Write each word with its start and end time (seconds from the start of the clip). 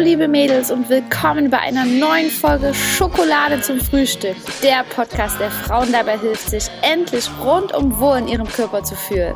liebe 0.00 0.28
Mädels 0.28 0.70
und 0.70 0.88
willkommen 0.88 1.50
bei 1.50 1.58
einer 1.58 1.84
neuen 1.84 2.30
Folge 2.30 2.72
Schokolade 2.72 3.60
zum 3.60 3.78
Frühstück. 3.80 4.36
Der 4.62 4.82
Podcast, 4.84 5.38
der 5.38 5.50
Frauen 5.50 5.92
dabei 5.92 6.18
hilft, 6.18 6.48
sich 6.48 6.70
endlich 6.80 7.28
rundum 7.44 8.00
wohl 8.00 8.16
in 8.18 8.28
ihrem 8.28 8.48
Körper 8.48 8.82
zu 8.82 8.94
fühlen. 8.94 9.34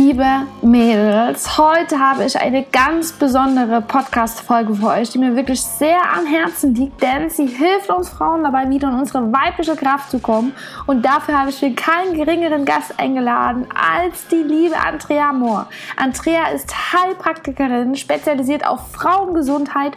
Liebe 0.00 0.46
Mädels, 0.62 1.58
heute 1.58 1.98
habe 1.98 2.24
ich 2.24 2.40
eine 2.40 2.62
ganz 2.62 3.10
besondere 3.10 3.82
Podcast-Folge 3.82 4.76
für 4.76 4.86
euch, 4.86 5.10
die 5.10 5.18
mir 5.18 5.34
wirklich 5.34 5.60
sehr 5.60 5.98
am 6.16 6.24
Herzen 6.24 6.72
liegt, 6.72 7.02
denn 7.02 7.28
sie 7.30 7.46
hilft 7.46 7.90
uns 7.90 8.08
Frauen 8.08 8.44
dabei, 8.44 8.70
wieder 8.70 8.90
in 8.90 8.94
unsere 8.94 9.32
weibliche 9.32 9.74
Kraft 9.74 10.12
zu 10.12 10.20
kommen. 10.20 10.54
Und 10.86 11.04
dafür 11.04 11.40
habe 11.40 11.50
ich 11.50 11.60
mir 11.60 11.74
keinen 11.74 12.14
geringeren 12.14 12.64
Gast 12.64 12.94
eingeladen 12.96 13.66
als 13.74 14.28
die 14.28 14.36
liebe 14.36 14.76
Andrea 14.76 15.32
Mohr. 15.32 15.66
Andrea 15.96 16.46
ist 16.54 16.72
Heilpraktikerin, 16.92 17.96
spezialisiert 17.96 18.64
auf 18.64 18.92
Frauengesundheit 18.92 19.94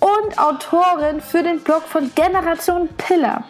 und 0.00 0.36
Autorin 0.36 1.20
für 1.20 1.44
den 1.44 1.60
Blog 1.60 1.82
von 1.82 2.10
Generation 2.16 2.88
Piller. 2.96 3.44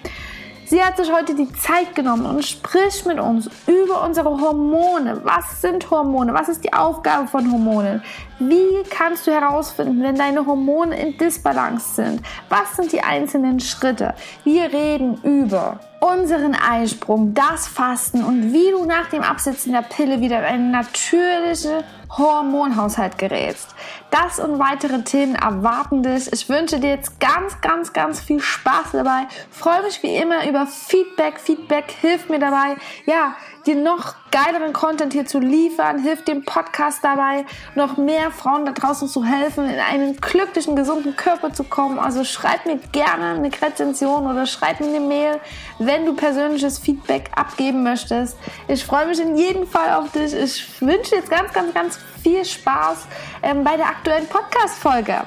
Sie 0.75 0.83
hat 0.83 0.97
sich 0.97 1.13
heute 1.13 1.37
die 1.37 1.53
Zeit 1.53 1.95
genommen 1.95 2.27
und 2.27 2.45
spricht 2.45 3.07
mit 3.07 3.21
uns 3.21 3.49
über 3.69 4.03
unsere 4.03 4.29
Hormone. 4.29 5.21
Was 5.23 5.61
sind 5.61 5.89
Hormone? 5.89 6.35
Was 6.35 6.49
ist 6.49 6.65
die 6.65 6.73
Aufgabe 6.73 7.29
von 7.29 7.49
Hormonen? 7.53 8.03
Wie 8.41 8.83
kannst 8.91 9.25
du 9.29 9.31
herausfinden, 9.31 10.03
wenn 10.03 10.17
deine 10.17 10.45
Hormone 10.45 11.01
in 11.01 11.17
Disbalance 11.17 11.95
sind? 11.95 12.23
Was 12.49 12.75
sind 12.75 12.91
die 12.91 13.01
einzelnen 13.01 13.61
Schritte? 13.61 14.15
Wir 14.43 14.65
reden 14.65 15.21
über 15.23 15.79
unseren 16.01 16.57
Eisprung, 16.57 17.35
das 17.35 17.69
Fasten 17.69 18.25
und 18.25 18.53
wie 18.53 18.73
du 18.73 18.85
nach 18.85 19.09
dem 19.11 19.23
Absetzen 19.23 19.71
der 19.71 19.83
Pille 19.83 20.21
wieder 20.21 20.41
in 20.41 20.45
eine 20.45 20.71
natürliche 20.71 21.85
Hormonhaushalt 22.17 23.19
gerätst. 23.19 23.75
Das 24.11 24.39
und 24.39 24.59
weitere 24.59 25.03
Themen 25.03 25.35
erwarten 25.35 26.03
dich. 26.03 26.33
Ich 26.33 26.49
wünsche 26.49 26.79
dir 26.79 26.91
jetzt 26.91 27.19
ganz, 27.21 27.61
ganz, 27.61 27.93
ganz 27.93 28.21
viel 28.21 28.41
Spaß 28.41 28.93
dabei. 28.93 29.27
Freue 29.51 29.83
mich 29.83 30.03
wie 30.03 30.17
immer 30.17 30.49
über 30.49 30.67
Feedback. 30.67 31.41
Feedback 31.41 31.91
hilft 32.01 32.31
mir 32.31 32.39
dabei, 32.39 32.77
ja, 33.07 33.35
dir 33.67 33.77
noch 33.77 34.15
geileren 34.31 34.73
Content 34.73 35.13
hier 35.13 35.27
zu 35.27 35.39
liefern, 35.39 35.99
hilft 35.99 36.29
dem 36.29 36.45
Podcast 36.45 37.03
dabei, 37.03 37.47
noch 37.75 37.97
mehr 37.97 38.31
Frauen 38.31 38.67
da 38.67 38.73
draußen 38.73 39.09
zu 39.09 39.25
helfen, 39.25 39.69
in 39.69 39.79
einen 39.79 40.17
glücklichen, 40.17 40.77
gesunden 40.77 41.17
Körper 41.17 41.53
zu 41.53 41.65
kommen. 41.65 41.99
Also 41.99 42.25
schreib 42.25 42.67
mir 42.67 42.79
gerne 42.93 43.37
eine 43.37 43.51
Rezension 43.51 44.27
oder 44.27 44.47
schreib 44.47 44.81
mir 44.81 44.87
eine 44.87 45.01
Mail, 45.01 45.41
wenn 45.79 46.05
du 46.05 46.15
persönliches 46.15 46.79
Feedback 46.79 47.31
abgeben 47.35 47.83
möchtest. 47.83 48.37
Ich 48.69 48.85
freue 48.85 49.07
mich 49.07 49.21
in 49.21 49.37
jedem 49.37 49.67
Fall 49.67 49.95
auf 49.95 50.13
dich. 50.13 50.35
Ich 50.35 50.81
wünsche 50.81 51.17
jetzt 51.17 51.31
ganz, 51.31 51.53
ganz, 51.53 51.73
ganz 51.73 51.99
viel 52.23 52.45
Spaß 52.45 53.07
ähm, 53.43 53.65
bei 53.65 53.77
der 53.77 53.87
aktuellen 53.87 54.27
Podcast-Folge. 54.27 55.23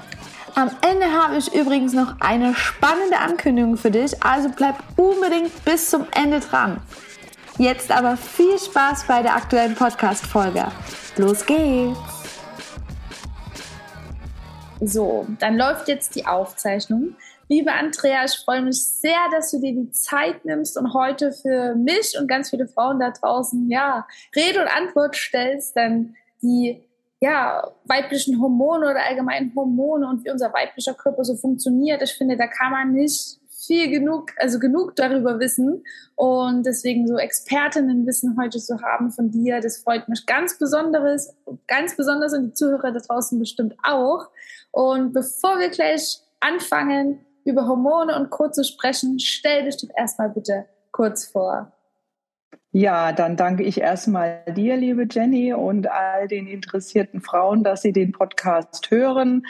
Am 0.56 0.72
Ende 0.82 1.06
habe 1.12 1.38
ich 1.38 1.54
übrigens 1.54 1.94
noch 1.94 2.16
eine 2.20 2.56
spannende 2.56 3.20
Ankündigung 3.20 3.78
für 3.78 3.92
dich, 3.92 4.24
also 4.24 4.50
bleib 4.50 4.76
unbedingt 4.96 5.64
bis 5.66 5.92
zum 5.92 6.08
Ende 6.16 6.40
dran. 6.40 6.82
Jetzt 7.60 7.92
aber 7.92 8.18
viel 8.18 8.60
Spaß 8.60 9.06
bei 9.08 9.24
der 9.24 9.36
aktuellen 9.36 9.74
Podcast-Folge. 9.74 10.68
Los 11.16 11.44
geht's! 11.44 11.98
So, 14.80 15.26
dann 15.40 15.58
läuft 15.58 15.88
jetzt 15.88 16.14
die 16.14 16.28
Aufzeichnung. 16.28 17.16
Liebe 17.50 17.72
Andrea, 17.72 18.26
ich 18.26 18.38
freue 18.46 18.62
mich 18.62 18.86
sehr, 18.86 19.18
dass 19.32 19.50
du 19.50 19.60
dir 19.60 19.74
die 19.74 19.90
Zeit 19.90 20.46
nimmst 20.46 20.78
und 20.78 20.94
heute 20.94 21.32
für 21.32 21.74
mich 21.74 22.16
und 22.20 22.28
ganz 22.28 22.52
viele 22.52 22.68
Frauen 22.68 23.00
da 23.00 23.10
draußen, 23.10 23.72
ja, 23.72 24.06
Rede 24.36 24.62
und 24.62 24.68
Antwort 24.68 25.16
stellst, 25.16 25.76
denn 25.76 26.16
die, 26.44 26.84
ja, 27.22 27.72
weiblichen 27.86 28.40
Hormone 28.40 28.92
oder 28.92 29.04
allgemein 29.04 29.52
Hormone 29.56 30.08
und 30.08 30.24
wie 30.24 30.30
unser 30.30 30.54
weiblicher 30.54 30.94
Körper 30.94 31.24
so 31.24 31.36
funktioniert. 31.36 32.04
Ich 32.04 32.14
finde, 32.14 32.38
da 32.38 32.46
kann 32.46 32.72
man 32.72 32.92
nicht 32.92 33.40
viel 33.68 33.90
genug, 33.92 34.32
also 34.38 34.60
genug 34.60 34.96
darüber 34.96 35.40
wissen. 35.40 35.84
Und 36.16 36.66
deswegen 36.66 37.08
so 37.08 37.18
Expertinnenwissen 37.18 38.38
heute 38.42 38.60
zu 38.60 38.82
haben 38.82 39.12
von 39.12 39.30
dir, 39.30 39.60
das 39.60 39.78
freut 39.78 40.10
mich 40.10 40.26
ganz 40.26 40.58
besonderes, 40.58 41.36
ganz 41.68 41.96
besonders 41.96 42.34
und 42.34 42.48
die 42.48 42.54
Zuhörer 42.54 42.92
da 42.92 43.00
draußen 43.00 43.38
bestimmt 43.38 43.76
auch. 43.84 44.30
Und 44.72 45.14
bevor 45.14 45.60
wir 45.60 45.70
gleich 45.70 46.20
anfangen, 46.40 47.20
über 47.46 47.68
Hormone 47.68 48.18
und 48.18 48.30
Co. 48.30 48.50
zu 48.50 48.64
sprechen, 48.64 49.20
stell 49.20 49.66
dich 49.66 49.78
doch 49.78 49.90
erstmal 49.96 50.30
bitte 50.30 50.66
kurz 50.92 51.26
vor. 51.26 51.72
Ja, 52.72 53.14
dann 53.14 53.38
danke 53.38 53.64
ich 53.64 53.80
erstmal 53.80 54.44
dir, 54.56 54.76
liebe 54.76 55.08
Jenny, 55.10 55.54
und 55.54 55.90
all 55.90 56.28
den 56.28 56.48
interessierten 56.48 57.22
Frauen, 57.22 57.64
dass 57.64 57.82
sie 57.82 57.94
den 57.94 58.12
Podcast 58.12 58.92
hören 58.92 59.48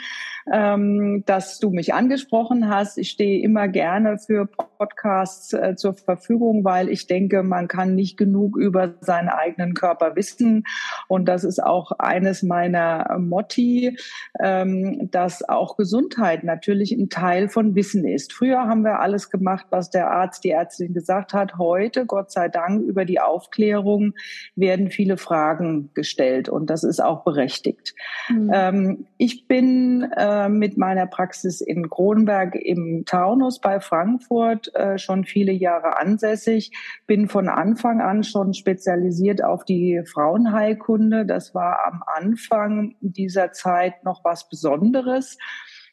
ähm, 0.52 1.24
dass 1.26 1.58
du 1.58 1.70
mich 1.70 1.94
angesprochen 1.94 2.68
hast. 2.68 2.98
Ich 2.98 3.10
stehe 3.10 3.42
immer 3.42 3.68
gerne 3.68 4.18
für 4.18 4.46
Podcasts 4.46 5.52
äh, 5.52 5.74
zur 5.76 5.94
Verfügung, 5.94 6.64
weil 6.64 6.88
ich 6.88 7.06
denke, 7.06 7.42
man 7.42 7.68
kann 7.68 7.94
nicht 7.94 8.16
genug 8.16 8.56
über 8.56 8.94
seinen 9.00 9.28
eigenen 9.28 9.74
Körper 9.74 10.16
wissen. 10.16 10.64
Und 11.08 11.26
das 11.26 11.44
ist 11.44 11.62
auch 11.62 11.92
eines 11.98 12.42
meiner 12.42 13.18
Motti, 13.18 13.98
ähm, 14.40 15.10
dass 15.10 15.48
auch 15.48 15.76
Gesundheit 15.76 16.44
natürlich 16.44 16.92
ein 16.92 17.08
Teil 17.08 17.48
von 17.48 17.74
Wissen 17.74 18.06
ist. 18.06 18.32
Früher 18.32 18.60
haben 18.60 18.84
wir 18.84 19.00
alles 19.00 19.30
gemacht, 19.30 19.66
was 19.70 19.90
der 19.90 20.10
Arzt, 20.10 20.44
die 20.44 20.50
Ärztin 20.50 20.94
gesagt 20.94 21.34
hat. 21.34 21.58
Heute, 21.58 22.06
Gott 22.06 22.30
sei 22.30 22.48
Dank, 22.48 22.82
über 22.82 23.04
die 23.04 23.20
Aufklärung 23.20 24.14
werden 24.56 24.90
viele 24.90 25.16
Fragen 25.16 25.90
gestellt 25.94 26.48
und 26.48 26.70
das 26.70 26.84
ist 26.84 27.00
auch 27.00 27.24
berechtigt. 27.24 27.94
Mhm. 28.28 28.50
Ähm, 28.52 29.06
ich 29.16 29.48
bin 29.48 30.10
äh, 30.16 30.37
mit 30.48 30.76
meiner 30.76 31.06
Praxis 31.06 31.60
in 31.60 31.90
Kronberg 31.90 32.54
im 32.54 33.04
Taunus 33.06 33.60
bei 33.60 33.80
Frankfurt 33.80 34.74
äh, 34.74 34.98
schon 34.98 35.24
viele 35.24 35.52
Jahre 35.52 35.98
ansässig. 35.98 36.70
Bin 37.06 37.28
von 37.28 37.48
Anfang 37.48 38.00
an 38.00 38.22
schon 38.22 38.54
spezialisiert 38.54 39.42
auf 39.42 39.64
die 39.64 40.02
Frauenheilkunde. 40.04 41.26
Das 41.26 41.54
war 41.54 41.86
am 41.86 42.04
Anfang 42.06 42.94
dieser 43.00 43.52
Zeit 43.52 44.04
noch 44.04 44.22
was 44.22 44.48
Besonderes. 44.48 45.38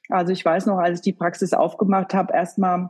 Also 0.10 0.34
ich 0.34 0.44
weiß 0.44 0.66
noch, 0.66 0.78
als 0.78 1.00
ich 1.00 1.04
die 1.04 1.14
Praxis 1.14 1.54
aufgemacht 1.54 2.14
habe, 2.14 2.34
erstmal 2.34 2.90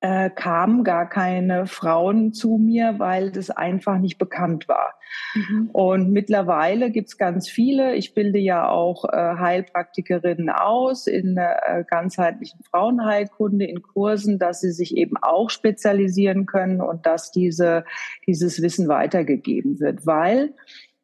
äh, 0.00 0.30
kamen 0.30 0.82
gar 0.82 1.08
keine 1.08 1.66
Frauen 1.66 2.32
zu 2.32 2.56
mir, 2.56 2.94
weil 2.98 3.30
das 3.30 3.50
einfach 3.50 3.98
nicht 3.98 4.18
bekannt 4.18 4.66
war. 4.66 4.94
Mhm. 5.34 5.70
Und 5.72 6.10
mittlerweile 6.10 6.90
gibt's 6.90 7.18
ganz 7.18 7.48
viele. 7.48 7.94
Ich 7.94 8.14
bilde 8.14 8.38
ja 8.38 8.68
auch 8.68 9.04
äh, 9.04 9.10
Heilpraktikerinnen 9.16 10.48
aus 10.48 11.06
in 11.06 11.36
äh, 11.36 11.84
ganzheitlichen 11.86 12.60
Frauenheilkunde, 12.64 13.66
in 13.66 13.82
Kursen, 13.82 14.38
dass 14.38 14.60
sie 14.60 14.72
sich 14.72 14.96
eben 14.96 15.16
auch 15.20 15.50
spezialisieren 15.50 16.46
können 16.46 16.80
und 16.80 17.04
dass 17.04 17.30
diese, 17.30 17.84
dieses 18.26 18.62
Wissen 18.62 18.88
weitergegeben 18.88 19.80
wird, 19.80 20.06
weil 20.06 20.54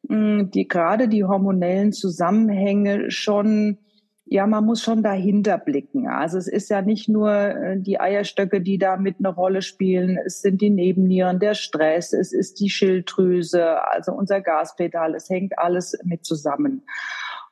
mh, 0.08 0.44
die 0.44 0.68
gerade 0.68 1.08
die 1.08 1.24
hormonellen 1.24 1.92
Zusammenhänge 1.92 3.10
schon 3.10 3.78
ja, 4.28 4.46
man 4.46 4.64
muss 4.64 4.82
schon 4.82 5.04
dahinter 5.04 5.56
blicken. 5.56 6.08
Also 6.08 6.36
es 6.36 6.48
ist 6.48 6.68
ja 6.68 6.82
nicht 6.82 7.08
nur 7.08 7.30
äh, 7.32 7.78
die 7.78 8.00
Eierstöcke, 8.00 8.60
die 8.60 8.76
da 8.76 8.96
mit 8.96 9.16
eine 9.20 9.28
Rolle 9.28 9.62
spielen. 9.62 10.18
Es 10.24 10.42
sind 10.42 10.60
die 10.60 10.70
Nebennieren, 10.70 11.38
der 11.38 11.54
Stress, 11.54 12.12
es 12.12 12.32
ist 12.32 12.58
die 12.58 12.68
Schilddrüse, 12.68 13.88
also 13.88 14.12
unser 14.12 14.40
Gaspedal. 14.40 15.14
Es 15.14 15.30
hängt 15.30 15.58
alles 15.58 15.96
mit 16.02 16.24
zusammen. 16.24 16.82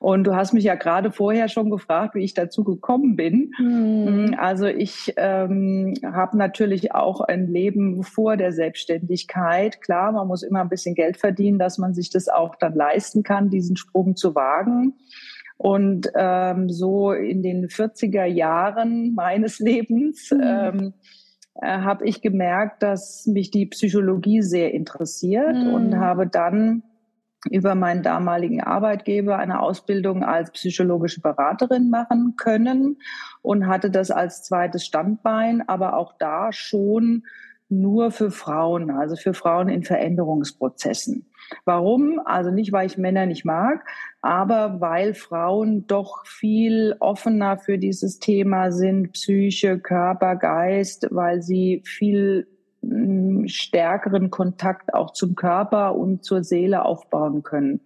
Und 0.01 0.25
du 0.25 0.35
hast 0.35 0.53
mich 0.53 0.65
ja 0.65 0.75
gerade 0.75 1.13
vorher 1.13 1.49
schon 1.49 1.71
gefragt, 1.71 2.17
wie 2.17 2.25
ich 2.25 2.35
dazu 2.35 2.65
gekommen 2.65 3.15
bin. 3.15 3.53
Mhm. 3.59 4.35
Also 4.37 4.67
ich 4.67 5.15
ähm, 5.17 5.95
habe 6.05 6.37
natürlich 6.37 6.93
auch 6.93 7.21
ein 7.21 7.47
Leben 7.47 8.03
vor 8.03 8.37
der 8.37 8.53
Selbstständigkeit. 8.53 9.81
Klar, 9.81 10.13
man 10.13 10.27
muss 10.27 10.43
immer 10.43 10.61
ein 10.61 10.69
bisschen 10.69 10.97
Geld 10.97 11.17
verdienen, 11.17 11.59
dass 11.59 11.79
man 11.79 11.95
sich 11.95 12.11
das 12.11 12.29
auch 12.29 12.57
dann 12.57 12.75
leisten 12.75 13.23
kann, 13.23 13.49
diesen 13.49 13.77
Sprung 13.77 14.17
zu 14.17 14.35
wagen. 14.35 14.95
Und 15.65 16.13
ähm, 16.15 16.69
so 16.69 17.13
in 17.13 17.43
den 17.43 17.69
40er 17.69 18.27
Jahren 18.27 19.15
meines 19.15 19.61
Lebens 19.61 20.31
mhm. 20.31 20.43
ähm, 20.45 20.95
äh, 21.55 21.79
habe 21.79 22.07
ich 22.07 22.21
gemerkt, 22.21 22.83
dass 22.83 23.27
mich 23.27 23.51
die 23.51 23.65
Psychologie 23.65 24.43
sehr 24.43 24.75
interessiert 24.75 25.57
mhm. 25.57 25.73
und 25.73 25.97
habe 25.99 26.27
dann 26.27 26.83
über 27.51 27.75
meinen 27.75 28.03
damaligen 28.03 28.61
Arbeitgeber 28.61 29.39
eine 29.39 29.61
Ausbildung 29.61 30.23
als 30.23 30.51
psychologische 30.51 31.23
Beraterin 31.23 31.89
machen 31.89 32.35
können 32.37 32.99
und 33.41 33.67
hatte 33.67 33.91
das 33.91 34.11
als 34.11 34.43
zweites 34.43 34.85
Standbein, 34.85 35.67
aber 35.67 35.97
auch 35.97 36.13
da 36.19 36.53
schon 36.53 37.23
nur 37.71 38.11
für 38.11 38.31
Frauen, 38.31 38.91
also 38.91 39.17
für 39.17 39.33
Frauen 39.33 39.71
in 39.71 39.83
Veränderungsprozessen. 39.83 41.25
Warum? 41.65 42.21
Also 42.25 42.51
nicht, 42.51 42.73
weil 42.73 42.87
ich 42.87 42.99
Männer 42.99 43.27
nicht 43.27 43.45
mag, 43.45 43.85
aber 44.23 44.81
weil 44.81 45.15
Frauen 45.15 45.87
doch 45.87 46.27
viel 46.27 46.97
offener 47.01 47.59
für 47.59 47.79
dieses 47.79 48.19
Thema 48.19 48.73
sind, 48.73 49.13
Psyche, 49.13 49.79
Körper, 49.79 50.37
Geist, 50.37 51.09
weil 51.11 51.43
sie 51.43 51.83
viel 51.85 52.47
stärkeren 53.47 54.31
Kontakt 54.31 54.95
auch 54.95 55.13
zum 55.13 55.35
Körper 55.35 55.95
und 55.95 56.25
zur 56.25 56.45
Seele 56.45 56.85
aufbauen 56.85 57.43
können. 57.43 57.81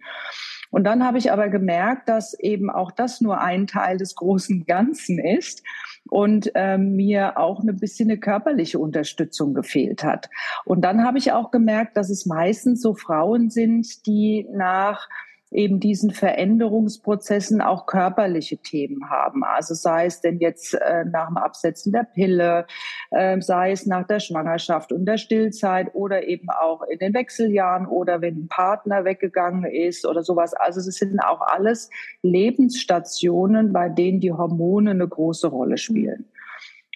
Und 0.71 0.83
dann 0.83 1.03
habe 1.03 1.17
ich 1.17 1.31
aber 1.31 1.49
gemerkt, 1.49 2.09
dass 2.09 2.37
eben 2.39 2.69
auch 2.69 2.91
das 2.91 3.21
nur 3.21 3.41
ein 3.41 3.65
Teil 3.67 3.97
des 3.97 4.15
großen 4.15 4.65
Ganzen 4.65 5.19
ist 5.19 5.63
und 6.09 6.51
äh, 6.55 6.77
mir 6.77 7.37
auch 7.37 7.61
ein 7.61 7.77
bisschen 7.77 8.09
eine 8.09 8.19
körperliche 8.19 8.79
Unterstützung 8.79 9.53
gefehlt 9.53 10.03
hat. 10.03 10.29
Und 10.65 10.81
dann 10.81 11.03
habe 11.03 11.17
ich 11.17 11.31
auch 11.31 11.51
gemerkt, 11.51 11.97
dass 11.97 12.09
es 12.09 12.25
meistens 12.25 12.81
so 12.81 12.93
Frauen 12.93 13.49
sind, 13.49 14.05
die 14.05 14.47
nach 14.51 15.07
eben 15.51 15.79
diesen 15.79 16.11
Veränderungsprozessen 16.11 17.61
auch 17.61 17.85
körperliche 17.85 18.57
Themen 18.57 19.09
haben. 19.09 19.43
Also 19.43 19.73
sei 19.73 20.05
es 20.05 20.21
denn 20.21 20.39
jetzt 20.39 20.75
äh, 20.75 21.05
nach 21.05 21.27
dem 21.27 21.37
Absetzen 21.37 21.91
der 21.91 22.03
Pille, 22.03 22.67
äh, 23.11 23.41
sei 23.41 23.71
es 23.71 23.85
nach 23.85 24.05
der 24.05 24.19
Schwangerschaft 24.19 24.91
und 24.91 25.05
der 25.05 25.17
Stillzeit 25.17 25.93
oder 25.93 26.27
eben 26.27 26.49
auch 26.49 26.83
in 26.83 26.99
den 26.99 27.13
Wechseljahren 27.13 27.87
oder 27.87 28.21
wenn 28.21 28.43
ein 28.43 28.47
Partner 28.47 29.05
weggegangen 29.05 29.65
ist 29.65 30.05
oder 30.05 30.23
sowas. 30.23 30.53
Also 30.53 30.79
es 30.79 30.95
sind 30.95 31.19
auch 31.19 31.41
alles 31.41 31.89
Lebensstationen, 32.21 33.73
bei 33.73 33.89
denen 33.89 34.19
die 34.19 34.31
Hormone 34.31 34.91
eine 34.91 35.07
große 35.07 35.47
Rolle 35.47 35.77
spielen. 35.77 36.25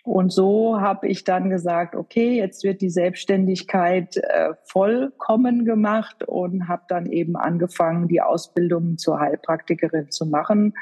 Und 0.04 0.34
so 0.34 0.82
habe 0.82 1.08
ich 1.08 1.24
dann 1.24 1.50
gesagt, 1.50 1.96
okay, 1.96 2.36
jetzt 2.38 2.66
wird 2.66 2.82
die 2.82 2.90
Selbstständigkeit 2.90 4.18
äh, 4.18 4.50
vollkommen 4.66 5.64
gemacht 5.64 6.24
und 6.28 6.68
habe 6.68 6.84
dann 6.90 7.06
eben 7.06 7.38
angefangen, 7.38 8.10
die 8.10 8.22
Ausbildung 8.22 8.98
zur 8.98 9.22
Heilpraktikerin 9.22 10.12
zu 10.12 10.26
machen. 10.26 10.74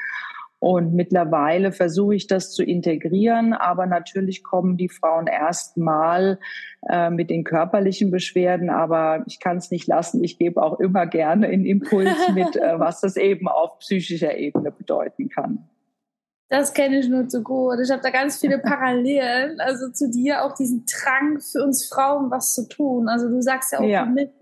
Und 0.58 0.94
mittlerweile 0.94 1.72
versuche 1.72 2.16
ich 2.16 2.26
das 2.26 2.52
zu 2.52 2.64
integrieren, 2.64 3.52
aber 3.52 3.86
natürlich 3.86 4.44
kommen 4.44 4.76
die 4.76 4.88
Frauen 4.88 5.26
erstmal 5.26 6.38
äh, 6.88 7.10
mit 7.10 7.30
den 7.30 7.42
körperlichen 7.42 8.12
Beschwerden, 8.12 8.70
aber 8.70 9.24
ich 9.26 9.40
kann 9.40 9.56
es 9.56 9.72
nicht 9.72 9.88
lassen. 9.88 10.22
Ich 10.22 10.38
gebe 10.38 10.62
auch 10.62 10.78
immer 10.78 11.06
gerne 11.06 11.48
einen 11.48 11.64
Impuls 11.64 12.16
mit, 12.34 12.54
äh, 12.56 12.78
was 12.78 13.00
das 13.00 13.16
eben 13.16 13.48
auf 13.48 13.78
psychischer 13.80 14.36
Ebene 14.36 14.70
bedeuten 14.70 15.28
kann. 15.28 15.68
Das 16.52 16.74
kenne 16.74 16.98
ich 16.98 17.08
nur 17.08 17.26
zu 17.28 17.42
gut. 17.42 17.78
Ich 17.82 17.90
habe 17.90 18.02
da 18.02 18.10
ganz 18.10 18.38
viele 18.38 18.58
Parallelen, 18.62 19.58
also 19.58 19.88
zu 19.88 20.10
dir 20.10 20.44
auch 20.44 20.54
diesen 20.54 20.84
Drang 20.84 21.40
für 21.40 21.64
uns 21.64 21.88
Frauen 21.88 22.30
was 22.30 22.52
zu 22.52 22.68
tun. 22.68 23.08
Also 23.08 23.30
du 23.30 23.40
sagst 23.40 23.72
ja 23.72 23.78
auch 23.78 23.84
ja. 23.84 24.04
mit 24.04 24.32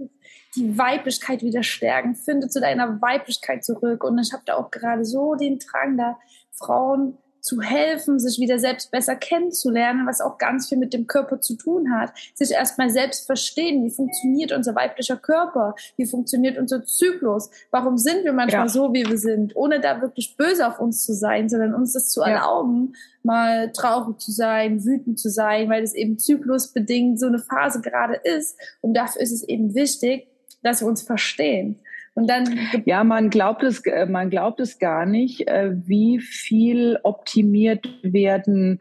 die 0.56 0.76
Weiblichkeit 0.76 1.42
wieder 1.42 1.62
stärken, 1.62 2.16
finde 2.16 2.48
zu 2.48 2.60
deiner 2.60 3.00
Weiblichkeit 3.00 3.64
zurück. 3.64 4.02
Und 4.02 4.18
ich 4.18 4.32
habe 4.32 4.42
da 4.44 4.56
auch 4.56 4.72
gerade 4.72 5.04
so 5.04 5.36
den 5.36 5.60
Drang, 5.60 5.96
da 5.96 6.18
Frauen 6.50 7.16
zu 7.40 7.60
helfen, 7.60 8.18
sich 8.18 8.38
wieder 8.38 8.58
selbst 8.58 8.90
besser 8.90 9.16
kennenzulernen, 9.16 10.06
was 10.06 10.20
auch 10.20 10.38
ganz 10.38 10.68
viel 10.68 10.78
mit 10.78 10.92
dem 10.92 11.06
Körper 11.06 11.40
zu 11.40 11.56
tun 11.56 11.92
hat. 11.92 12.12
Sich 12.34 12.52
erstmal 12.52 12.90
selbst 12.90 13.26
verstehen, 13.26 13.84
wie 13.84 13.90
funktioniert 13.90 14.52
unser 14.52 14.74
weiblicher 14.74 15.16
Körper, 15.16 15.74
wie 15.96 16.06
funktioniert 16.06 16.58
unser 16.58 16.84
Zyklus, 16.84 17.50
warum 17.70 17.98
sind 17.98 18.24
wir 18.24 18.32
manchmal 18.32 18.66
ja. 18.66 18.68
so, 18.68 18.92
wie 18.92 19.06
wir 19.06 19.18
sind, 19.18 19.56
ohne 19.56 19.80
da 19.80 20.00
wirklich 20.00 20.36
böse 20.36 20.66
auf 20.66 20.78
uns 20.78 21.04
zu 21.04 21.14
sein, 21.14 21.48
sondern 21.48 21.74
uns 21.74 21.92
das 21.92 22.08
zu 22.10 22.20
ja. 22.20 22.28
erlauben, 22.28 22.94
mal 23.22 23.72
traurig 23.72 24.18
zu 24.18 24.32
sein, 24.32 24.84
wütend 24.84 25.18
zu 25.18 25.28
sein, 25.28 25.68
weil 25.68 25.82
es 25.82 25.94
eben 25.94 26.18
zyklusbedingt 26.18 27.20
so 27.20 27.26
eine 27.26 27.38
Phase 27.38 27.80
gerade 27.80 28.14
ist. 28.14 28.58
Und 28.80 28.94
dafür 28.94 29.22
ist 29.22 29.32
es 29.32 29.42
eben 29.42 29.74
wichtig, 29.74 30.28
dass 30.62 30.80
wir 30.80 30.88
uns 30.88 31.02
verstehen. 31.02 31.80
Und 32.14 32.28
dann 32.28 32.58
ja, 32.84 33.04
man 33.04 33.30
glaubt 33.30 33.62
es, 33.62 33.84
äh, 33.86 34.06
man 34.06 34.30
glaubt 34.30 34.60
es 34.60 34.78
gar 34.78 35.06
nicht, 35.06 35.48
äh, 35.48 35.72
wie 35.86 36.18
viel 36.18 36.98
optimiert 37.02 37.88
werden 38.02 38.80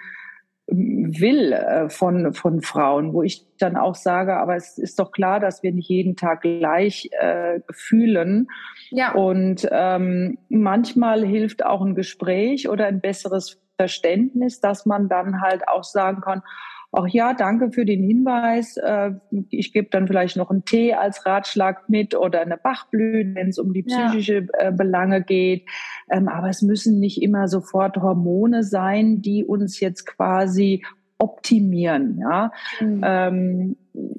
will 0.71 1.53
äh, 1.53 1.89
von, 1.89 2.33
von 2.33 2.61
Frauen, 2.61 3.13
wo 3.13 3.23
ich 3.23 3.45
dann 3.57 3.75
auch 3.75 3.95
sage, 3.95 4.37
aber 4.37 4.55
es 4.55 4.77
ist 4.77 4.99
doch 4.99 5.11
klar, 5.11 5.39
dass 5.39 5.63
wir 5.63 5.73
nicht 5.73 5.89
jeden 5.89 6.15
Tag 6.15 6.41
gleich 6.41 7.09
äh, 7.19 7.59
fühlen. 7.71 8.47
Ja. 8.91 9.13
Und 9.13 9.67
ähm, 9.71 10.37
manchmal 10.49 11.25
hilft 11.25 11.65
auch 11.65 11.81
ein 11.81 11.95
Gespräch 11.95 12.69
oder 12.69 12.85
ein 12.85 13.01
besseres 13.01 13.61
Verständnis, 13.77 14.59
dass 14.59 14.85
man 14.85 15.09
dann 15.09 15.41
halt 15.41 15.67
auch 15.67 15.83
sagen 15.83 16.21
kann, 16.21 16.43
auch 16.91 17.07
ja, 17.07 17.33
danke 17.33 17.71
für 17.71 17.85
den 17.85 18.03
Hinweis. 18.03 18.77
Äh, 18.77 19.11
ich 19.49 19.73
gebe 19.73 19.89
dann 19.91 20.07
vielleicht 20.07 20.37
noch 20.37 20.49
einen 20.49 20.65
Tee 20.65 20.93
als 20.93 21.25
Ratschlag 21.25 21.87
mit 21.87 22.15
oder 22.15 22.41
eine 22.41 22.57
Bachblüte, 22.57 23.35
wenn 23.35 23.49
es 23.49 23.59
um 23.59 23.73
die 23.73 23.83
psychische 23.83 24.47
ja. 24.59 24.69
Äh, 24.69 24.71
Belange 24.71 25.21
geht. 25.21 25.67
Ähm, 26.09 26.27
aber 26.27 26.49
es 26.49 26.61
müssen 26.61 26.99
nicht 26.99 27.21
immer 27.21 27.47
sofort 27.47 27.97
Hormone 27.97 28.63
sein, 28.63 29.21
die 29.21 29.45
uns 29.45 29.79
jetzt 29.79 30.05
quasi 30.05 30.83
optimieren. 31.19 32.17
Ja? 32.19 32.51
Mhm. 32.79 33.01
Ähm, 33.03 33.77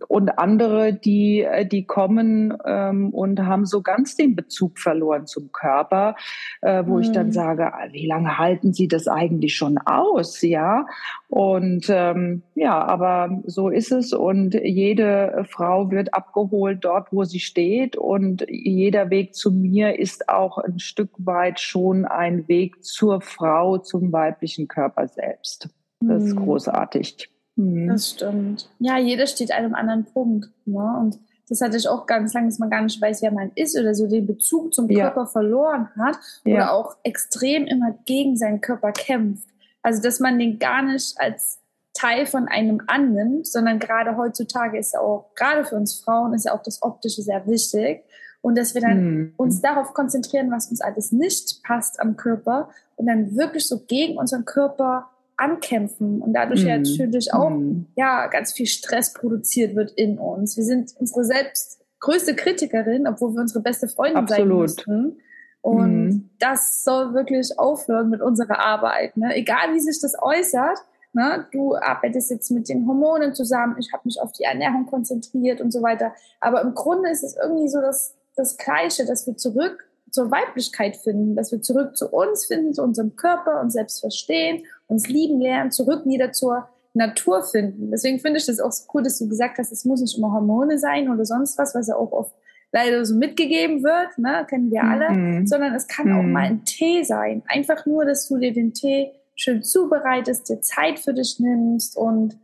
und 0.09 0.39
andere, 0.39 0.93
die, 0.93 1.43
äh, 1.43 1.67
die 1.67 1.85
kommen 1.85 2.57
ähm, 2.65 3.11
und 3.11 3.47
haben 3.47 3.67
so 3.67 3.83
ganz 3.83 4.17
den 4.17 4.35
Bezug 4.37 4.79
verloren 4.79 5.27
zum 5.27 5.53
Körper, 5.53 6.17
äh, 6.63 6.83
wo 6.87 6.97
mhm. 6.97 7.01
ich 7.03 7.13
dann 7.13 7.27
mhm. 7.27 7.33
sage, 7.33 7.73
ah, 7.75 7.89
wie 7.93 8.07
lange 8.07 8.39
halten 8.39 8.73
Sie 8.73 8.89
das 8.89 9.09
eigentlich 9.09 9.55
schon 9.55 9.79
aus? 9.79 10.43
Ja, 10.43 10.87
und 11.29 11.87
ähm, 11.89 12.43
ja, 12.55 12.83
aber 12.83 13.41
so 13.47 13.69
ist 13.69 13.93
es 13.93 14.13
und 14.13 14.55
jede 14.55 15.45
Frau 15.49 15.91
wird 15.91 16.13
abgeholt 16.13 16.85
dort, 16.85 17.13
wo 17.13 17.25
sie 17.25 17.41
steht 17.41 17.97
und 17.97 18.45
jeder 18.49 19.11
Weg 19.11 19.35
zu 19.35 19.53
mir 19.53 19.99
ist 19.99 20.29
auch 20.29 20.59
ein 20.59 20.79
Stück 20.79 21.11
weit 21.19 21.61
schon 21.61 22.05
ein 22.05 22.49
Weg 22.49 22.85
zur 22.85 23.21
Frau, 23.21 23.79
zum 23.79 24.13
weiblichen 24.13 24.69
Körper 24.69 25.07
selbst. 25.07 25.71
Das 26.01 26.25
ist 26.25 26.35
mhm. 26.35 26.45
großartig. 26.45 27.31
Mhm. 27.61 27.89
Das 27.89 28.11
stimmt. 28.11 28.69
Ja, 28.79 28.99
jeder 28.99 29.27
steht 29.27 29.53
an 29.53 29.65
einem 29.65 29.75
anderen 29.75 30.05
Punkt. 30.05 30.51
Ne? 30.65 30.97
Und 31.01 31.19
das 31.49 31.61
hatte 31.61 31.77
ich 31.77 31.89
auch 31.89 32.07
ganz 32.07 32.33
lange, 32.33 32.47
dass 32.47 32.59
man 32.59 32.71
gar 32.71 32.83
nicht 32.83 33.01
weiß, 33.01 33.23
wer 33.23 33.33
man 33.33 33.51
ist 33.55 33.79
oder 33.79 33.95
so 33.95 34.07
den 34.07 34.27
Bezug 34.27 34.73
zum 34.73 34.89
Körper 34.89 35.23
ja. 35.23 35.27
verloren 35.27 35.89
hat 35.97 36.17
oder 36.45 36.55
ja. 36.55 36.71
auch 36.73 36.97
extrem 37.03 37.67
immer 37.67 37.99
gegen 38.07 38.37
seinen 38.37 38.61
Körper 38.61 38.93
kämpft. 38.93 39.49
Also, 39.83 40.01
dass 40.03 40.21
man 40.21 40.39
den 40.39 40.59
gar 40.59 40.83
nicht 40.83 41.19
als 41.19 41.59
Teil 41.93 42.27
von 42.27 42.47
einem 42.47 42.81
annimmt, 42.87 43.47
sondern 43.47 43.79
gerade 43.79 44.17
heutzutage 44.17 44.79
ist 44.79 44.97
auch, 44.97 45.35
gerade 45.35 45.65
für 45.65 45.75
uns 45.75 46.01
Frauen, 46.01 46.35
ist 46.35 46.45
ja 46.45 46.55
auch 46.55 46.63
das 46.63 46.83
Optische 46.83 47.23
sehr 47.23 47.47
wichtig. 47.47 48.05
Und 48.43 48.57
dass 48.57 48.75
wir 48.75 48.81
dann 48.81 49.05
mhm. 49.05 49.35
uns 49.37 49.61
darauf 49.61 49.93
konzentrieren, 49.93 50.51
was 50.51 50.71
uns 50.71 50.81
alles 50.81 51.13
nicht 51.13 51.63
passt 51.65 52.01
am 52.01 52.17
Körper 52.17 52.71
und 52.97 53.07
dann 53.07 53.37
wirklich 53.37 53.67
so 53.67 53.81
gegen 53.81 54.17
unseren 54.17 54.45
Körper 54.45 55.11
ankämpfen 55.41 56.21
und 56.21 56.33
dadurch 56.35 56.65
mm. 56.65 56.69
ja 56.69 56.79
natürlich 56.79 57.33
auch 57.33 57.51
mm. 57.51 57.87
ja 57.97 58.27
ganz 58.29 58.53
viel 58.53 58.67
Stress 58.67 59.13
produziert 59.13 59.75
wird 59.75 59.91
in 59.93 60.19
uns. 60.19 60.57
Wir 60.57 60.65
sind 60.65 60.93
unsere 60.99 61.25
selbst 61.25 61.81
größte 62.01 62.35
Kritikerin, 62.35 63.07
obwohl 63.07 63.35
wir 63.35 63.41
unsere 63.41 63.61
beste 63.61 63.89
Freundin 63.89 64.19
Absolut. 64.19 64.49
sein 64.49 64.59
müssten. 64.59 65.21
Und 65.63 66.09
mm. 66.09 66.31
das 66.39 66.85
soll 66.85 67.15
wirklich 67.15 67.59
aufhören 67.59 68.11
mit 68.11 68.23
unserer 68.23 68.59
Arbeit. 68.59 69.17
Ne? 69.17 69.35
Egal 69.35 69.75
wie 69.75 69.81
sich 69.81 70.01
das 70.01 70.15
äußert, 70.21 70.79
ne? 71.13 71.47
du 71.53 71.77
arbeitest 71.77 72.31
jetzt 72.31 72.51
mit 72.51 72.69
den 72.69 72.87
Hormonen 72.87 73.35
zusammen, 73.35 73.77
ich 73.79 73.93
habe 73.93 74.03
mich 74.05 74.21
auf 74.21 74.33
die 74.33 74.45
Ernährung 74.45 74.87
konzentriert 74.87 75.61
und 75.61 75.71
so 75.71 75.83
weiter. 75.83 76.13
Aber 76.41 76.63
im 76.63 76.75
Grunde 76.75 77.11
ist 77.11 77.25
es 77.25 77.37
irgendwie 77.37 77.69
so 77.69 77.81
das, 77.81 78.17
das 78.37 78.57
Gleiche, 78.57 79.05
dass 79.05 79.27
wir 79.27 79.37
zurück 79.37 79.90
zur 80.11 80.31
Weiblichkeit 80.31 80.97
finden, 80.97 81.37
dass 81.37 81.53
wir 81.53 81.63
zurück 81.63 81.97
zu 81.97 82.09
uns 82.09 82.47
finden, 82.47 82.75
zu 82.75 82.83
unserem 82.83 83.17
Körper, 83.17 83.61
uns 83.61 83.75
selbst 83.75 84.01
verstehen, 84.01 84.65
uns 84.87 85.09
lieben 85.09 85.41
lernen, 85.41 85.71
zurück 85.71 86.07
wieder 86.07 86.33
zur 86.33 86.69
Natur 86.95 87.43
finden. 87.43 87.91
Deswegen 87.91 88.19
finde 88.19 88.39
ich 88.39 88.47
das 88.47 88.61
auch 88.61 88.73
so 88.73 88.85
cool, 88.95 89.03
dass 89.03 89.19
du 89.19 89.29
gesagt 89.29 89.59
hast, 89.59 89.71
es 89.73 89.85
muss 89.85 90.01
nicht 90.01 90.17
immer 90.19 90.33
Hormone 90.33 90.79
sein 90.79 91.09
oder 91.09 91.25
sonst 91.25 91.57
was, 91.59 91.75
was 91.75 91.89
ja 91.89 91.97
auch 91.97 92.13
oft 92.13 92.35
leider 92.73 93.05
so 93.05 93.15
mitgegeben 93.15 93.83
wird, 93.83 94.19
ne, 94.19 94.47
kennen 94.49 94.71
wir 94.71 94.85
alle, 94.85 95.11
mhm. 95.11 95.47
sondern 95.47 95.75
es 95.75 95.89
kann 95.89 96.09
mhm. 96.09 96.19
auch 96.19 96.23
mal 96.23 96.45
ein 96.45 96.65
Tee 96.65 97.03
sein. 97.03 97.43
Einfach 97.49 97.87
nur, 97.87 98.05
dass 98.05 98.29
du 98.29 98.39
dir 98.39 98.53
den 98.53 98.73
Tee 98.75 99.13
schön 99.35 99.63
zubereitest, 99.63 100.49
dir 100.49 100.61
Zeit 100.61 100.99
für 100.99 101.15
dich 101.15 101.41
nimmst 101.41 101.97
und 101.97 102.39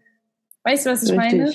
weißt 0.65 0.87
du, 0.87 0.91
was 0.91 1.03
ich 1.03 1.13
Richtig. 1.13 1.39
meine? 1.39 1.53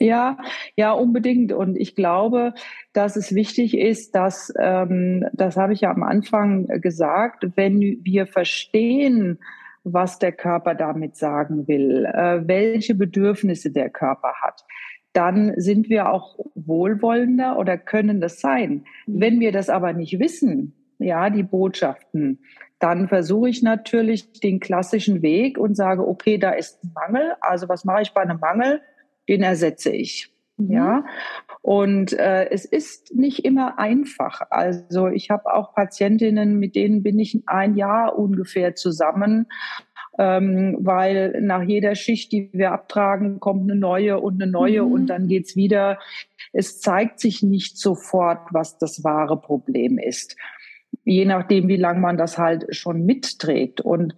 Ja, 0.00 0.38
ja, 0.76 0.92
unbedingt. 0.92 1.52
Und 1.52 1.76
ich 1.76 1.94
glaube, 1.94 2.54
dass 2.94 3.16
es 3.16 3.34
wichtig 3.34 3.76
ist, 3.76 4.14
dass, 4.14 4.52
ähm, 4.58 5.26
das 5.34 5.58
habe 5.58 5.74
ich 5.74 5.82
ja 5.82 5.90
am 5.90 6.02
Anfang 6.02 6.66
gesagt, 6.80 7.46
wenn 7.54 7.80
wir 8.02 8.26
verstehen, 8.26 9.38
was 9.84 10.18
der 10.18 10.32
Körper 10.32 10.74
damit 10.74 11.16
sagen 11.16 11.68
will, 11.68 12.06
äh, 12.06 12.40
welche 12.48 12.94
Bedürfnisse 12.94 13.70
der 13.70 13.90
Körper 13.90 14.32
hat, 14.40 14.64
dann 15.12 15.52
sind 15.56 15.90
wir 15.90 16.10
auch 16.10 16.38
wohlwollender 16.54 17.58
oder 17.58 17.76
können 17.76 18.22
das 18.22 18.40
sein. 18.40 18.84
Wenn 19.06 19.38
wir 19.38 19.52
das 19.52 19.68
aber 19.68 19.92
nicht 19.92 20.18
wissen, 20.18 20.74
ja, 20.98 21.28
die 21.28 21.42
Botschaften, 21.42 22.38
dann 22.78 23.08
versuche 23.08 23.50
ich 23.50 23.62
natürlich 23.62 24.32
den 24.40 24.60
klassischen 24.60 25.20
Weg 25.20 25.58
und 25.58 25.74
sage, 25.76 26.06
okay, 26.06 26.38
da 26.38 26.52
ist 26.52 26.82
ein 26.84 26.92
Mangel. 26.94 27.34
Also 27.40 27.68
was 27.68 27.84
mache 27.84 28.02
ich 28.02 28.12
bei 28.12 28.22
einem 28.22 28.40
Mangel? 28.40 28.80
Den 29.30 29.42
ersetze 29.42 29.90
ich. 29.90 30.30
Mhm. 30.58 30.70
Ja, 30.70 31.04
und 31.62 32.12
äh, 32.12 32.50
es 32.50 32.64
ist 32.64 33.14
nicht 33.14 33.44
immer 33.44 33.78
einfach. 33.78 34.42
Also 34.50 35.08
ich 35.08 35.30
habe 35.30 35.54
auch 35.54 35.74
Patientinnen, 35.74 36.58
mit 36.58 36.74
denen 36.74 37.02
bin 37.02 37.18
ich 37.18 37.38
ein 37.46 37.76
Jahr 37.76 38.18
ungefähr 38.18 38.74
zusammen. 38.74 39.46
ähm, 40.18 40.76
weil 40.80 41.40
nach 41.40 41.62
jeder 41.62 41.94
Schicht, 41.94 42.32
die 42.32 42.50
wir 42.52 42.72
abtragen, 42.72 43.40
kommt 43.40 43.70
eine 43.70 43.78
neue 43.78 44.20
und 44.20 44.42
eine 44.42 44.50
neue 44.50 44.82
mhm. 44.82 44.92
und 44.92 45.06
dann 45.06 45.28
geht's 45.28 45.56
wieder. 45.56 45.98
Es 46.52 46.80
zeigt 46.80 47.20
sich 47.20 47.42
nicht 47.42 47.78
sofort, 47.78 48.48
was 48.50 48.76
das 48.76 49.04
wahre 49.04 49.40
Problem 49.40 49.98
ist. 49.98 50.36
Je 51.04 51.24
nachdem, 51.24 51.68
wie 51.68 51.76
lange 51.76 52.00
man 52.00 52.18
das 52.18 52.36
halt 52.36 52.74
schon 52.74 53.06
mitträgt. 53.06 53.80
Und 53.80 54.14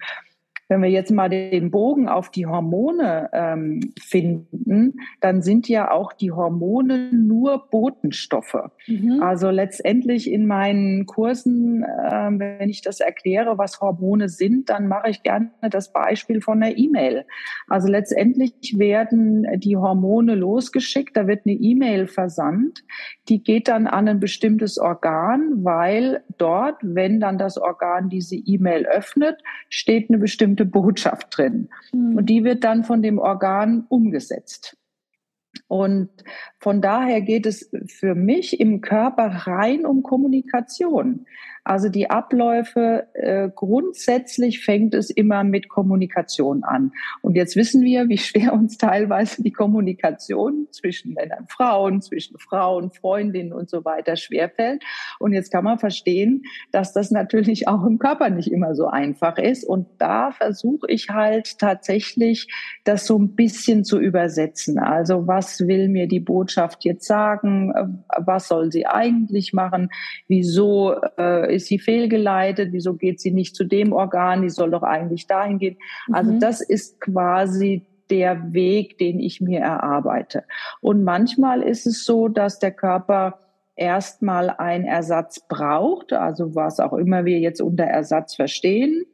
wenn 0.72 0.80
wir 0.80 0.88
jetzt 0.88 1.10
mal 1.10 1.28
den 1.28 1.70
Bogen 1.70 2.08
auf 2.08 2.30
die 2.30 2.46
Hormone 2.46 3.28
ähm, 3.34 3.92
finden, 4.00 4.94
dann 5.20 5.42
sind 5.42 5.68
ja 5.68 5.90
auch 5.90 6.14
die 6.14 6.32
Hormone 6.32 7.10
nur 7.12 7.68
Botenstoffe. 7.70 8.70
Mhm. 8.86 9.22
Also 9.22 9.50
letztendlich 9.50 10.30
in 10.30 10.46
meinen 10.46 11.04
Kursen, 11.04 11.82
äh, 11.82 12.30
wenn 12.38 12.70
ich 12.70 12.80
das 12.80 13.00
erkläre, 13.00 13.58
was 13.58 13.82
Hormone 13.82 14.30
sind, 14.30 14.70
dann 14.70 14.88
mache 14.88 15.10
ich 15.10 15.22
gerne 15.22 15.50
das 15.68 15.92
Beispiel 15.92 16.40
von 16.40 16.62
einer 16.62 16.74
E-Mail. 16.74 17.26
Also 17.68 17.88
letztendlich 17.88 18.78
werden 18.78 19.46
die 19.58 19.76
Hormone 19.76 20.36
losgeschickt, 20.36 21.18
da 21.18 21.26
wird 21.26 21.44
eine 21.44 21.54
E-Mail 21.54 22.06
versandt, 22.06 22.82
die 23.28 23.42
geht 23.42 23.68
dann 23.68 23.86
an 23.86 24.08
ein 24.08 24.20
bestimmtes 24.20 24.78
Organ, 24.78 25.64
weil 25.64 26.22
dort, 26.38 26.76
wenn 26.80 27.20
dann 27.20 27.36
das 27.36 27.58
Organ 27.58 28.08
diese 28.08 28.36
E-Mail 28.36 28.86
öffnet, 28.86 29.36
steht 29.68 30.08
eine 30.08 30.16
bestimmte 30.16 30.61
bestimmte 30.62 30.66
Botschaft 30.66 31.36
drin. 31.36 31.68
Mhm. 31.92 32.16
Und 32.16 32.26
die 32.26 32.44
wird 32.44 32.64
dann 32.64 32.84
von 32.84 33.02
dem 33.02 33.18
Organ 33.18 33.84
umgesetzt. 33.88 34.76
Und 35.68 36.08
von 36.60 36.80
daher 36.80 37.20
geht 37.20 37.44
es 37.44 37.70
für 37.86 38.14
mich 38.14 38.58
im 38.58 38.80
Körper 38.80 39.26
rein 39.46 39.84
um 39.84 40.02
Kommunikation. 40.02 41.26
Also 41.64 41.88
die 41.88 42.10
Abläufe, 42.10 43.06
äh, 43.14 43.48
grundsätzlich 43.54 44.64
fängt 44.64 44.94
es 44.94 45.10
immer 45.10 45.44
mit 45.44 45.68
Kommunikation 45.68 46.64
an. 46.64 46.92
Und 47.20 47.36
jetzt 47.36 47.54
wissen 47.54 47.82
wir, 47.82 48.08
wie 48.08 48.18
schwer 48.18 48.52
uns 48.52 48.78
teilweise 48.78 49.42
die 49.42 49.52
Kommunikation 49.52 50.66
zwischen 50.72 51.14
Männern, 51.14 51.46
Frauen, 51.48 52.02
zwischen 52.02 52.36
Frauen, 52.38 52.90
Freundinnen 52.90 53.52
und 53.52 53.70
so 53.70 53.84
weiter 53.84 54.16
schwerfällt. 54.16 54.82
Und 55.20 55.34
jetzt 55.34 55.52
kann 55.52 55.62
man 55.62 55.78
verstehen, 55.78 56.42
dass 56.72 56.92
das 56.92 57.12
natürlich 57.12 57.68
auch 57.68 57.84
im 57.86 57.98
Körper 57.98 58.28
nicht 58.30 58.50
immer 58.50 58.74
so 58.74 58.88
einfach 58.88 59.38
ist. 59.38 59.64
Und 59.64 59.86
da 59.98 60.32
versuche 60.32 60.86
ich 60.88 61.10
halt 61.10 61.58
tatsächlich, 61.58 62.48
das 62.84 63.06
so 63.06 63.18
ein 63.18 63.36
bisschen 63.36 63.84
zu 63.84 64.00
übersetzen. 64.00 64.80
Also 64.80 65.28
was 65.28 65.60
will 65.60 65.88
mir 65.88 66.08
die 66.08 66.20
Botschaft 66.20 66.84
jetzt 66.84 67.06
sagen? 67.06 68.04
Was 68.18 68.48
soll 68.48 68.72
sie 68.72 68.86
eigentlich 68.86 69.52
machen? 69.52 69.90
Wieso 70.26 70.94
äh, 71.16 71.51
ist 71.52 71.66
sie 71.66 71.78
fehlgeleitet? 71.78 72.72
Wieso 72.72 72.94
geht 72.94 73.20
sie 73.20 73.30
nicht 73.30 73.54
zu 73.54 73.64
dem 73.64 73.92
Organ? 73.92 74.42
Die 74.42 74.50
soll 74.50 74.70
doch 74.70 74.82
eigentlich 74.82 75.26
dahin 75.26 75.58
gehen. 75.58 75.76
Also 76.12 76.32
mhm. 76.32 76.40
das 76.40 76.60
ist 76.60 77.00
quasi 77.00 77.86
der 78.10 78.52
Weg, 78.52 78.98
den 78.98 79.20
ich 79.20 79.40
mir 79.40 79.60
erarbeite. 79.60 80.44
Und 80.80 81.04
manchmal 81.04 81.62
ist 81.62 81.86
es 81.86 82.04
so, 82.04 82.28
dass 82.28 82.58
der 82.58 82.72
Körper 82.72 83.38
erstmal 83.74 84.50
einen 84.50 84.84
Ersatz 84.84 85.46
braucht, 85.48 86.12
also 86.12 86.54
was 86.54 86.78
auch 86.78 86.92
immer 86.92 87.24
wir 87.24 87.38
jetzt 87.38 87.62
unter 87.62 87.84
Ersatz 87.84 88.34
verstehen 88.34 89.04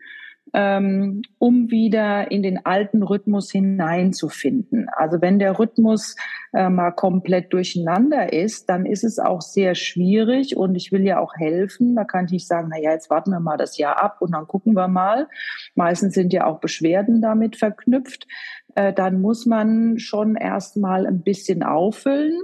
ähm, 0.55 1.23
um 1.39 1.71
wieder 1.71 2.31
in 2.31 2.43
den 2.43 2.65
alten 2.65 3.03
Rhythmus 3.03 3.51
hineinzufinden. 3.51 4.89
Also 4.97 5.21
wenn 5.21 5.39
der 5.39 5.59
Rhythmus 5.59 6.17
äh, 6.53 6.69
mal 6.69 6.93
komplett 6.93 7.53
durcheinander 7.53 8.33
ist, 8.33 8.69
dann 8.69 8.87
ist 8.87 9.05
es 9.05 9.19
auch 9.19 9.43
sehr 9.43 9.75
schwierig 9.75 10.57
und 10.57 10.75
ich 10.75 10.93
will 10.93 11.05
ja 11.05 11.19
auch 11.19 11.35
helfen. 11.37 11.95
Da 11.95 12.05
kann 12.05 12.27
ich 12.27 12.33
nicht 12.33 12.49
sagen, 12.49 12.69
na 12.71 12.79
ja, 12.79 12.93
jetzt 12.93 13.11
warten 13.11 13.31
wir 13.31 13.41
mal 13.41 13.57
das 13.57 13.79
Jahr 13.79 14.03
ab 14.03 14.19
und 14.21 14.33
dann 14.33 14.47
gucken 14.47 14.75
wir 14.75 14.89
mal. 14.89 15.29
Meistens 15.75 16.15
sind 16.15 16.33
ja 16.33 16.47
auch 16.47 16.61
Beschwerden 16.61 17.21
damit 17.21 17.57
verknüpft. 17.57 18.27
Äh, 18.75 18.93
dann 18.93 19.21
muss 19.21 19.47
man 19.47 19.99
schon 19.99 20.37
erstmal 20.37 21.07
ein 21.07 21.23
bisschen 21.23 21.63
auffüllen 21.63 22.39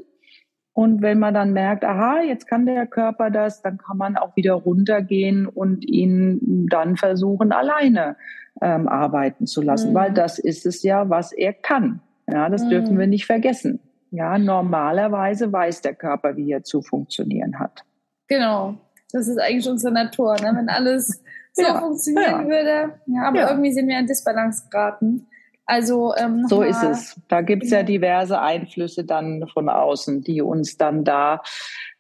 und 0.75 1.02
wenn 1.02 1.21
man 1.21 1.35
dann 1.35 1.52
merkt, 1.52 1.85
aha, 1.85 2.21
jetzt 2.21 2.49
kann 2.49 2.66
der 2.66 2.87
Körper 2.87 3.31
das, 3.31 3.62
dann 3.62 3.78
kann 3.78 3.97
man 3.97 4.16
auch 4.16 4.35
wieder 4.35 4.54
runtergehen 4.54 5.47
und 5.47 5.85
ihn 5.88 6.66
dann 6.69 6.97
versuchen, 6.97 7.52
alleine 7.52 8.16
ähm, 8.61 8.88
arbeiten 8.88 9.47
zu 9.47 9.62
lassen, 9.62 9.90
mhm. 9.90 9.95
weil 9.95 10.12
das 10.12 10.40
ist 10.40 10.66
es 10.66 10.83
ja, 10.83 11.09
was 11.09 11.33
er 11.33 11.52
kann. 11.52 12.00
Ja, 12.28 12.49
das 12.49 12.64
mhm. 12.64 12.71
dürfen 12.71 12.99
wir 12.99 13.07
nicht 13.07 13.25
vergessen. 13.25 13.78
Ja, 14.11 14.37
normalerweise 14.37 15.52
weiß 15.52 15.81
der 15.83 15.95
Körper, 15.95 16.37
wie 16.37 16.50
er 16.50 16.64
zu 16.64 16.83
funktionieren 16.83 17.61
hat. 17.61 17.85
Genau. 18.26 18.75
Das 19.12 19.28
ist 19.28 19.38
eigentlich 19.38 19.69
unsere 19.69 19.93
Natur, 19.93 20.35
ne? 20.40 20.52
wenn 20.57 20.69
alles 20.69 21.23
so 21.52 21.62
ja, 21.62 21.78
funktionieren 21.78 22.43
ja. 22.43 22.49
würde. 22.49 23.00
Ja, 23.07 23.23
aber 23.28 23.49
irgendwie 23.50 23.73
sind 23.73 23.87
wir 23.87 23.99
in 23.99 24.07
Disbalance 24.07 24.64
geraten. 24.71 25.28
Also 25.66 26.14
ähm, 26.16 26.47
so 26.49 26.62
ist 26.62 26.83
es. 26.83 27.21
Da 27.28 27.40
gibt's 27.40 27.71
ja 27.71 27.78
genau. 27.78 27.88
diverse 27.88 28.40
Einflüsse 28.40 29.04
dann 29.04 29.47
von 29.52 29.68
außen, 29.68 30.23
die 30.23 30.42
uns 30.42 30.76
dann 30.76 31.04
da 31.04 31.40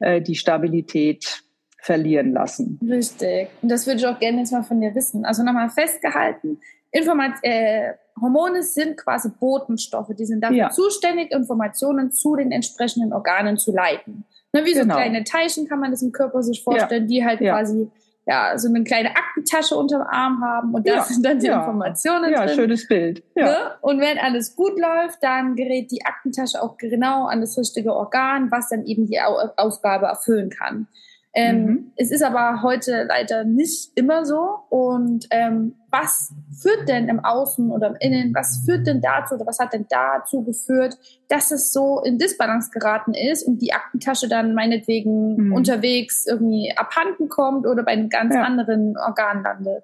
äh, 0.00 0.20
die 0.20 0.34
Stabilität 0.34 1.42
verlieren 1.80 2.32
lassen. 2.32 2.78
Richtig. 2.88 3.48
Und 3.62 3.70
das 3.70 3.86
würde 3.86 4.00
ich 4.00 4.06
auch 4.06 4.18
gerne 4.18 4.38
jetzt 4.38 4.52
mal 4.52 4.62
von 4.62 4.80
dir 4.80 4.94
wissen. 4.94 5.24
Also 5.24 5.42
nochmal 5.42 5.70
festgehalten, 5.70 6.58
Informat 6.90 7.32
äh, 7.42 7.94
Hormone 8.20 8.62
sind 8.62 8.96
quasi 8.96 9.28
Botenstoffe, 9.28 10.12
die 10.16 10.24
sind 10.24 10.42
dafür 10.42 10.56
ja. 10.56 10.70
zuständig, 10.70 11.32
Informationen 11.32 12.12
zu 12.12 12.36
den 12.36 12.52
entsprechenden 12.52 13.12
Organen 13.12 13.56
zu 13.58 13.72
leiten. 13.72 14.24
Ne, 14.52 14.64
wie 14.64 14.72
genau. 14.72 14.94
so 14.94 15.00
kleine 15.00 15.24
Teilchen 15.24 15.68
kann 15.68 15.80
man 15.80 15.90
das 15.90 16.02
im 16.02 16.12
Körper 16.12 16.42
sich 16.42 16.62
vorstellen, 16.62 17.02
ja. 17.04 17.08
die 17.08 17.24
halt 17.24 17.40
ja. 17.40 17.54
quasi 17.54 17.90
ja, 18.26 18.56
so 18.56 18.68
eine 18.68 18.84
kleine 18.84 19.10
Aktentasche 19.10 19.76
unter 19.76 19.98
dem 19.98 20.06
Arm 20.06 20.42
haben 20.42 20.74
und 20.74 20.86
da 20.86 20.94
ja, 20.94 21.02
sind 21.02 21.24
dann 21.24 21.38
die 21.38 21.46
ja. 21.46 21.58
Informationen 21.60 22.32
ja, 22.32 22.40
drin. 22.40 22.48
Ja, 22.48 22.54
schönes 22.54 22.88
Bild. 22.88 23.22
Ja. 23.34 23.44
Ne? 23.44 23.56
Und 23.82 24.00
wenn 24.00 24.18
alles 24.18 24.56
gut 24.56 24.78
läuft, 24.78 25.22
dann 25.22 25.56
gerät 25.56 25.90
die 25.90 26.04
Aktentasche 26.06 26.62
auch 26.62 26.78
genau 26.78 27.26
an 27.26 27.42
das 27.42 27.58
richtige 27.58 27.94
Organ, 27.94 28.50
was 28.50 28.70
dann 28.70 28.84
eben 28.84 29.06
die 29.06 29.20
Aufgabe 29.20 30.06
erfüllen 30.06 30.48
kann. 30.48 30.88
Ähm, 31.36 31.64
mhm. 31.64 31.92
Es 31.96 32.12
ist 32.12 32.22
aber 32.22 32.62
heute 32.62 33.06
leider 33.08 33.44
nicht 33.44 33.90
immer 33.96 34.24
so. 34.24 34.60
Und 34.68 35.26
ähm, 35.30 35.74
was 35.90 36.32
führt 36.62 36.88
denn 36.88 37.08
im 37.08 37.24
Außen 37.24 37.70
oder 37.70 37.88
im 37.88 37.96
Innen, 37.98 38.34
was 38.34 38.62
führt 38.64 38.86
denn 38.86 39.00
dazu 39.00 39.34
oder 39.34 39.46
was 39.46 39.58
hat 39.58 39.72
denn 39.72 39.86
dazu 39.88 40.44
geführt, 40.44 40.96
dass 41.28 41.50
es 41.50 41.72
so 41.72 42.00
in 42.02 42.18
Disbalance 42.18 42.70
geraten 42.70 43.14
ist 43.14 43.42
und 43.46 43.60
die 43.60 43.72
Aktentasche 43.72 44.28
dann 44.28 44.54
meinetwegen 44.54 45.48
mhm. 45.48 45.52
unterwegs 45.52 46.24
irgendwie 46.26 46.72
abhanden 46.76 47.28
kommt 47.28 47.66
oder 47.66 47.82
bei 47.82 47.92
einem 47.92 48.08
ganz 48.08 48.34
ja. 48.34 48.42
anderen 48.42 48.96
Organ 48.96 49.42
landet? 49.42 49.82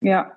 Ja, 0.00 0.32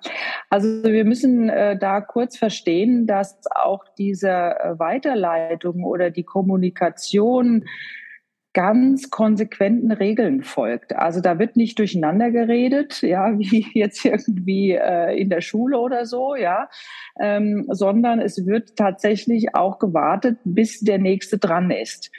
also 0.48 0.82
wir 0.84 1.04
müssen 1.04 1.48
äh, 1.50 1.76
da 1.76 2.00
kurz 2.00 2.38
verstehen, 2.38 3.06
dass 3.06 3.38
auch 3.50 3.84
diese 3.98 4.30
äh, 4.30 4.78
Weiterleitung 4.78 5.84
oder 5.84 6.10
die 6.10 6.24
Kommunikation 6.24 7.66
ganz 8.52 9.10
konsequenten 9.10 9.92
Regeln 9.92 10.42
folgt. 10.42 10.96
Also 10.96 11.20
da 11.20 11.38
wird 11.38 11.56
nicht 11.56 11.78
durcheinander 11.78 12.30
geredet, 12.30 13.02
ja, 13.02 13.32
wie 13.38 13.66
jetzt 13.74 14.04
irgendwie 14.04 14.72
äh, 14.72 15.16
in 15.16 15.30
der 15.30 15.40
Schule 15.40 15.78
oder 15.78 16.06
so, 16.06 16.34
ja, 16.34 16.68
ähm, 17.20 17.66
sondern 17.68 18.20
es 18.20 18.46
wird 18.46 18.76
tatsächlich 18.76 19.54
auch 19.54 19.78
gewartet, 19.78 20.38
bis 20.44 20.80
der 20.80 20.98
nächste 20.98 21.38
dran 21.38 21.70
ist. 21.70 22.10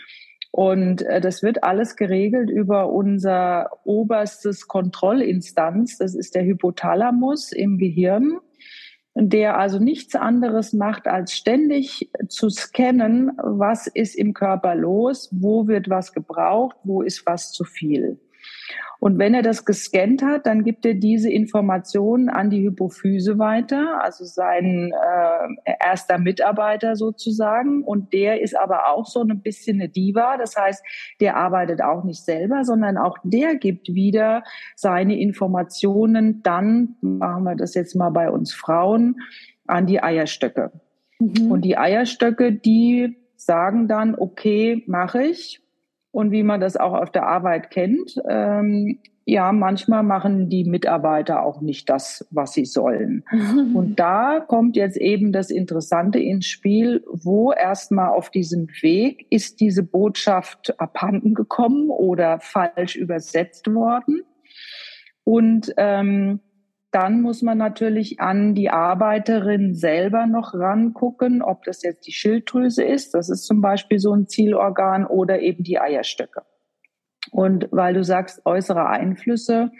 Und 0.51 1.01
äh, 1.03 1.21
das 1.21 1.43
wird 1.43 1.63
alles 1.63 1.95
geregelt 1.95 2.50
über 2.50 2.91
unser 2.91 3.69
oberstes 3.85 4.67
Kontrollinstanz. 4.67 5.97
Das 5.97 6.13
ist 6.13 6.35
der 6.35 6.43
Hypothalamus 6.43 7.51
im 7.53 7.77
Gehirn 7.77 8.39
der 9.13 9.58
also 9.58 9.80
nichts 9.80 10.15
anderes 10.15 10.74
macht, 10.74 11.08
als 11.08 11.34
ständig 11.34 12.10
zu 12.30 12.50
scannen, 12.50 13.32
was 13.38 13.88
ist 13.88 14.15
im 14.15 14.34
Körper 14.34 14.75
los, 14.75 15.30
wo 15.32 15.68
wird 15.68 15.89
was 15.89 16.13
gebraucht, 16.13 16.77
wo 16.84 17.01
ist 17.01 17.25
was 17.25 17.51
zu 17.51 17.63
viel. 17.63 18.20
Und 19.01 19.17
wenn 19.17 19.34
er 19.34 19.41
das 19.41 19.65
gescannt 19.65 20.22
hat, 20.22 20.46
dann 20.46 20.63
gibt 20.63 20.86
er 20.86 20.93
diese 20.93 21.27
Informationen 21.27 22.29
an 22.29 22.51
die 22.51 22.62
Hypophyse 22.62 23.39
weiter, 23.39 24.00
also 24.03 24.25
sein 24.25 24.93
äh, 24.93 25.74
erster 25.84 26.20
Mitarbeiter 26.20 26.96
sozusagen. 26.96 27.84
Und 27.84 28.13
der 28.13 28.41
ist 28.41 28.55
aber 28.55 28.89
auch 28.89 29.08
so 29.08 29.22
ein 29.22 29.41
bisschen 29.41 29.81
eine 29.81 29.89
Diva. 29.89 30.38
Das 30.38 30.55
heißt, 30.55 30.86
der 31.20 31.36
arbeitet 31.36 31.81
auch 31.81 32.03
nicht 32.03 32.24
selber, 32.24 32.63
sondern 32.63 33.00
auch 33.00 33.17
der 33.24 33.55
gibt 33.55 33.91
wieder 33.91 34.43
seine 34.75 35.20
Informationen 35.20 36.43
dann, 36.43 36.96
machen 37.01 37.43
wir 37.43 37.55
das 37.55 37.74
jetzt 37.74 37.96
mal 37.96 38.12
bei 38.12 38.29
uns 38.29 38.53
Frauen, 38.53 39.15
an 39.65 39.88
die 39.88 40.03
Eierstöcke. 40.03 40.72
Mhm. 41.17 41.50
Und 41.50 41.65
die 41.65 41.75
Eierstöcke, 41.75 42.51
die 42.51 43.17
sagen 43.36 43.88
dann, 43.88 44.13
okay, 44.13 44.84
mache 44.86 45.24
ich 45.24 45.60
und 46.12 46.32
wie 46.32 46.44
man 46.44 46.60
das 46.60 46.77
auch 46.77 46.94
auf 46.94 47.12
der 47.12 47.27
Arbeit 47.27 47.72
kennt. 47.72 48.15
Ähm, 48.27 49.00
ja, 49.25 49.51
manchmal 49.51 50.03
machen 50.03 50.50
die 50.50 50.63
Mitarbeiter 50.63 51.44
auch 51.44 51.62
nicht 51.62 51.89
das, 51.89 52.27
was 52.32 52.53
sie 52.53 52.65
sollen. 52.65 53.24
Und 53.74 54.00
da 54.00 54.39
kommt 54.39 54.75
jetzt 54.75 54.98
eben 54.98 55.32
das 55.32 55.51
Interessante 55.51 56.20
ins 56.20 56.48
Spiel, 56.48 57.03
wo 57.08 57.53
erstmal 57.53 58.10
auf 58.10 58.32
diesem 58.32 58.68
Weg 58.82 59.27
ist 59.30 59.62
diese 59.62 59.84
Botschaft 59.84 60.77
abhanden 60.80 61.36
gekommen 61.36 61.91
oder 61.91 62.39
falsch 62.39 62.96
übersetzt 62.96 63.72
worden. 63.72 64.24
Und 65.24 65.72
ähm, 65.77 66.39
dann 66.91 67.21
muss 67.21 67.41
man 67.41 67.57
natürlich 67.57 68.19
an 68.19 68.53
die 68.53 68.69
Arbeiterin 68.69 69.74
selber 69.74 70.27
noch 70.27 70.53
rangucken, 70.53 71.41
ob 71.41 71.63
das 71.63 71.83
jetzt 71.83 72.05
die 72.05 72.12
Schilddrüse 72.12 72.83
ist, 72.83 73.13
das 73.13 73.29
ist 73.29 73.45
zum 73.45 73.62
Beispiel 73.62 74.00
so 74.00 74.13
ein 74.13 74.27
Zielorgan, 74.27 75.05
oder 75.05 75.39
eben 75.39 75.63
die 75.63 75.79
Eierstöcke. 75.79 76.43
Und 77.31 77.67
weil 77.71 77.93
du 77.93 78.03
sagst, 78.03 78.45
äußere 78.45 78.88
Einflüsse, 78.88 79.71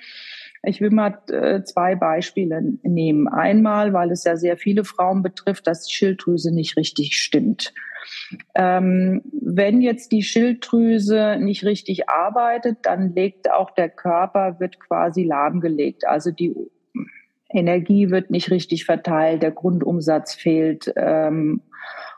ich 0.64 0.80
will 0.80 0.92
mal 0.92 1.18
äh, 1.30 1.64
zwei 1.64 1.96
Beispiele 1.96 2.62
nehmen. 2.84 3.28
Einmal, 3.28 3.94
weil 3.94 4.12
es 4.12 4.24
ja 4.24 4.38
sehr 4.38 4.58
viele 4.58 4.84
Frauen 4.84 5.24
betrifft, 5.24 5.66
dass 5.66 5.86
die 5.86 5.94
Schilddrüse 5.94 6.54
nicht 6.54 6.78
richtig 6.78 7.18
stimmt. 7.18 7.74
Ähm, 8.54 9.22
wenn 9.34 9.82
jetzt 9.82 10.12
die 10.12 10.22
Schilddrüse 10.22 11.38
nicht 11.40 11.66
richtig 11.66 12.10
arbeitet, 12.10 12.78
dann 12.84 13.14
legt 13.16 13.52
auch 13.52 13.72
der 13.72 13.90
Körper, 13.90 14.60
wird 14.60 14.80
quasi 14.80 15.24
lahmgelegt. 15.24 16.08
Also 16.08 16.30
die 16.32 16.56
Energie 17.54 18.10
wird 18.10 18.30
nicht 18.30 18.52
richtig 18.52 18.86
verteilt, 18.86 19.44
der 19.44 19.52
Grundumsatz 19.52 20.36
fehlt. 20.36 20.92
Ähm, 20.96 21.62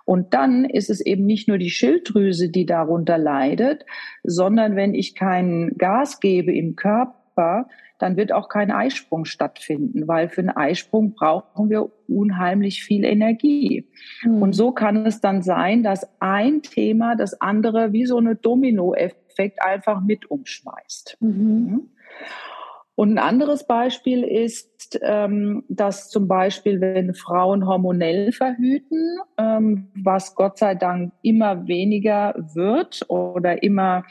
und 0.05 0.33
dann 0.33 0.65
ist 0.65 0.89
es 0.89 0.99
eben 1.01 1.25
nicht 1.25 1.47
nur 1.47 1.57
die 1.57 1.69
Schilddrüse, 1.69 2.49
die 2.49 2.65
darunter 2.65 3.17
leidet, 3.17 3.85
sondern 4.23 4.75
wenn 4.75 4.93
ich 4.93 5.15
kein 5.15 5.73
Gas 5.77 6.19
gebe 6.19 6.53
im 6.53 6.75
Körper, 6.75 7.67
dann 7.99 8.17
wird 8.17 8.33
auch 8.33 8.49
kein 8.49 8.69
Eisprung 8.69 9.23
stattfinden, 9.23 10.07
weil 10.09 10.27
für 10.27 10.41
einen 10.41 10.49
Eisprung 10.49 11.13
brauchen 11.13 11.69
wir 11.69 11.89
unheimlich 12.09 12.83
viel 12.83 13.05
Energie. 13.05 13.87
Mhm. 14.23 14.41
Und 14.41 14.53
so 14.53 14.73
kann 14.73 15.05
es 15.05 15.21
dann 15.21 15.41
sein, 15.41 15.83
dass 15.83 16.05
ein 16.19 16.61
Thema 16.63 17.15
das 17.15 17.39
andere 17.39 17.93
wie 17.93 18.05
so 18.05 18.17
eine 18.17 18.35
Dominoeffekt 18.35 19.61
einfach 19.61 20.01
mit 20.01 20.29
umschmeißt. 20.29 21.17
Mhm. 21.21 21.91
Und 22.95 23.13
ein 23.13 23.17
anderes 23.17 23.65
Beispiel 23.65 24.23
ist, 24.23 24.99
ähm, 25.01 25.63
dass 25.67 26.09
zum 26.09 26.27
Beispiel, 26.27 26.79
wenn 26.79 27.15
Frauen 27.15 27.65
hormonell 27.67 28.31
verhüten, 28.31 29.17
ähm, 29.37 29.87
was 29.95 30.35
Gott 30.35 30.59
sei 30.59 30.75
Dank 30.75 31.11
immer 31.23 31.67
weniger 31.67 32.35
wird 32.53 33.03
oder 33.09 33.63
immer 33.63 34.03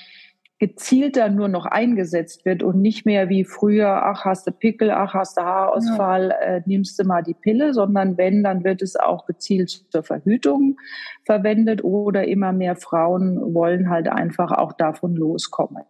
gezielter 0.63 1.29
nur 1.29 1.49
noch 1.49 1.67
eingesetzt 1.67 2.45
wird 2.45 2.63
und 2.63 2.81
nicht 2.81 3.05
mehr 3.05 3.29
wie 3.29 3.45
früher, 3.45 4.05
ach, 4.05 4.25
hast 4.25 4.47
du 4.47 4.53
Pickel, 4.53 4.93
ach, 4.93 5.13
hast 5.13 5.37
du 5.37 5.43
Haarausfall, 5.43 6.29
ja. 6.29 6.37
äh, 6.37 6.63
nimmst 6.67 7.01
du 7.01 7.05
mal 7.05 7.23
die 7.23 7.35
Pille, 7.35 7.75
sondern 7.75 8.17
wenn, 8.17 8.45
dann 8.45 8.63
wird 8.63 8.81
es 8.81 8.95
auch 8.95 9.27
gezielt 9.27 9.71
zur 9.91 10.05
Verhütung 10.05 10.77
verwendet 11.25 11.83
oder 11.83 12.29
immer 12.29 12.53
mehr 12.53 12.77
Frauen 12.77 13.55
wollen 13.55 13.91
halt 13.91 14.07
einfach 14.07 14.53
auch 14.53 14.73
davon 14.73 15.17
loskommen. 15.17 15.83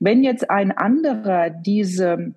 Wenn 0.00 0.22
jetzt 0.22 0.50
ein 0.50 0.70
anderer 0.72 1.50
diese 1.50 2.34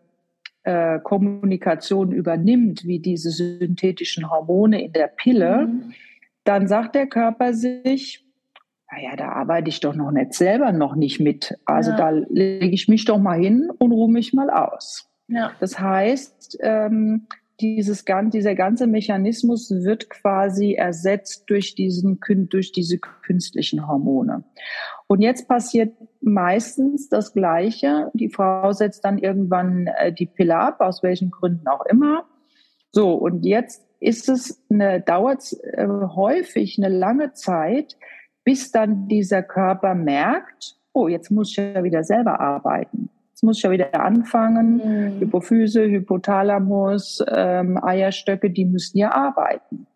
äh, 0.63 0.99
Kommunikation 0.99 2.11
übernimmt, 2.11 2.85
wie 2.85 2.99
diese 2.99 3.31
synthetischen 3.31 4.29
Hormone 4.29 4.83
in 4.83 4.93
der 4.93 5.07
Pille, 5.07 5.67
mhm. 5.67 5.93
dann 6.43 6.67
sagt 6.67 6.95
der 6.95 7.07
Körper 7.07 7.53
sich, 7.53 8.25
naja, 8.91 9.15
da 9.15 9.29
arbeite 9.29 9.69
ich 9.69 9.79
doch 9.79 9.95
noch 9.95 10.11
nicht 10.11 10.33
selber 10.33 10.71
noch 10.71 10.95
nicht 10.95 11.19
mit. 11.19 11.57
Also 11.65 11.91
ja. 11.91 11.97
da 11.97 12.09
lege 12.09 12.73
ich 12.73 12.87
mich 12.87 13.05
doch 13.05 13.19
mal 13.19 13.39
hin 13.39 13.69
und 13.77 13.91
ruhe 13.91 14.11
mich 14.11 14.33
mal 14.33 14.49
aus. 14.49 15.09
Ja. 15.27 15.53
Das 15.59 15.79
heißt, 15.79 16.57
ähm, 16.61 17.27
dieses, 17.61 18.03
dieser 18.33 18.55
ganze 18.55 18.87
Mechanismus 18.87 19.71
wird 19.71 20.09
quasi 20.09 20.73
ersetzt 20.73 21.43
durch, 21.47 21.75
diesen, 21.75 22.19
durch 22.49 22.71
diese 22.71 22.97
künstlichen 22.97 23.87
Hormone. 23.87 24.43
Und 25.07 25.21
jetzt 25.21 25.47
passiert 25.47 25.93
meistens 26.21 27.09
das 27.09 27.33
Gleiche. 27.33 28.11
Die 28.13 28.29
Frau 28.29 28.71
setzt 28.73 29.05
dann 29.05 29.17
irgendwann 29.17 29.87
äh, 29.87 30.11
die 30.11 30.25
Pille 30.25 30.57
ab, 30.57 30.81
aus 30.81 31.03
welchen 31.03 31.31
Gründen 31.31 31.67
auch 31.67 31.85
immer. 31.85 32.25
So, 32.91 33.13
und 33.13 33.45
jetzt 33.45 33.85
ist 33.99 34.27
es 34.27 34.61
eine, 34.69 34.99
dauert 34.99 35.55
äh, 35.63 35.87
häufig 35.87 36.77
eine 36.77 36.93
lange 36.93 37.33
Zeit, 37.33 37.97
bis 38.43 38.71
dann 38.71 39.07
dieser 39.07 39.43
Körper 39.43 39.95
merkt, 39.95 40.75
oh, 40.93 41.07
jetzt 41.07 41.29
muss 41.29 41.51
ich 41.51 41.57
ja 41.57 41.83
wieder 41.83 42.03
selber 42.03 42.39
arbeiten. 42.39 43.09
Jetzt 43.41 43.47
muss 43.47 43.57
ich 43.57 43.63
ja 43.63 43.71
wieder 43.71 43.99
anfangen. 43.99 44.75
Mhm. 44.75 45.19
Hypophyse, 45.19 45.83
Hypothalamus, 45.83 47.25
ähm, 47.27 47.83
Eierstöcke, 47.83 48.51
die 48.51 48.65
müssen 48.65 48.99
ja 48.99 49.13
arbeiten. 49.13 49.87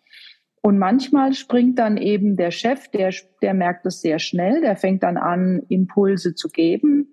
Und 0.64 0.80
manchmal 0.80 1.36
springt 1.36 1.78
dann 1.78 1.98
eben 1.98 2.38
der 2.38 2.50
Chef, 2.50 2.88
der, 2.88 3.14
der 3.44 3.54
merkt 3.54 3.86
es 3.86 4.02
sehr 4.02 4.18
schnell, 4.18 4.62
der 4.62 4.76
fängt 4.76 5.04
dann 5.04 5.18
an, 5.18 5.62
Impulse 5.70 6.34
zu 6.34 6.50
geben. 6.50 7.08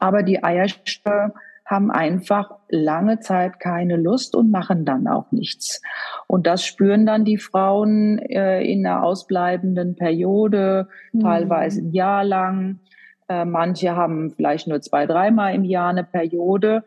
Aber 0.00 0.24
die 0.24 0.42
Eierstöcke 0.42 1.32
haben 1.64 1.92
einfach 1.92 2.50
lange 2.68 3.20
Zeit 3.20 3.60
keine 3.60 3.94
Lust 3.96 4.34
und 4.34 4.50
machen 4.50 4.84
dann 4.84 5.06
auch 5.06 5.30
nichts. 5.30 5.80
Und 6.26 6.48
das 6.48 6.66
spüren 6.66 7.06
dann 7.06 7.24
die 7.24 7.38
Frauen 7.38 8.18
äh, 8.18 8.64
in 8.64 8.84
einer 8.84 9.04
ausbleibenden 9.04 9.94
Periode, 9.94 10.88
mhm. 11.12 11.20
teilweise 11.20 11.82
ein 11.82 11.92
Jahr 11.92 12.24
lang. 12.24 12.80
Äh, 13.32 13.44
manche 13.46 13.96
haben 13.96 14.30
vielleicht 14.30 14.68
nur 14.68 14.80
zwei, 14.82 15.06
dreimal 15.06 15.54
im 15.54 15.64
Jahr 15.64 15.90
eine 15.90 16.04
Periode. 16.04 16.84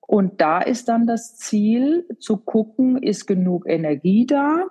Und 0.00 0.40
da 0.40 0.60
ist 0.60 0.88
dann 0.88 1.06
das 1.06 1.36
Ziel 1.36 2.04
zu 2.18 2.36
gucken, 2.36 3.00
ist 3.00 3.26
genug 3.26 3.64
Energie 3.68 4.26
da? 4.26 4.66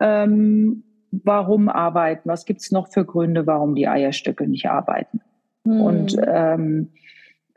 Ähm, 0.00 0.84
warum 1.10 1.68
arbeiten? 1.68 2.28
Was 2.28 2.44
gibt's 2.44 2.70
noch 2.70 2.88
für 2.88 3.04
Gründe, 3.04 3.46
warum 3.46 3.74
die 3.74 3.88
Eierstöcke 3.88 4.46
nicht 4.46 4.66
arbeiten? 4.66 5.20
Mhm. 5.64 5.80
Und 5.80 6.16
ähm, 6.26 6.90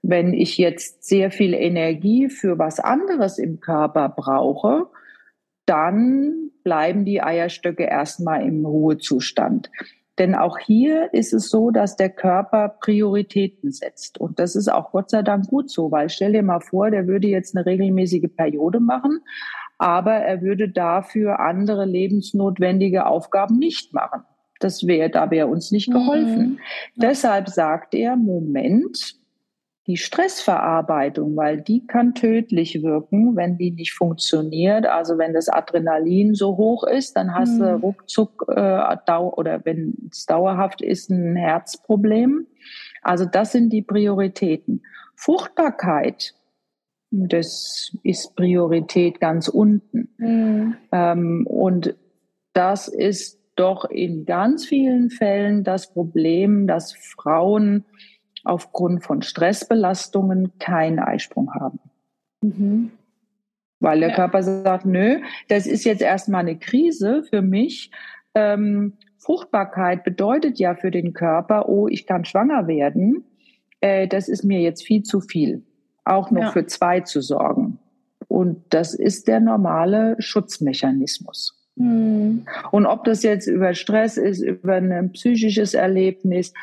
wenn 0.01 0.33
ich 0.33 0.57
jetzt 0.57 1.03
sehr 1.03 1.29
viel 1.29 1.53
Energie 1.53 2.29
für 2.29 2.57
was 2.57 2.79
anderes 2.79 3.37
im 3.37 3.59
Körper 3.59 4.09
brauche, 4.09 4.87
dann 5.65 6.51
bleiben 6.63 7.05
die 7.05 7.21
Eierstöcke 7.21 7.83
erstmal 7.83 8.45
im 8.45 8.65
Ruhezustand. 8.65 9.69
Denn 10.19 10.35
auch 10.35 10.59
hier 10.59 11.11
ist 11.13 11.33
es 11.33 11.49
so, 11.49 11.71
dass 11.71 11.95
der 11.95 12.09
Körper 12.09 12.75
Prioritäten 12.79 13.71
setzt. 13.71 14.19
Und 14.19 14.37
das 14.39 14.55
ist 14.55 14.71
auch 14.71 14.91
Gott 14.91 15.09
sei 15.09 15.23
Dank 15.23 15.47
gut 15.47 15.71
so, 15.71 15.91
weil 15.91 16.09
stell 16.09 16.33
dir 16.33 16.43
mal 16.43 16.59
vor, 16.59 16.91
der 16.91 17.07
würde 17.07 17.27
jetzt 17.27 17.55
eine 17.55 17.65
regelmäßige 17.65 18.29
Periode 18.35 18.79
machen, 18.79 19.21
aber 19.79 20.13
er 20.13 20.41
würde 20.41 20.69
dafür 20.69 21.39
andere 21.39 21.85
lebensnotwendige 21.85 23.07
Aufgaben 23.07 23.57
nicht 23.57 23.93
machen. 23.93 24.23
Das 24.59 24.85
wäre, 24.85 25.09
da 25.09 25.31
wäre 25.31 25.47
uns 25.47 25.71
nicht 25.71 25.91
geholfen. 25.91 26.51
Mhm. 26.51 26.59
Deshalb 26.95 27.49
sagt 27.49 27.95
er, 27.95 28.15
Moment, 28.15 29.17
die 29.85 29.97
Stressverarbeitung, 29.97 31.35
weil 31.35 31.61
die 31.61 31.85
kann 31.85 32.13
tödlich 32.13 32.81
wirken, 32.81 33.35
wenn 33.35 33.57
die 33.57 33.71
nicht 33.71 33.93
funktioniert. 33.93 34.85
Also 34.85 35.17
wenn 35.17 35.33
das 35.33 35.49
Adrenalin 35.49 36.35
so 36.35 36.55
hoch 36.55 36.85
ist, 36.85 37.17
dann 37.17 37.35
hast 37.35 37.57
mhm. 37.57 37.59
du 37.59 37.75
ruckzuck 37.75 38.45
äh, 38.47 38.95
dau 39.05 39.33
oder 39.35 39.65
wenn 39.65 40.09
es 40.09 40.25
dauerhaft 40.25 40.81
ist, 40.81 41.09
ein 41.09 41.35
Herzproblem. 41.35 42.47
Also 43.01 43.25
das 43.25 43.51
sind 43.51 43.71
die 43.71 43.81
Prioritäten. 43.81 44.83
Fruchtbarkeit, 45.15 46.33
das 47.11 47.95
ist 48.03 48.35
Priorität 48.35 49.19
ganz 49.19 49.49
unten. 49.49 50.09
Mhm. 50.17 50.75
Ähm, 50.93 51.45
und 51.45 51.95
das 52.53 52.87
ist 52.87 53.39
doch 53.55 53.85
in 53.85 54.25
ganz 54.25 54.65
vielen 54.65 55.09
Fällen 55.09 55.63
das 55.63 55.93
Problem, 55.93 56.67
dass 56.67 56.93
Frauen 56.93 57.85
aufgrund 58.43 59.03
von 59.03 59.21
Stressbelastungen 59.21 60.57
keinen 60.59 60.99
Eisprung 60.99 61.53
haben. 61.53 61.79
Mhm. 62.41 62.91
Weil 63.79 63.99
der 63.99 64.09
ja. 64.09 64.15
Körper 64.15 64.43
sagt, 64.43 64.85
nö, 64.85 65.19
das 65.49 65.65
ist 65.65 65.83
jetzt 65.83 66.01
erstmal 66.01 66.41
eine 66.41 66.57
Krise 66.57 67.23
für 67.23 67.41
mich. 67.41 67.91
Ähm, 68.35 68.93
Fruchtbarkeit 69.17 70.03
bedeutet 70.03 70.59
ja 70.59 70.75
für 70.75 70.91
den 70.91 71.13
Körper, 71.13 71.69
oh, 71.69 71.87
ich 71.87 72.05
kann 72.05 72.25
schwanger 72.25 72.67
werden. 72.67 73.23
Äh, 73.81 74.07
das 74.07 74.27
ist 74.27 74.43
mir 74.43 74.59
jetzt 74.59 74.83
viel 74.85 75.03
zu 75.03 75.21
viel. 75.21 75.63
Auch 76.05 76.31
noch 76.31 76.41
ja. 76.41 76.51
für 76.51 76.65
zwei 76.65 77.01
zu 77.01 77.21
sorgen. 77.21 77.79
Und 78.27 78.63
das 78.69 78.93
ist 78.93 79.27
der 79.27 79.39
normale 79.39 80.15
Schutzmechanismus. 80.19 81.63
Mhm. 81.75 82.45
Und 82.71 82.85
ob 82.85 83.03
das 83.05 83.23
jetzt 83.23 83.47
über 83.47 83.73
Stress 83.73 84.17
ist, 84.17 84.41
über 84.41 84.75
ein 84.75 85.11
psychisches 85.11 85.73
Erlebnis 85.73 86.53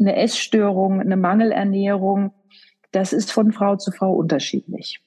eine 0.00 0.16
Essstörung, 0.16 1.00
eine 1.00 1.16
Mangelernährung, 1.16 2.32
das 2.92 3.12
ist 3.12 3.32
von 3.32 3.52
Frau 3.52 3.76
zu 3.76 3.90
Frau 3.90 4.12
unterschiedlich. 4.12 5.02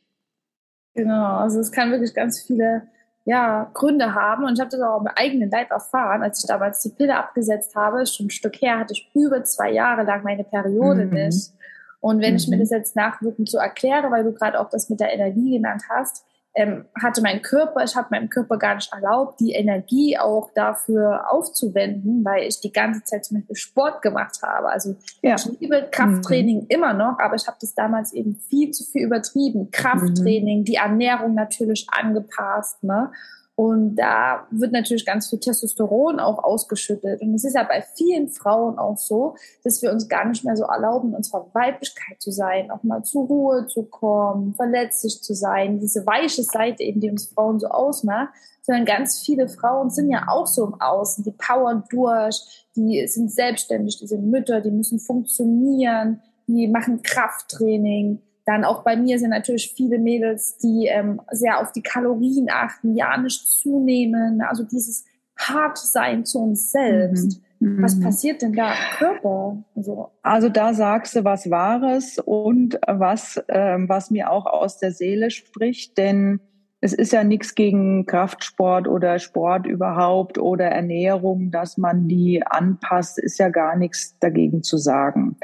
Genau, 0.94 1.38
also 1.38 1.60
es 1.60 1.72
kann 1.72 1.92
wirklich 1.92 2.14
ganz 2.14 2.42
viele 2.42 2.84
ja, 3.26 3.70
Gründe 3.74 4.14
haben. 4.14 4.44
Und 4.44 4.54
ich 4.54 4.60
habe 4.60 4.72
das 4.72 4.82
auch 4.82 5.00
im 5.00 5.08
eigenen 5.08 5.50
Leib 5.50 5.72
erfahren, 5.72 6.24
als 6.24 6.44
ich 6.44 6.48
damals 6.48 6.82
die 6.82 6.90
Pille 6.90 7.18
abgesetzt 7.18 7.76
habe, 7.76 8.06
schon 8.06 8.28
ein 8.28 8.32
Stück 8.32 8.62
her, 8.62 8.80
hatte 8.80 8.94
ich 8.94 9.10
über 9.14 9.44
zwei 9.44 9.72
Jahre 9.72 10.04
lang 10.04 10.24
meine 10.24 10.44
Periode 10.44 11.06
mhm. 11.06 11.14
nicht. 11.14 11.52
Und 12.00 12.20
wenn 12.22 12.32
mhm. 12.32 12.38
ich 12.38 12.48
mir 12.48 12.56
mhm. 12.58 12.62
das 12.62 12.72
jetzt 12.72 12.96
nachwirkend 12.96 13.50
so 13.50 13.58
erkläre, 13.58 14.10
weil 14.12 14.24
du 14.24 14.34
gerade 14.34 14.60
auch 14.60 14.70
das 14.70 14.90
mit 14.90 15.00
der 15.00 15.14
Energie 15.14 15.52
genannt 15.52 15.84
hast, 15.90 16.26
ähm, 16.54 16.86
hatte 17.02 17.22
mein 17.22 17.42
Körper, 17.42 17.84
ich 17.84 17.96
habe 17.96 18.08
meinem 18.12 18.30
Körper 18.30 18.58
gar 18.58 18.76
nicht 18.76 18.92
erlaubt, 18.92 19.40
die 19.40 19.54
Energie 19.54 20.18
auch 20.18 20.52
dafür 20.54 21.32
aufzuwenden, 21.32 22.26
weil 22.26 22.48
ich 22.48 22.60
die 22.60 22.72
ganze 22.72 23.04
Zeit 23.04 23.24
zum 23.24 23.38
Beispiel 23.38 23.56
Sport 23.56 24.02
gemacht 24.02 24.38
habe. 24.44 24.70
Also 24.70 24.96
ja. 25.22 25.36
ich 25.36 25.46
liebe 25.60 25.88
Krafttraining 25.92 26.62
mhm. 26.62 26.68
immer 26.68 26.94
noch, 26.94 27.20
aber 27.20 27.36
ich 27.36 27.48
habe 27.48 27.58
das 27.62 27.74
damals 27.74 28.14
eben 28.14 28.36
viel 28.36 28.72
zu 28.72 28.84
viel 28.84 29.04
übertrieben. 29.04 29.72
Krafttraining, 29.72 30.60
mhm. 30.60 30.66
die 30.66 30.76
Ernährung 30.76 31.36
natürlich 31.36 31.88
angepasst, 31.92 32.84
ne? 32.84 33.12
Und 33.56 33.96
da 33.96 34.48
wird 34.50 34.72
natürlich 34.72 35.06
ganz 35.06 35.30
viel 35.30 35.40
Testosteron 35.40 36.20
auch 36.20 36.44
ausgeschüttet. 36.44 37.22
Und 37.22 37.36
es 37.36 37.44
ist 37.44 37.56
ja 37.56 37.64
bei 37.64 37.84
vielen 37.96 38.30
Frauen 38.30 38.80
auch 38.80 38.98
so, 38.98 39.36
dass 39.64 39.82
wir 39.82 39.92
uns 39.92 40.08
gar 40.08 40.28
nicht 40.28 40.46
mehr 40.46 40.56
so 40.56 40.64
erlauben, 40.64 41.14
unserer 41.14 41.48
Weiblichkeit 41.54 42.22
zu 42.22 42.32
sein, 42.32 42.72
auch 42.72 42.82
mal 42.84 43.04
zur 43.04 43.28
Ruhe 43.28 43.68
zu 43.68 43.84
kommen, 43.84 44.56
verletzlich 44.56 45.22
zu 45.22 45.34
sein, 45.36 45.80
diese 45.80 46.06
weiche 46.06 46.44
Seite 46.44 46.84
eben, 46.84 47.02
die 47.02 47.12
uns 47.12 47.28
Frauen 47.28 47.60
so 47.60 47.68
ausmacht. 47.68 48.30
Sondern 48.64 48.86
ganz 48.86 49.20
viele 49.20 49.48
Frauen 49.48 49.90
sind 49.90 50.12
ja 50.12 50.28
auch 50.28 50.48
so 50.48 50.66
im 50.66 50.80
Außen, 50.80 51.24
die 51.24 51.32
powern 51.32 51.84
durch, 51.90 52.66
die 52.76 53.06
sind 53.08 53.32
selbstständig, 53.32 53.98
die 53.98 54.08
sind 54.08 54.30
Mütter, 54.30 54.62
die 54.62 54.72
müssen 54.72 55.00
funktionieren, 55.00 56.22
die 56.48 56.68
machen 56.68 57.02
Krafttraining 57.02 58.22
dann 58.46 58.64
auch 58.64 58.84
bei 58.84 58.96
mir 58.96 59.20
sind 59.20 59.30
natürlich 59.30 59.74
viele 59.76 60.00
Mädels, 60.00 60.58
die 60.58 60.88
ähm, 60.88 61.22
sehr 61.32 61.60
auf 61.60 61.72
die 61.72 61.84
Kalorien 61.84 62.48
achten, 62.52 62.96
ja 62.96 63.18
nicht 63.18 63.48
zunehmen, 63.48 64.42
also 64.42 64.64
dieses 64.64 65.06
hart 65.38 65.78
sein 65.78 66.26
zu 66.26 66.40
uns 66.40 66.72
selbst. 66.72 67.40
Mhm. 67.60 67.82
Was 67.82 67.96
mhm. 67.96 68.04
passiert 68.04 68.42
denn 68.42 68.54
da 68.54 68.72
im 68.72 68.98
Körper? 68.98 69.64
Also, 69.76 70.10
also 70.24 70.50
da 70.50 70.74
sagst 70.74 71.16
du 71.16 71.24
was 71.24 71.50
Wahres 71.52 72.18
und 72.18 72.80
was, 72.88 73.38
äh, 73.48 73.78
was 73.88 74.10
mir 74.10 74.32
auch 74.32 74.48
aus 74.48 74.80
der 74.80 74.92
Seele 74.92 75.30
spricht, 75.30 75.98
denn 75.98 76.40
es 76.84 76.94
ist 76.94 77.14
ja 77.14 77.24
nichts 77.24 77.54
gegen 77.54 78.08
Kraftsport 78.08 78.88
oder 78.88 79.20
Sport 79.20 79.68
überhaupt 79.68 80.40
oder 80.40 80.66
Ernährung, 80.66 81.52
dass 81.52 81.78
man 81.78 82.08
die 82.08 82.42
anpasst, 82.44 83.20
ist 83.20 83.38
ja 83.38 83.50
gar 83.50 83.78
nichts 83.78 84.18
dagegen 84.20 84.64
zu 84.64 84.78
sagen. 84.78 85.38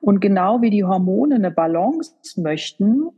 Und 0.00 0.20
genau 0.20 0.62
wie 0.62 0.70
die 0.70 0.84
Hormone 0.84 1.36
eine 1.36 1.50
Balance 1.50 2.12
möchten, 2.36 3.08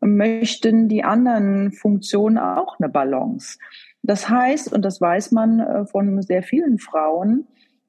möchten 0.00 0.88
die 0.88 1.04
anderen 1.04 1.72
Funktionen 1.72 2.38
auch 2.38 2.78
eine 2.78 2.88
Balance. 2.88 3.58
Das 4.02 4.28
heißt, 4.28 4.72
und 4.72 4.84
das 4.84 5.00
weiß 5.00 5.32
man 5.32 5.60
äh, 5.60 5.86
von 5.86 6.22
sehr 6.22 6.42
vielen 6.42 6.78
Frauen, 6.78 7.46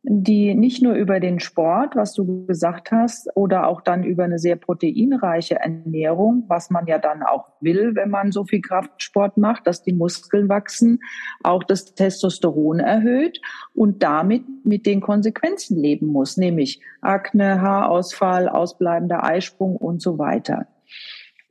die 0.09 0.55
nicht 0.55 0.81
nur 0.81 0.93
über 0.93 1.19
den 1.19 1.41
Sport, 1.41 1.97
was 1.97 2.13
du 2.13 2.45
gesagt 2.45 2.91
hast, 2.91 3.29
oder 3.35 3.67
auch 3.67 3.81
dann 3.81 4.03
über 4.03 4.23
eine 4.23 4.39
sehr 4.39 4.55
proteinreiche 4.55 5.55
Ernährung, 5.55 6.45
was 6.47 6.69
man 6.69 6.87
ja 6.87 6.97
dann 6.97 7.23
auch 7.23 7.49
will, 7.59 7.93
wenn 7.93 8.09
man 8.09 8.31
so 8.31 8.45
viel 8.45 8.61
Kraftsport 8.61 9.35
macht, 9.35 9.67
dass 9.67 9.83
die 9.83 9.91
Muskeln 9.91 10.47
wachsen, 10.47 11.01
auch 11.43 11.61
das 11.63 11.93
Testosteron 11.93 12.79
erhöht 12.79 13.41
und 13.73 14.01
damit 14.01 14.43
mit 14.63 14.85
den 14.85 15.01
Konsequenzen 15.01 15.77
leben 15.77 16.07
muss, 16.07 16.37
nämlich 16.37 16.79
Akne, 17.01 17.61
Haarausfall, 17.61 18.47
ausbleibender 18.47 19.25
Eisprung 19.25 19.75
und 19.75 20.01
so 20.01 20.17
weiter. 20.17 20.67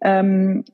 Ähm, 0.00 0.64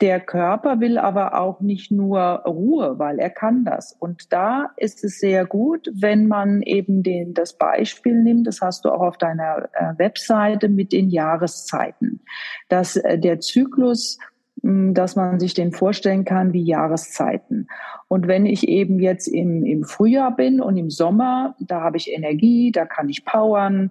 der 0.00 0.20
Körper 0.20 0.80
will 0.80 0.96
aber 0.96 1.40
auch 1.40 1.60
nicht 1.60 1.90
nur 1.90 2.20
Ruhe, 2.20 2.98
weil 2.98 3.18
er 3.18 3.30
kann 3.30 3.64
das. 3.64 3.96
Und 3.98 4.32
da 4.32 4.70
ist 4.76 5.02
es 5.02 5.18
sehr 5.18 5.44
gut, 5.44 5.90
wenn 5.92 6.28
man 6.28 6.62
eben 6.62 7.02
den, 7.02 7.34
das 7.34 7.58
Beispiel 7.58 8.22
nimmt, 8.22 8.46
das 8.46 8.60
hast 8.60 8.84
du 8.84 8.90
auch 8.90 9.00
auf 9.00 9.18
deiner 9.18 9.68
äh, 9.72 9.98
Webseite 9.98 10.68
mit 10.68 10.92
den 10.92 11.10
Jahreszeiten, 11.10 12.20
dass 12.68 12.96
äh, 12.96 13.18
der 13.18 13.40
Zyklus 13.40 14.18
hm, 14.62 14.94
dass 14.94 15.16
man 15.16 15.38
sich 15.40 15.54
den 15.54 15.72
vorstellen 15.72 16.24
kann 16.24 16.52
wie 16.52 16.62
Jahreszeiten. 16.62 17.68
Und 18.08 18.26
wenn 18.26 18.46
ich 18.46 18.66
eben 18.66 19.00
jetzt 19.00 19.26
im, 19.26 19.64
im 19.64 19.84
Frühjahr 19.84 20.34
bin 20.34 20.60
und 20.60 20.76
im 20.76 20.90
Sommer, 20.90 21.54
da 21.60 21.80
habe 21.82 21.96
ich 21.96 22.10
Energie, 22.10 22.72
da 22.72 22.86
kann 22.86 23.08
ich 23.08 23.24
powern, 23.24 23.90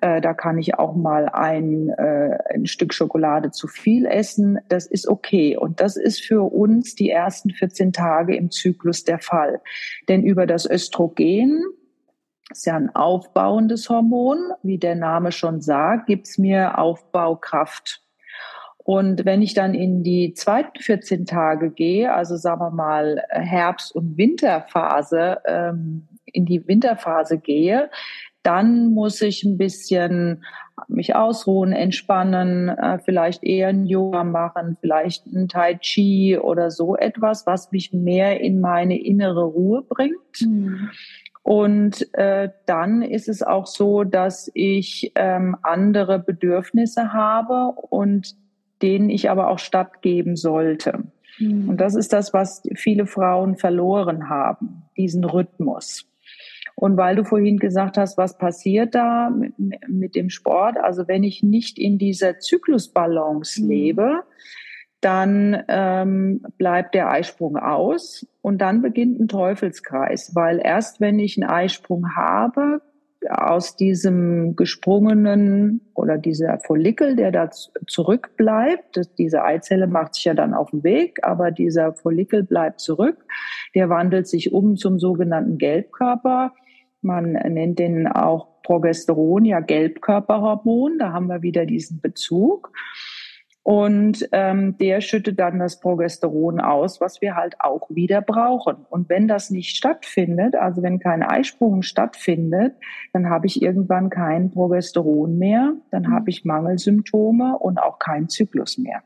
äh, 0.00 0.20
da 0.20 0.34
kann 0.34 0.58
ich 0.58 0.78
auch 0.78 0.94
mal 0.94 1.28
ein, 1.28 1.88
äh, 1.90 2.38
ein 2.52 2.66
Stück 2.66 2.92
Schokolade 2.92 3.50
zu 3.50 3.68
viel 3.68 4.06
essen. 4.06 4.58
Das 4.68 4.86
ist 4.86 5.08
okay. 5.08 5.56
Und 5.56 5.80
das 5.80 5.96
ist 5.96 6.20
für 6.20 6.42
uns 6.42 6.94
die 6.94 7.10
ersten 7.10 7.50
14 7.50 7.92
Tage 7.92 8.36
im 8.36 8.50
Zyklus 8.50 9.04
der 9.04 9.18
Fall. 9.18 9.60
Denn 10.08 10.22
über 10.22 10.46
das 10.46 10.68
Östrogen, 10.68 11.62
ist 12.50 12.66
ja 12.66 12.76
ein 12.76 12.94
aufbauendes 12.94 13.88
Hormon, 13.88 14.52
wie 14.62 14.78
der 14.78 14.94
Name 14.94 15.32
schon 15.32 15.60
sagt, 15.60 16.06
gibt's 16.06 16.38
mir 16.38 16.78
Aufbaukraft. 16.78 18.02
Und 18.76 19.24
wenn 19.24 19.40
ich 19.40 19.54
dann 19.54 19.72
in 19.74 20.02
die 20.02 20.34
zweiten 20.34 20.78
14 20.78 21.24
Tage 21.24 21.70
gehe, 21.70 22.12
also 22.12 22.36
sagen 22.36 22.60
wir 22.60 22.70
mal 22.70 23.24
Herbst- 23.30 23.94
und 23.94 24.18
Winterphase, 24.18 25.38
ähm, 25.46 26.06
in 26.26 26.44
die 26.44 26.66
Winterphase 26.68 27.38
gehe, 27.38 27.90
dann 28.44 28.92
muss 28.92 29.20
ich 29.22 29.42
ein 29.42 29.58
bisschen 29.58 30.44
mich 30.88 31.14
ausruhen, 31.14 31.72
entspannen, 31.72 32.68
äh, 32.68 32.98
vielleicht 32.98 33.42
eher 33.42 33.68
ein 33.68 33.86
Yoga 33.86 34.22
machen, 34.22 34.76
vielleicht 34.80 35.26
ein 35.26 35.48
Tai 35.48 35.76
Chi 35.80 36.38
oder 36.38 36.70
so 36.70 36.96
etwas, 36.96 37.46
was 37.46 37.72
mich 37.72 37.92
mehr 37.92 38.40
in 38.40 38.60
meine 38.60 39.00
innere 39.00 39.44
Ruhe 39.44 39.82
bringt. 39.82 40.40
Mhm. 40.40 40.90
Und 41.42 42.14
äh, 42.14 42.50
dann 42.66 43.02
ist 43.02 43.28
es 43.28 43.42
auch 43.42 43.66
so, 43.66 44.04
dass 44.04 44.50
ich 44.54 45.12
ähm, 45.14 45.56
andere 45.62 46.18
Bedürfnisse 46.18 47.12
habe 47.12 47.78
und 47.90 48.34
denen 48.82 49.10
ich 49.10 49.30
aber 49.30 49.48
auch 49.48 49.58
stattgeben 49.58 50.36
sollte. 50.36 51.04
Mhm. 51.38 51.68
Und 51.68 51.80
das 51.80 51.94
ist 51.94 52.12
das, 52.12 52.32
was 52.32 52.62
viele 52.74 53.06
Frauen 53.06 53.56
verloren 53.56 54.28
haben, 54.28 54.84
diesen 54.96 55.24
Rhythmus. 55.24 56.06
Und 56.76 56.96
weil 56.96 57.16
du 57.16 57.24
vorhin 57.24 57.58
gesagt 57.58 57.96
hast, 57.96 58.18
was 58.18 58.36
passiert 58.36 58.94
da 58.94 59.30
mit, 59.30 59.54
mit 59.88 60.14
dem 60.14 60.28
Sport? 60.28 60.76
Also 60.76 61.06
wenn 61.06 61.22
ich 61.22 61.42
nicht 61.42 61.78
in 61.78 61.98
dieser 61.98 62.38
Zyklusbalance 62.38 63.62
mhm. 63.62 63.68
lebe, 63.68 64.22
dann 65.00 65.62
ähm, 65.68 66.40
bleibt 66.56 66.94
der 66.94 67.10
Eisprung 67.10 67.56
aus 67.56 68.26
und 68.40 68.58
dann 68.58 68.80
beginnt 68.80 69.20
ein 69.20 69.28
Teufelskreis, 69.28 70.34
weil 70.34 70.60
erst 70.62 71.00
wenn 71.00 71.18
ich 71.18 71.36
einen 71.36 71.48
Eisprung 71.48 72.16
habe, 72.16 72.80
aus 73.30 73.76
diesem 73.76 74.56
gesprungenen 74.56 75.80
oder 75.94 76.18
dieser 76.18 76.58
Follikel, 76.60 77.16
der 77.16 77.32
da 77.32 77.50
zurückbleibt, 77.86 79.00
diese 79.18 79.42
Eizelle 79.42 79.86
macht 79.86 80.14
sich 80.14 80.24
ja 80.24 80.34
dann 80.34 80.54
auf 80.54 80.70
den 80.70 80.84
Weg, 80.84 81.18
aber 81.22 81.50
dieser 81.50 81.92
Follikel 81.94 82.42
bleibt 82.42 82.80
zurück, 82.80 83.24
der 83.74 83.88
wandelt 83.88 84.28
sich 84.28 84.52
um 84.52 84.76
zum 84.76 84.98
sogenannten 84.98 85.58
Gelbkörper 85.58 86.52
man 87.04 87.32
nennt 87.32 87.78
den 87.78 88.06
auch 88.06 88.62
Progesteron, 88.62 89.44
ja 89.44 89.60
Gelbkörperhormon. 89.60 90.98
Da 90.98 91.12
haben 91.12 91.26
wir 91.26 91.42
wieder 91.42 91.66
diesen 91.66 92.00
Bezug. 92.00 92.72
Und 93.64 94.28
ähm, 94.32 94.76
der 94.76 95.00
schüttet 95.00 95.40
dann 95.40 95.58
das 95.58 95.80
Progesteron 95.80 96.60
aus, 96.60 97.00
was 97.00 97.22
wir 97.22 97.34
halt 97.34 97.56
auch 97.60 97.88
wieder 97.88 98.20
brauchen. 98.20 98.84
Und 98.90 99.08
wenn 99.08 99.26
das 99.26 99.48
nicht 99.48 99.74
stattfindet, 99.74 100.54
also 100.54 100.82
wenn 100.82 100.98
kein 100.98 101.22
Eisprung 101.22 101.80
stattfindet, 101.80 102.74
dann 103.14 103.30
habe 103.30 103.46
ich 103.46 103.62
irgendwann 103.62 104.10
kein 104.10 104.50
Progesteron 104.50 105.38
mehr, 105.38 105.72
dann 105.90 106.12
habe 106.12 106.28
ich 106.28 106.44
Mangelsymptome 106.44 107.58
und 107.58 107.78
auch 107.78 107.98
keinen 107.98 108.28
Zyklus 108.28 108.76
mehr. 108.76 109.02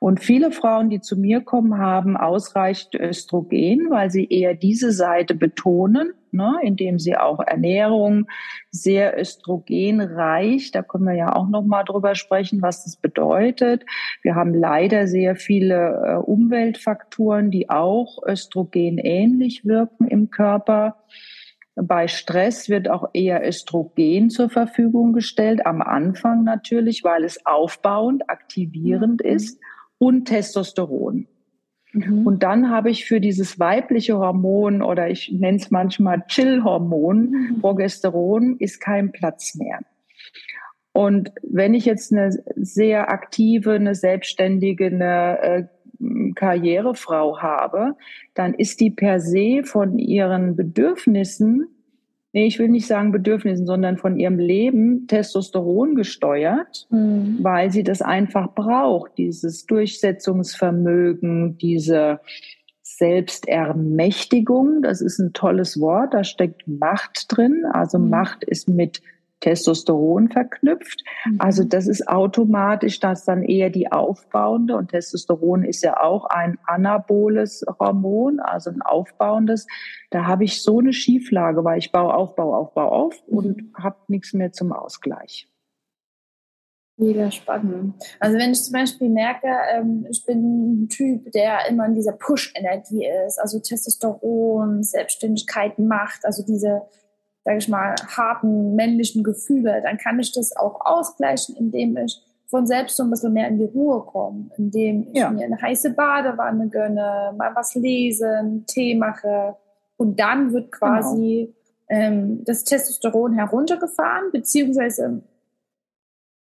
Und 0.00 0.20
viele 0.20 0.50
Frauen, 0.50 0.88
die 0.88 1.02
zu 1.02 1.14
mir 1.18 1.42
kommen, 1.42 1.76
haben 1.76 2.16
ausreichend 2.16 2.94
Östrogen, 2.94 3.90
weil 3.90 4.10
sie 4.10 4.26
eher 4.26 4.54
diese 4.54 4.92
Seite 4.92 5.34
betonen, 5.34 6.14
ne, 6.32 6.56
indem 6.62 6.98
sie 6.98 7.18
auch 7.18 7.38
Ernährung 7.38 8.26
sehr 8.70 9.20
östrogenreich, 9.20 10.70
da 10.70 10.80
können 10.80 11.04
wir 11.04 11.16
ja 11.16 11.36
auch 11.36 11.50
noch 11.50 11.64
mal 11.66 11.84
drüber 11.84 12.14
sprechen, 12.14 12.62
was 12.62 12.84
das 12.84 12.96
bedeutet. 12.96 13.84
Wir 14.22 14.36
haben 14.36 14.54
leider 14.54 15.06
sehr 15.06 15.36
viele 15.36 16.02
äh, 16.02 16.14
Umweltfaktoren, 16.14 17.50
die 17.50 17.68
auch 17.68 18.22
Östrogen 18.26 18.96
ähnlich 18.96 19.66
wirken 19.66 20.08
im 20.08 20.30
Körper. 20.30 20.96
Bei 21.74 22.08
Stress 22.08 22.70
wird 22.70 22.88
auch 22.88 23.10
eher 23.12 23.46
Östrogen 23.46 24.30
zur 24.30 24.48
Verfügung 24.48 25.12
gestellt, 25.12 25.66
am 25.66 25.82
Anfang 25.82 26.42
natürlich, 26.42 27.04
weil 27.04 27.22
es 27.22 27.44
aufbauend, 27.44 28.30
aktivierend 28.30 29.22
mhm. 29.22 29.30
ist 29.30 29.60
und 30.00 30.24
Testosteron. 30.24 31.28
Mhm. 31.92 32.26
Und 32.26 32.42
dann 32.42 32.70
habe 32.70 32.90
ich 32.90 33.04
für 33.04 33.20
dieses 33.20 33.60
weibliche 33.60 34.18
Hormon 34.18 34.82
oder 34.82 35.10
ich 35.10 35.30
nenne 35.30 35.58
es 35.58 35.70
manchmal 35.70 36.24
Chill-Hormon, 36.26 37.30
mhm. 37.30 37.60
Progesteron, 37.60 38.56
ist 38.58 38.80
kein 38.80 39.12
Platz 39.12 39.54
mehr. 39.54 39.80
Und 40.92 41.32
wenn 41.42 41.74
ich 41.74 41.84
jetzt 41.84 42.12
eine 42.12 42.30
sehr 42.56 43.10
aktive, 43.10 43.74
eine 43.74 43.94
selbstständige, 43.94 44.86
eine 44.86 45.38
äh, 45.42 46.32
Karrierefrau 46.34 47.40
habe, 47.40 47.94
dann 48.34 48.54
ist 48.54 48.80
die 48.80 48.90
per 48.90 49.20
se 49.20 49.62
von 49.64 49.98
ihren 49.98 50.56
Bedürfnissen 50.56 51.68
nee, 52.32 52.46
ich 52.46 52.58
will 52.58 52.68
nicht 52.68 52.86
sagen 52.86 53.12
Bedürfnissen, 53.12 53.66
sondern 53.66 53.96
von 53.96 54.18
ihrem 54.18 54.38
Leben 54.38 55.06
Testosteron 55.06 55.94
gesteuert, 55.94 56.86
mhm. 56.90 57.38
weil 57.42 57.70
sie 57.70 57.82
das 57.82 58.02
einfach 58.02 58.54
braucht, 58.54 59.16
dieses 59.18 59.66
Durchsetzungsvermögen, 59.66 61.58
diese 61.58 62.20
Selbstermächtigung, 62.82 64.82
das 64.82 65.00
ist 65.00 65.18
ein 65.18 65.32
tolles 65.32 65.80
Wort, 65.80 66.12
da 66.12 66.24
steckt 66.24 66.68
Macht 66.68 67.26
drin. 67.28 67.64
Also 67.72 67.98
mhm. 67.98 68.10
Macht 68.10 68.44
ist 68.44 68.68
mit 68.68 69.00
Testosteron 69.40 70.28
verknüpft. 70.28 71.02
Mhm. 71.24 71.36
Also 71.38 71.64
das 71.64 71.86
ist 71.86 72.06
automatisch 72.08 73.00
das 73.00 73.24
dann 73.24 73.42
eher 73.42 73.70
die 73.70 73.90
aufbauende 73.90 74.76
und 74.76 74.90
Testosteron 74.90 75.64
ist 75.64 75.82
ja 75.82 76.00
auch 76.00 76.26
ein 76.26 76.58
anaboles 76.66 77.64
Hormon, 77.78 78.40
also 78.40 78.70
ein 78.70 78.82
aufbauendes. 78.82 79.66
Da 80.10 80.26
habe 80.26 80.44
ich 80.44 80.62
so 80.62 80.78
eine 80.78 80.92
Schieflage, 80.92 81.64
weil 81.64 81.78
ich 81.78 81.92
baue 81.92 82.14
auf, 82.14 82.36
baue 82.36 82.56
auf, 82.56 82.74
baue 82.74 82.92
auf 82.92 83.22
mhm. 83.26 83.36
und 83.36 83.72
habe 83.74 83.96
nichts 84.08 84.32
mehr 84.32 84.52
zum 84.52 84.72
Ausgleich. 84.72 85.50
Mega 87.00 87.30
spannend. 87.30 87.94
Also 88.18 88.36
wenn 88.36 88.52
ich 88.52 88.62
zum 88.62 88.74
Beispiel 88.74 89.08
merke, 89.08 89.48
ähm, 89.72 90.06
ich 90.10 90.22
bin 90.26 90.82
ein 90.82 90.88
Typ, 90.90 91.32
der 91.32 91.66
immer 91.70 91.86
in 91.86 91.94
dieser 91.94 92.12
Push-Energie 92.12 93.06
ist, 93.26 93.38
also 93.38 93.58
Testosteron, 93.58 94.82
Selbstständigkeit, 94.82 95.78
Macht, 95.78 96.26
also 96.26 96.44
diese 96.44 96.82
sage 97.44 97.58
ich 97.58 97.68
mal, 97.68 97.94
harten 98.16 98.74
männlichen 98.74 99.24
Gefühle, 99.24 99.80
dann 99.82 99.98
kann 99.98 100.18
ich 100.20 100.32
das 100.32 100.54
auch 100.56 100.80
ausgleichen, 100.84 101.56
indem 101.56 101.96
ich 101.96 102.20
von 102.46 102.66
selbst 102.66 102.96
so 102.96 103.04
ein 103.04 103.10
bisschen 103.10 103.32
mehr 103.32 103.48
in 103.48 103.58
die 103.58 103.64
Ruhe 103.64 104.02
komme, 104.02 104.50
indem 104.58 105.06
ich 105.12 105.20
ja. 105.20 105.30
mir 105.30 105.44
eine 105.44 105.60
heiße 105.60 105.90
Badewanne 105.90 106.68
gönne, 106.68 107.32
mal 107.36 107.54
was 107.54 107.74
lese, 107.76 108.28
einen 108.28 108.66
Tee 108.66 108.96
mache 108.96 109.56
und 109.96 110.18
dann 110.18 110.52
wird 110.52 110.72
quasi 110.72 111.54
genau. 111.88 112.00
ähm, 112.02 112.44
das 112.44 112.64
Testosteron 112.64 113.34
heruntergefahren, 113.34 114.32
beziehungsweise 114.32 115.22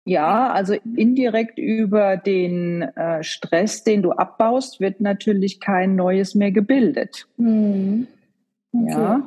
ja, 0.06 0.50
also 0.50 0.74
indirekt 0.96 1.58
über 1.58 2.16
den 2.16 2.82
äh, 2.82 3.22
Stress, 3.22 3.84
den 3.84 4.02
du 4.02 4.12
abbaust, 4.12 4.80
wird 4.80 5.00
natürlich 5.00 5.60
kein 5.60 5.94
neues 5.94 6.34
mehr 6.34 6.50
gebildet. 6.52 7.26
Mhm. 7.36 8.06
Okay. 8.72 8.90
Ja, 8.92 9.26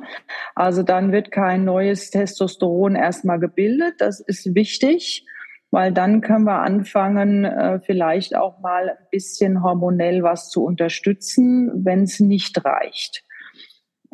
also 0.54 0.82
dann 0.82 1.12
wird 1.12 1.30
kein 1.30 1.64
neues 1.64 2.10
Testosteron 2.10 2.96
erstmal 2.96 3.38
gebildet. 3.38 3.94
Das 3.98 4.20
ist 4.20 4.54
wichtig, 4.54 5.26
weil 5.70 5.92
dann 5.92 6.22
können 6.22 6.44
wir 6.44 6.60
anfangen, 6.60 7.44
äh, 7.44 7.80
vielleicht 7.80 8.36
auch 8.36 8.60
mal 8.60 8.90
ein 8.90 9.06
bisschen 9.10 9.62
hormonell 9.62 10.22
was 10.22 10.48
zu 10.48 10.64
unterstützen, 10.64 11.84
wenn 11.84 12.04
es 12.04 12.20
nicht 12.20 12.64
reicht. 12.64 13.24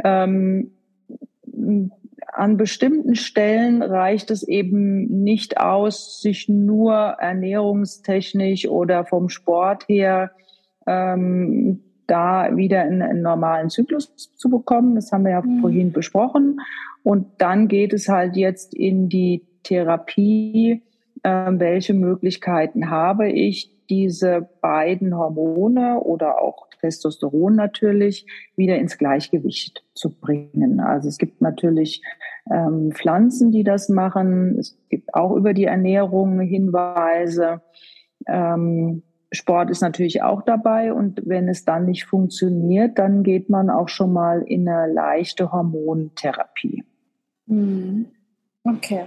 Ähm, 0.02 0.72
an 2.32 2.56
bestimmten 2.56 3.14
Stellen 3.14 3.82
reicht 3.82 4.30
es 4.30 4.42
eben 4.42 5.22
nicht 5.22 5.58
aus, 5.58 6.20
sich 6.20 6.48
nur 6.48 6.94
ernährungstechnisch 6.94 8.66
oder 8.66 9.04
vom 9.04 9.28
Sport 9.28 9.86
her 9.88 10.32
ähm, 10.86 11.89
da 12.10 12.56
wieder 12.56 12.86
in 12.86 13.02
einen 13.02 13.22
normalen 13.22 13.70
Zyklus 13.70 14.14
zu 14.36 14.50
bekommen. 14.50 14.94
Das 14.94 15.12
haben 15.12 15.24
wir 15.24 15.32
ja 15.32 15.42
mhm. 15.42 15.60
vorhin 15.60 15.92
besprochen. 15.92 16.60
Und 17.02 17.26
dann 17.38 17.68
geht 17.68 17.92
es 17.92 18.08
halt 18.08 18.36
jetzt 18.36 18.74
in 18.74 19.08
die 19.08 19.46
Therapie. 19.62 20.82
Äh, 21.22 21.52
welche 21.52 21.94
Möglichkeiten 21.94 22.90
habe 22.90 23.30
ich, 23.30 23.76
diese 23.90 24.48
beiden 24.60 25.16
Hormone 25.16 26.00
oder 26.00 26.40
auch 26.40 26.68
Testosteron 26.80 27.56
natürlich 27.56 28.26
wieder 28.56 28.76
ins 28.76 28.96
Gleichgewicht 28.96 29.84
zu 29.94 30.10
bringen. 30.18 30.80
Also 30.80 31.08
es 31.08 31.18
gibt 31.18 31.42
natürlich 31.42 32.02
ähm, 32.50 32.92
Pflanzen, 32.92 33.52
die 33.52 33.64
das 33.64 33.88
machen. 33.88 34.58
Es 34.58 34.78
gibt 34.88 35.14
auch 35.14 35.34
über 35.34 35.52
die 35.52 35.64
Ernährung 35.64 36.40
Hinweise. 36.40 37.60
Ähm, 38.26 39.02
Sport 39.32 39.70
ist 39.70 39.80
natürlich 39.80 40.22
auch 40.22 40.42
dabei 40.42 40.92
und 40.92 41.22
wenn 41.24 41.48
es 41.48 41.64
dann 41.64 41.86
nicht 41.86 42.06
funktioniert, 42.06 42.98
dann 42.98 43.22
geht 43.22 43.48
man 43.48 43.70
auch 43.70 43.88
schon 43.88 44.12
mal 44.12 44.42
in 44.42 44.68
eine 44.68 44.92
leichte 44.92 45.52
Hormontherapie. 45.52 46.84
Mhm. 47.46 48.06
Okay. 48.64 49.04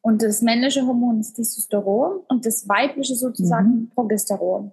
Und 0.00 0.22
das 0.22 0.40
männliche 0.40 0.86
Hormon 0.86 1.18
ist 1.18 1.34
Testosteron 1.34 2.20
und 2.28 2.46
das 2.46 2.68
weibliche 2.68 3.16
sozusagen 3.16 3.68
mhm. 3.68 3.90
Progesteron. 3.92 4.72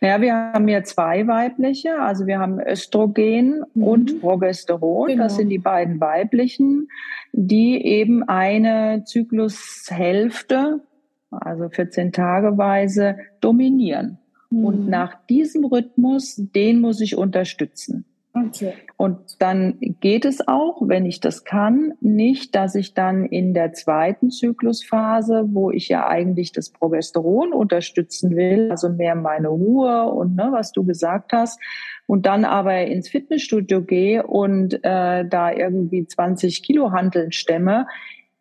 Naja, 0.00 0.20
wir 0.20 0.34
haben 0.34 0.68
ja 0.68 0.82
zwei 0.84 1.26
weibliche, 1.26 1.98
also 2.00 2.26
wir 2.26 2.38
haben 2.38 2.60
Östrogen 2.60 3.64
mhm. 3.74 3.82
und 3.82 4.20
Progesteron. 4.20 5.08
Genau. 5.08 5.24
Das 5.24 5.36
sind 5.36 5.48
die 5.48 5.58
beiden 5.58 5.98
weiblichen, 6.00 6.88
die 7.32 7.84
eben 7.84 8.22
eine 8.22 9.04
Zyklushälfte 9.04 10.80
also 11.30 11.68
14 11.68 12.12
Tageweise, 12.12 13.16
dominieren. 13.40 14.18
Mhm. 14.50 14.64
Und 14.64 14.88
nach 14.88 15.14
diesem 15.26 15.64
Rhythmus, 15.64 16.36
den 16.36 16.80
muss 16.80 17.00
ich 17.00 17.16
unterstützen. 17.16 18.04
Okay. 18.46 18.74
Und 18.96 19.18
dann 19.40 19.78
geht 20.00 20.24
es 20.24 20.46
auch, 20.46 20.82
wenn 20.82 21.06
ich 21.06 21.20
das 21.20 21.44
kann, 21.44 21.94
nicht, 22.00 22.54
dass 22.54 22.74
ich 22.74 22.94
dann 22.94 23.24
in 23.24 23.54
der 23.54 23.72
zweiten 23.72 24.30
Zyklusphase, 24.30 25.48
wo 25.48 25.70
ich 25.70 25.88
ja 25.88 26.06
eigentlich 26.06 26.52
das 26.52 26.70
Progesteron 26.70 27.52
unterstützen 27.52 28.36
will, 28.36 28.70
also 28.70 28.90
mehr 28.90 29.14
meine 29.14 29.48
Ruhe 29.48 30.04
und 30.04 30.36
ne, 30.36 30.48
was 30.50 30.72
du 30.72 30.84
gesagt 30.84 31.32
hast, 31.32 31.58
und 32.06 32.26
dann 32.26 32.44
aber 32.44 32.86
ins 32.86 33.08
Fitnessstudio 33.08 33.82
gehe 33.82 34.26
und 34.26 34.74
äh, 34.82 35.26
da 35.26 35.52
irgendwie 35.52 36.06
20 36.06 36.62
Kilo 36.62 36.92
Hanteln 36.92 37.32
stemme, 37.32 37.86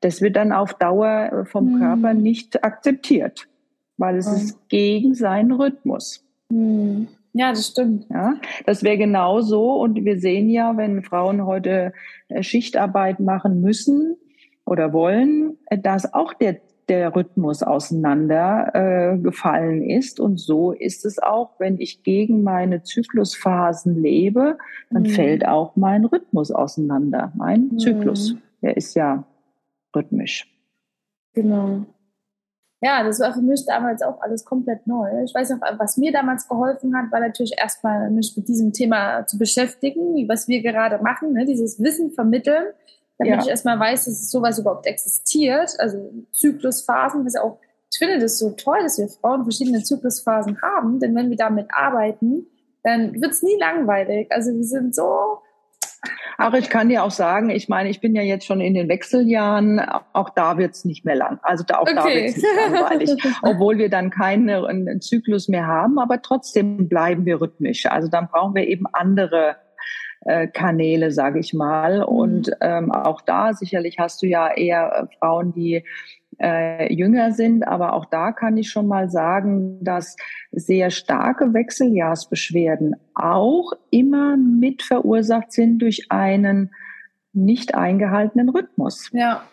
das 0.02 0.22
wird 0.22 0.36
dann 0.36 0.52
auf 0.52 0.76
Dauer 0.76 1.32
äh, 1.32 1.46
vom 1.46 1.74
mhm. 1.74 1.80
Körper 1.80 2.14
nicht 2.14 2.64
akzeptiert, 2.64 3.48
weil 3.98 4.18
es 4.18 4.30
mhm. 4.30 4.36
ist 4.36 4.70
gegen 4.70 5.16
seinen 5.16 5.52
Rhythmus. 5.52 6.24
Mhm. 6.50 7.08
Ja, 7.34 7.50
das 7.52 7.68
stimmt. 7.68 8.08
Ja, 8.10 8.36
das 8.66 8.84
wäre 8.84 8.98
genau 8.98 9.42
so. 9.42 9.80
Und 9.80 10.04
wir 10.04 10.20
sehen 10.20 10.50
ja, 10.50 10.76
wenn 10.76 11.04
Frauen 11.04 11.46
heute 11.46 11.94
äh, 12.30 12.42
Schichtarbeit 12.42 13.20
machen 13.20 13.62
müssen 13.62 14.18
oder 14.66 14.92
wollen, 14.92 15.60
äh, 15.68 15.78
dass 15.78 16.16
auch 16.16 16.34
der, 16.34 16.58
der 16.90 17.16
Rhythmus 17.16 17.62
auseinandergefallen 17.62 19.84
äh, 19.84 19.98
ist. 19.98 20.20
Und 20.20 20.40
so 20.40 20.72
ist 20.72 21.06
es 21.06 21.20
auch, 21.20 21.52
wenn 21.60 21.80
ich 21.80 22.02
gegen 22.02 22.42
meine 22.42 22.82
Zyklusphasen 22.82 24.02
lebe, 24.02 24.58
dann 24.90 25.04
mhm. 25.04 25.10
fällt 25.10 25.48
auch 25.48 25.76
mein 25.76 26.06
Rhythmus 26.06 26.50
auseinander, 26.52 27.32
mein 27.36 27.70
mhm. 27.72 27.78
Zyklus. 27.78 28.34
Der 28.64 28.78
ist 28.78 28.96
ja 28.96 29.26
rhythmisch. 29.96 30.52
Genau. 31.34 31.86
Ja, 32.82 33.04
das 33.04 33.20
war 33.20 33.34
für 33.34 33.42
mich 33.42 33.66
damals 33.66 34.04
auch 34.04 34.22
alles 34.22 34.46
komplett 34.46 34.86
neu. 34.86 35.24
Ich 35.24 35.34
weiß 35.34 35.50
noch, 35.50 35.60
was 35.80 35.98
mir 35.98 36.12
damals 36.12 36.48
geholfen 36.48 36.96
hat, 36.96 37.12
war 37.12 37.20
natürlich 37.20 37.54
erstmal 37.58 38.12
mich 38.12 38.36
mit 38.38 38.48
diesem 38.48 38.72
Thema 38.72 39.26
zu 39.26 39.38
beschäftigen, 39.40 40.28
was 40.30 40.48
wir 40.48 40.62
gerade 40.62 41.02
machen, 41.02 41.34
ne? 41.34 41.46
dieses 41.46 41.82
Wissen 41.82 42.12
vermitteln, 42.12 42.66
damit 43.18 43.34
ja. 43.34 43.42
ich 43.42 43.48
erstmal 43.48 43.80
weiß, 43.80 44.06
dass 44.06 44.30
sowas 44.30 44.60
überhaupt 44.60 44.86
existiert, 44.86 45.72
also 45.80 46.12
Zyklusphasen, 46.34 47.26
was 47.26 47.36
auch, 47.36 47.60
ich 47.92 47.98
finde 47.98 48.20
das 48.20 48.38
so 48.38 48.52
toll, 48.52 48.80
dass 48.84 49.00
wir 49.00 49.08
Frauen 49.08 49.42
verschiedene 49.42 49.82
Zyklusphasen 49.82 50.62
haben, 50.62 51.00
denn 51.00 51.16
wenn 51.16 51.32
wir 51.32 51.38
damit 51.38 51.68
arbeiten, 51.72 52.46
dann 52.84 53.20
wird 53.20 53.32
es 53.32 53.42
nie 53.42 53.58
langweilig. 53.60 54.32
Also 54.32 54.54
wir 54.54 54.64
sind 54.64 54.94
so 54.94 55.40
Ach, 56.38 56.54
ich 56.54 56.70
kann 56.70 56.90
dir 56.90 57.04
auch 57.04 57.12
sagen, 57.12 57.50
ich 57.50 57.68
meine, 57.68 57.90
ich 57.90 58.00
bin 58.00 58.16
ja 58.16 58.22
jetzt 58.22 58.46
schon 58.46 58.62
in 58.62 58.74
den 58.74 58.90
Wechseljahren, 58.90 59.80
auch 60.14 60.30
da 60.30 60.58
wird's 60.58 60.86
nicht 60.86 61.06
mehr 61.06 61.16
lang. 61.16 61.40
Also 61.42 61.64
da, 61.64 61.78
auch 61.78 61.82
okay. 61.82 61.96
da 61.96 62.06
wird's 62.06 62.36
nicht 62.36 62.48
langweilig. 62.56 63.12
Obwohl 63.42 63.78
wir 63.78 63.90
dann 63.90 64.10
keinen 64.10 65.02
Zyklus 65.02 65.48
mehr 65.48 65.66
haben, 65.66 66.00
aber 66.00 66.22
trotzdem 66.22 66.88
bleiben 66.88 67.26
wir 67.26 67.42
rhythmisch. 67.42 67.86
Also 67.88 68.08
dann 68.08 68.28
brauchen 68.28 68.56
wir 68.56 68.68
eben 68.68 68.86
andere 68.94 69.58
äh, 70.26 70.48
Kanäle, 70.48 71.12
sage 71.12 71.40
ich 71.40 71.54
mal. 71.54 72.00
Mhm. 72.00 72.04
Und 72.04 72.52
ähm, 72.62 72.92
auch 72.92 73.22
da 73.22 73.54
sicherlich 73.54 73.98
hast 74.00 74.22
du 74.22 74.28
ja 74.28 74.52
eher 74.52 75.10
äh, 75.12 75.18
Frauen, 75.20 75.54
die 75.54 75.84
äh, 76.40 76.94
jünger 76.94 77.32
sind. 77.32 77.68
Aber 77.68 77.94
auch 77.94 78.06
da 78.06 78.32
kann 78.32 78.58
ich 78.58 78.70
schon 78.70 78.88
mal 78.88 79.10
sagen, 79.10 79.84
dass 79.84 80.16
sehr 80.52 80.90
starke 80.92 81.54
Wechseljahrsbeschwerden 81.54 82.96
auch 83.16 83.74
immer 83.92 84.38
mit 84.38 84.84
verursacht 84.84 85.52
sind 85.52 85.80
durch 85.80 86.08
einen 86.10 86.72
nicht 87.34 87.76
eingehaltenen 87.76 88.50
Rhythmus. 88.50 89.10
Ja. 89.14 89.44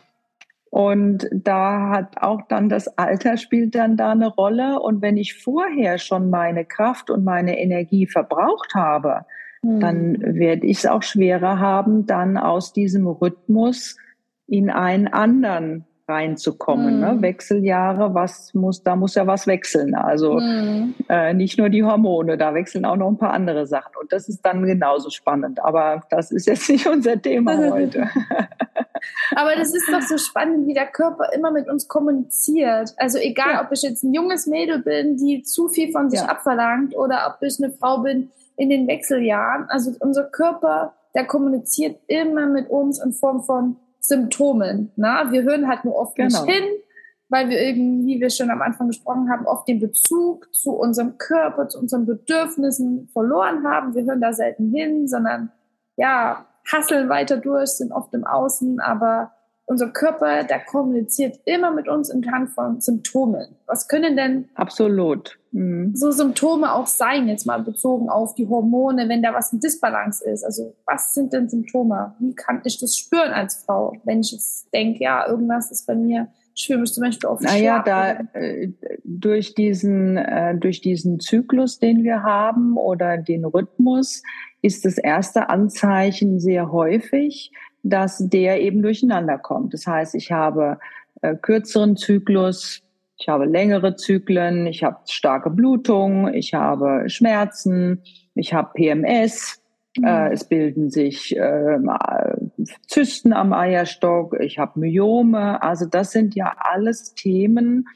Und 0.71 1.29
da 1.31 1.91
hat 1.91 2.21
auch 2.21 2.43
dann 2.49 2.69
das 2.69 2.99
Alter 2.99 3.37
spielt 3.37 3.77
dann 3.77 3.97
da 3.97 4.11
eine 4.11 4.27
Rolle. 4.27 4.81
Und 4.81 5.03
wenn 5.03 5.17
ich 5.17 5.41
vorher 5.41 5.99
schon 5.99 6.31
meine 6.31 6.65
Kraft 6.65 7.11
und 7.11 7.23
meine 7.23 7.61
Energie 7.61 8.09
verbraucht 8.09 8.75
habe, 8.75 9.25
hm. 9.63 9.79
dann 9.79 10.21
werde 10.21 10.67
ich 10.67 10.79
es 10.79 10.87
auch 10.87 11.05
schwerer 11.05 11.61
haben, 11.61 12.07
dann 12.07 12.37
aus 12.37 12.73
diesem 12.73 13.07
Rhythmus 13.07 13.97
in 14.49 14.69
einen 14.69 15.07
anderen 15.07 15.85
reinzukommen. 16.07 16.99
Mm. 16.99 17.01
Ne? 17.01 17.11
Hm. 17.11 17.23
Wechseljahre, 17.23 18.15
was 18.15 18.53
muss, 18.55 18.83
da 18.83 18.97
muss 18.97 19.15
ja 19.15 19.27
was 19.27 19.47
wechseln. 19.47 19.95
Also 19.95 20.39
mm. 20.39 20.95
äh, 21.09 21.35
nicht 21.35 21.59
nur 21.59 21.69
die 21.69 21.83
Hormone, 21.83 22.37
da 22.37 22.55
wechseln 22.55 22.85
auch 22.85 22.97
noch 22.97 23.09
ein 23.09 23.19
paar 23.19 23.33
andere 23.33 23.67
Sachen. 23.67 23.93
Und 24.01 24.13
das 24.13 24.29
ist 24.29 24.45
dann 24.45 24.65
genauso 24.65 25.11
spannend. 25.11 25.65
Aber 25.65 26.03
das 26.11 26.31
ist 26.31 26.47
jetzt 26.47 26.69
nicht 26.69 26.87
unser 26.87 27.21
Thema 27.21 27.57
heute. 27.71 28.09
Aber 29.35 29.55
das 29.57 29.75
ist 29.75 29.89
doch 29.91 30.03
so 30.03 30.19
spannend, 30.19 30.67
wie 30.67 30.75
der 30.75 30.87
Körper 30.87 31.33
immer 31.35 31.51
mit 31.51 31.69
uns 31.69 31.89
kommuniziert. 31.89 32.95
Also 32.97 33.19
egal, 33.19 33.55
ja. 33.55 33.65
ob 33.65 33.73
ich 33.73 33.83
jetzt 33.83 34.03
ein 34.03 34.13
junges 34.13 34.47
Mädel 34.47 34.81
bin, 34.81 35.17
die 35.17 35.43
zu 35.43 35.69
viel 35.69 35.91
von 35.91 36.11
sich 36.11 36.21
ja. 36.21 36.27
abverlangt, 36.27 36.95
oder 36.97 37.27
ob 37.35 37.43
ich 37.43 37.63
eine 37.63 37.73
Frau 37.73 37.99
bin 37.99 38.31
in 38.57 38.69
den 38.69 38.87
Wechseljahren. 38.87 39.67
Also 39.69 39.93
unser 40.01 40.25
Körper, 40.25 40.95
der 41.15 41.25
kommuniziert 41.27 41.99
immer 42.07 42.47
mit 42.47 42.69
uns 42.69 43.03
in 43.03 43.13
Form 43.13 43.43
von 43.43 43.77
Symptomen. 44.07 44.91
Na? 44.97 45.31
Wir 45.33 45.43
hören 45.43 45.69
halt 45.69 45.85
nur 45.85 45.97
oft 45.97 46.17
genau. 46.17 46.45
nicht 46.45 46.53
hin, 46.53 46.65
weil 47.29 47.49
wir 47.49 47.61
irgendwie, 47.61 48.17
wie 48.17 48.21
wir 48.21 48.31
schon 48.31 48.51
am 48.51 48.63
Anfang 48.63 48.89
gesprochen 48.89 49.31
haben, 49.31 49.47
oft 49.47 49.67
den 49.69 49.81
Bezug 49.81 50.53
zu 50.55 50.73
unserem 50.73 51.19
Körper, 51.19 51.69
zu 51.69 51.79
unseren 51.79 52.07
Bedürfnissen 52.07 53.09
verloren 53.13 53.65
haben. 53.65 53.95
Wir 53.95 54.05
hören 54.05 54.21
da 54.21 54.33
selten 54.33 54.73
hin, 54.73 55.09
sondern 55.09 55.51
ja, 55.97 56.47
hasseln 56.71 57.09
weiter 57.09 57.37
durch, 57.37 57.71
sind 57.71 57.93
oft 57.93 58.13
im 58.15 58.25
Außen, 58.25 58.81
aber 58.81 59.33
unser 59.67 59.89
Körper, 59.89 60.45
der 60.45 60.61
kommuniziert 60.61 61.39
immer 61.45 61.71
mit 61.71 61.89
uns 61.89 62.11
in 62.11 62.31
Hand 62.31 62.51
von 62.51 62.81
Symptomen. 62.81 63.57
Was 63.67 63.89
können 63.89 64.17
denn 64.17 64.49
absolut 64.55 65.39
mhm. 65.53 65.95
so 65.95 66.11
Symptome 66.11 66.73
auch 66.73 66.87
sein, 66.87 67.29
jetzt 67.29 67.47
mal 67.47 67.63
bezogen 67.63 68.09
auf 68.09 68.35
die 68.35 68.47
Hormone, 68.47 69.09
wenn 69.09 69.23
da 69.23 69.33
was 69.33 69.53
in 69.53 69.61
Disbalance 69.61 70.25
ist? 70.25 70.45
Also 70.45 70.75
was 70.87 71.15
sind 71.15 71.33
denn 71.33 71.49
Symptome? 71.49 72.15
Wie 72.19 72.35
kann 72.35 72.61
ich 72.65 72.79
das 72.79 72.97
spüren 72.97 73.33
als 73.33 73.65
Frau, 73.65 73.95
wenn 74.05 74.21
ich 74.21 74.33
jetzt 74.33 74.73
denke, 74.75 75.03
ja, 75.03 75.27
irgendwas 75.27 75.71
ist 75.71 75.87
bei 75.87 75.95
mir 75.95 76.29
ich 76.57 76.67
fühle 76.67 76.81
mich 76.81 76.93
zum 76.93 77.03
Beispiel 77.03 77.29
oft 77.29 77.43
Naja, 77.43 77.83
da 77.85 78.13
äh, 78.33 78.69
durch 79.03 79.55
diesen 79.55 80.17
äh, 80.17 80.57
durch 80.57 80.81
diesen 80.81 81.19
Zyklus, 81.19 81.79
den 81.79 82.05
wir 82.05 82.23
haben 82.23 82.77
oder 82.77 83.19
den 83.19 83.45
Rhythmus, 83.45 84.23
ist 84.63 84.85
das 84.85 84.97
erste 84.97 85.49
Anzeichen 85.49 86.39
sehr 86.39 86.71
häufig, 86.71 87.51
dass 87.85 88.19
der 88.19 88.61
eben 88.61 88.83
durcheinander 88.83 89.39
kommt. 89.39 89.75
Das 89.75 89.87
heißt, 89.87 90.15
ich 90.15 90.33
habe 90.33 90.79
äh, 91.21 91.37
kürzeren 91.37 91.97
Zyklus, 91.97 92.83
ich 93.19 93.29
habe 93.29 93.45
längere 93.45 93.95
Zyklen, 93.95 94.67
ich 94.67 94.83
habe 94.83 94.99
starke 95.07 95.51
Blutung, 95.51 96.33
ich 96.33 96.55
habe 96.55 97.09
Schmerzen, 97.09 98.03
ich 98.35 98.53
habe 98.53 98.71
PMS, 98.75 99.63
mhm. 99.99 100.05
äh, 100.05 100.33
es 100.33 100.45
bilden 100.45 100.91
sich 100.91 101.37
äh, 101.37 101.79
Zysten 102.89 103.33
am 103.33 103.53
Eierstock, 103.53 104.37
ich 104.41 104.59
habe 104.59 104.81
Myome. 104.81 105.63
Also 105.63 105.87
das 105.87 106.11
sind 106.11 106.35
ja 106.35 106.57
alles 106.59 107.15
Themen, 107.15 107.87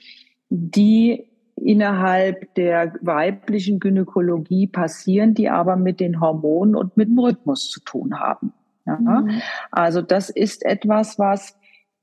die 0.50 1.24
innerhalb 1.56 2.54
der 2.54 2.94
weiblichen 3.00 3.80
Gynäkologie 3.80 4.66
passieren, 4.66 5.34
die 5.34 5.48
aber 5.48 5.76
mit 5.76 5.98
den 5.98 6.20
Hormonen 6.20 6.76
und 6.76 6.96
mit 6.96 7.08
dem 7.08 7.18
Rhythmus 7.18 7.70
zu 7.70 7.80
tun 7.80 8.20
haben. 8.20 8.52
Ja? 8.88 9.20
Mhm. 9.20 9.42
Also 9.70 10.02
das 10.02 10.30
ist 10.30 10.64
etwas, 10.64 11.18
was 11.18 11.58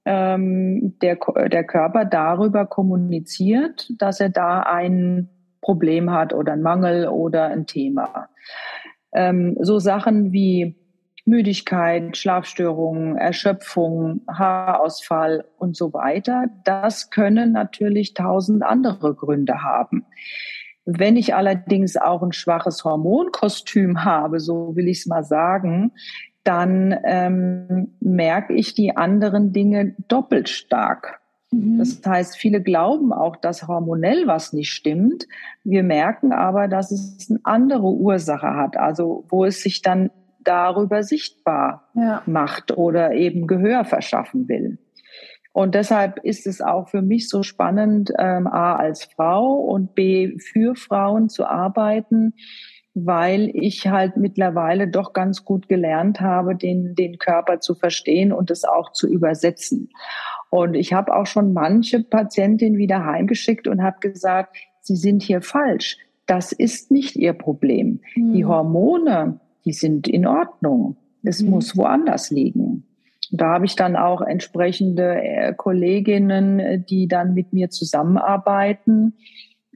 ähm, 0.06 0.98
der, 1.02 1.18
der 1.48 1.64
Körper 1.64 2.06
darüber 2.06 2.66
kommuniziert, 2.66 3.92
dass 3.98 4.20
er 4.20 4.30
da 4.30 4.62
ein 4.62 5.30
Problem 5.62 6.12
hat 6.12 6.34
oder 6.34 6.54
ein 6.54 6.62
Mangel 6.62 7.08
oder 7.08 7.46
ein 7.46 7.66
Thema. 7.66 8.30
Ähm, 9.14 9.58
so 9.60 9.80
Sachen 9.80 10.32
wie 10.32 10.76
Müdigkeit, 11.26 12.16
Schlafstörungen, 12.16 13.18
Erschöpfung, 13.18 14.22
Haarausfall 14.28 15.46
und 15.58 15.76
so 15.76 15.92
weiter. 15.92 16.46
Das 16.64 17.10
können 17.10 17.52
natürlich 17.52 18.14
tausend 18.14 18.62
andere 18.62 19.16
Gründe 19.16 19.64
haben. 19.64 20.06
Wenn 20.86 21.18
ich 21.18 21.34
allerdings 21.34 21.98
auch 21.98 22.22
ein 22.22 22.32
schwaches 22.32 22.84
Hormonkostüm 22.84 24.04
habe, 24.06 24.40
so 24.40 24.76
will 24.76 24.88
ich 24.88 25.00
es 25.00 25.06
mal 25.08 25.24
sagen, 25.24 25.94
dann 26.46 26.96
ähm, 27.04 27.96
merke 28.00 28.54
ich 28.54 28.74
die 28.74 28.96
anderen 28.96 29.52
Dinge 29.52 29.96
doppelt 30.08 30.48
stark. 30.48 31.20
Mhm. 31.52 31.80
Das 31.80 32.02
heißt, 32.06 32.38
viele 32.38 32.62
glauben 32.62 33.12
auch, 33.12 33.36
dass 33.36 33.68
hormonell 33.68 34.28
was 34.28 34.54
nicht 34.54 34.72
stimmt. 34.72 35.28
Wir 35.64 35.84
merken 35.84 36.32
aber, 36.32 36.68
dass 36.68 36.92
es 36.92 37.30
eine 37.30 37.40
andere 37.44 37.88
Ursache 37.88 38.56
hat, 38.56 38.78
also 38.78 39.26
wo 39.30 39.44
es 39.46 39.62
sich 39.62 39.82
dann 39.82 40.12
darüber 40.44 41.04
sichtbar 41.04 41.90
ja. 41.96 42.22
macht 42.26 42.78
oder 42.78 43.14
eben 43.14 43.48
Gehör 43.48 43.84
verschaffen 43.84 44.48
will. 44.48 44.78
Und 45.52 45.74
deshalb 45.74 46.20
ist 46.24 46.48
es 46.48 46.62
auch 46.62 46.90
für 46.90 47.02
mich 47.02 47.30
so 47.30 47.42
spannend, 47.42 48.12
ähm, 48.20 48.46
A 48.46 48.76
als 48.76 49.06
Frau 49.06 49.54
und 49.54 49.96
B 49.96 50.38
für 50.38 50.76
Frauen 50.76 51.30
zu 51.30 51.46
arbeiten, 51.46 52.34
weil 52.96 53.52
ich 53.54 53.88
halt 53.88 54.16
mittlerweile 54.16 54.88
doch 54.88 55.12
ganz 55.12 55.44
gut 55.44 55.68
gelernt 55.68 56.22
habe, 56.22 56.56
den, 56.56 56.96
den 56.96 57.20
Körper 57.20 57.60
zu 57.60 57.76
verstehen 57.76 58.32
und 58.32 58.50
es 58.50 58.64
auch 58.64 58.94
zu 58.94 59.08
übersetzen. 59.08 59.90
Und 60.50 60.76
ich 60.76 60.94
habe 60.94 61.14
auch 61.14 61.26
schon 61.26 61.52
manche 61.52 62.02
Patientin 62.02 62.78
wieder 62.78 63.06
heimgeschickt 63.06 63.68
und 63.68 63.84
habe 63.84 64.00
gesagt, 64.00 64.56
Sie 64.80 64.96
sind 64.96 65.24
hier 65.24 65.42
falsch. 65.42 65.98
Das 66.26 66.54
ist 66.54 66.90
nicht 66.90 67.18
Ihr 67.18 67.34
Problem. 67.34 68.00
Mhm. 68.16 68.34
Die 68.34 68.46
Hormone, 68.46 69.42
die 69.66 69.74
sind 69.74 70.08
in 70.08 70.26
Ordnung. 70.26 70.96
Es 71.22 71.42
mhm. 71.42 71.50
muss 71.50 71.76
woanders 71.76 72.32
liegen. 72.32 72.86
Da 73.32 73.56
habe 73.56 73.66
ich 73.66 73.76
dann 73.76 73.98
auch 73.98 74.22
entsprechende 74.22 75.22
äh, 75.22 75.54
Kolleginnen, 75.54 76.60
äh, 76.60 76.80
die 76.80 77.08
dann 77.10 77.34
mit 77.34 77.52
mir 77.52 77.70
zusammenarbeiten 77.72 79.16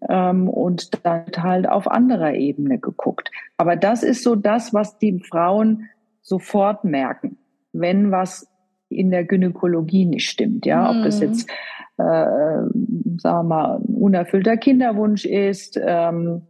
ähm, 0.08 0.48
und 0.48 1.06
dann 1.06 1.26
halt 1.38 1.68
auf 1.68 1.90
anderer 1.90 2.34
Ebene 2.34 2.80
geguckt. 2.80 3.32
Aber 3.58 3.76
das 3.76 4.04
ist 4.04 4.24
so 4.24 4.36
das, 4.36 4.74
was 4.74 4.98
die 5.00 5.20
Frauen 5.20 5.90
sofort 6.22 6.84
merken, 6.84 7.38
wenn 7.74 8.12
was 8.12 8.48
in 8.90 9.12
der 9.12 9.26
Gynäkologie 9.26 10.06
nicht 10.06 10.30
stimmt. 10.30 10.66
Ja, 10.66 10.90
ob 10.90 11.04
das 11.04 11.20
mhm. 11.20 11.28
jetzt, 11.28 11.50
äh, 11.98 12.04
sagen 12.04 13.20
wir 13.22 13.44
mal, 13.44 13.76
ein 13.78 13.96
unerfüllter 13.96 14.58
Kinderwunsch 14.58 15.26
ist, 15.26 15.80
ähm, 15.82 16.44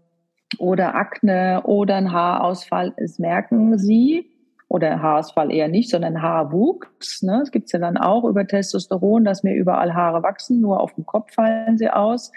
oder 0.57 0.95
Akne 0.95 1.61
oder 1.63 1.95
ein 1.95 2.11
Haarausfall, 2.11 2.93
es 2.97 3.19
merken 3.19 3.77
sie, 3.77 4.31
oder 4.67 5.01
Haarausfall 5.01 5.51
eher 5.51 5.67
nicht, 5.67 5.89
sondern 5.89 6.21
Haarwuchs. 6.21 7.23
Ne? 7.23 7.39
Das 7.39 7.51
gibt's 7.51 7.71
ja 7.71 7.79
dann 7.79 7.97
auch 7.97 8.23
über 8.23 8.45
Testosteron, 8.45 9.25
dass 9.25 9.43
mir 9.43 9.55
überall 9.55 9.93
Haare 9.93 10.21
wachsen, 10.23 10.61
nur 10.61 10.79
auf 10.79 10.93
dem 10.93 11.05
Kopf 11.05 11.33
fallen 11.33 11.77
sie 11.77 11.89
aus. 11.89 12.31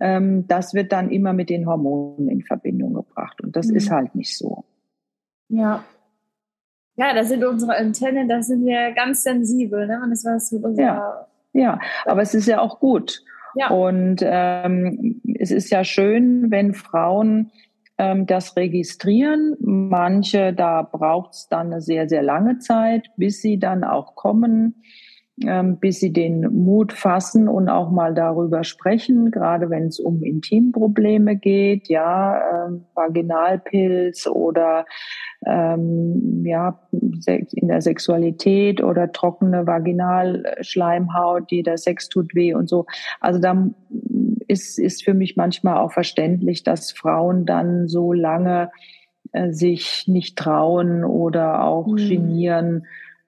Ähm, 0.00 0.46
das 0.48 0.74
wird 0.74 0.92
dann 0.92 1.10
immer 1.10 1.32
mit 1.32 1.50
den 1.50 1.66
Hormonen 1.66 2.28
in 2.28 2.42
Verbindung 2.42 2.94
gebracht. 2.94 3.40
Und 3.42 3.56
das 3.56 3.68
mhm. 3.68 3.76
ist 3.76 3.90
halt 3.90 4.14
nicht 4.14 4.36
so. 4.36 4.64
Ja. 5.48 5.84
Ja, 6.96 7.14
das 7.14 7.28
sind 7.28 7.44
unsere 7.44 7.74
Antennen, 7.74 8.28
da 8.28 8.42
sind 8.42 8.66
wir 8.66 8.92
ganz 8.92 9.22
sensibel, 9.22 9.86
ne? 9.86 10.00
Und 10.02 10.10
das 10.10 10.24
was 10.24 10.52
mit 10.52 10.62
unserer 10.62 10.84
ja. 10.84 11.26
ja, 11.52 11.78
aber 12.04 12.20
es 12.20 12.34
ist 12.34 12.46
ja 12.46 12.60
auch 12.60 12.80
gut. 12.80 13.22
Ja. 13.54 13.70
Und 13.70 14.20
ähm, 14.22 15.20
es 15.38 15.50
ist 15.50 15.70
ja 15.70 15.84
schön, 15.84 16.50
wenn 16.50 16.74
Frauen 16.74 17.50
ähm, 17.98 18.26
das 18.26 18.56
registrieren. 18.56 19.56
Manche, 19.60 20.52
da 20.52 20.82
braucht 20.82 21.32
es 21.32 21.48
dann 21.48 21.68
eine 21.68 21.80
sehr, 21.80 22.08
sehr 22.08 22.22
lange 22.22 22.58
Zeit, 22.58 23.10
bis 23.16 23.40
sie 23.40 23.58
dann 23.58 23.84
auch 23.84 24.14
kommen, 24.14 24.82
bis 25.80 26.00
sie 26.00 26.12
den 26.12 26.40
Mut 26.64 26.92
fassen 26.92 27.48
und 27.48 27.68
auch 27.68 27.90
mal 27.90 28.14
darüber 28.14 28.64
sprechen, 28.64 29.30
gerade 29.30 29.70
wenn 29.70 29.86
es 29.86 29.98
um 30.00 30.22
Intimprobleme 30.22 31.36
geht, 31.36 31.88
ja, 31.88 32.66
ähm, 32.66 32.84
Vaginalpilz 32.94 34.26
oder 34.26 34.86
ähm, 35.46 36.44
ja, 36.44 36.78
in 36.90 37.68
der 37.68 37.82
Sexualität 37.82 38.82
oder 38.82 39.12
trockene 39.12 39.66
Vaginalschleimhaut, 39.66 41.50
die 41.50 41.62
der 41.62 41.78
Sex 41.78 42.08
tut 42.08 42.34
weh 42.34 42.54
und 42.54 42.68
so. 42.68 42.86
Also 43.20 43.40
da 43.40 43.70
ist, 44.48 44.78
ist 44.78 45.04
für 45.04 45.14
mich 45.14 45.36
manchmal 45.36 45.78
auch 45.78 45.92
verständlich, 45.92 46.62
dass 46.62 46.92
Frauen 46.92 47.46
dann 47.46 47.88
so 47.88 48.12
lange 48.12 48.70
äh, 49.32 49.52
sich 49.52 50.04
nicht 50.06 50.38
trauen 50.38 51.04
oder 51.04 51.64
auch 51.64 51.86
mhm. 51.86 51.96
genieren 51.96 52.86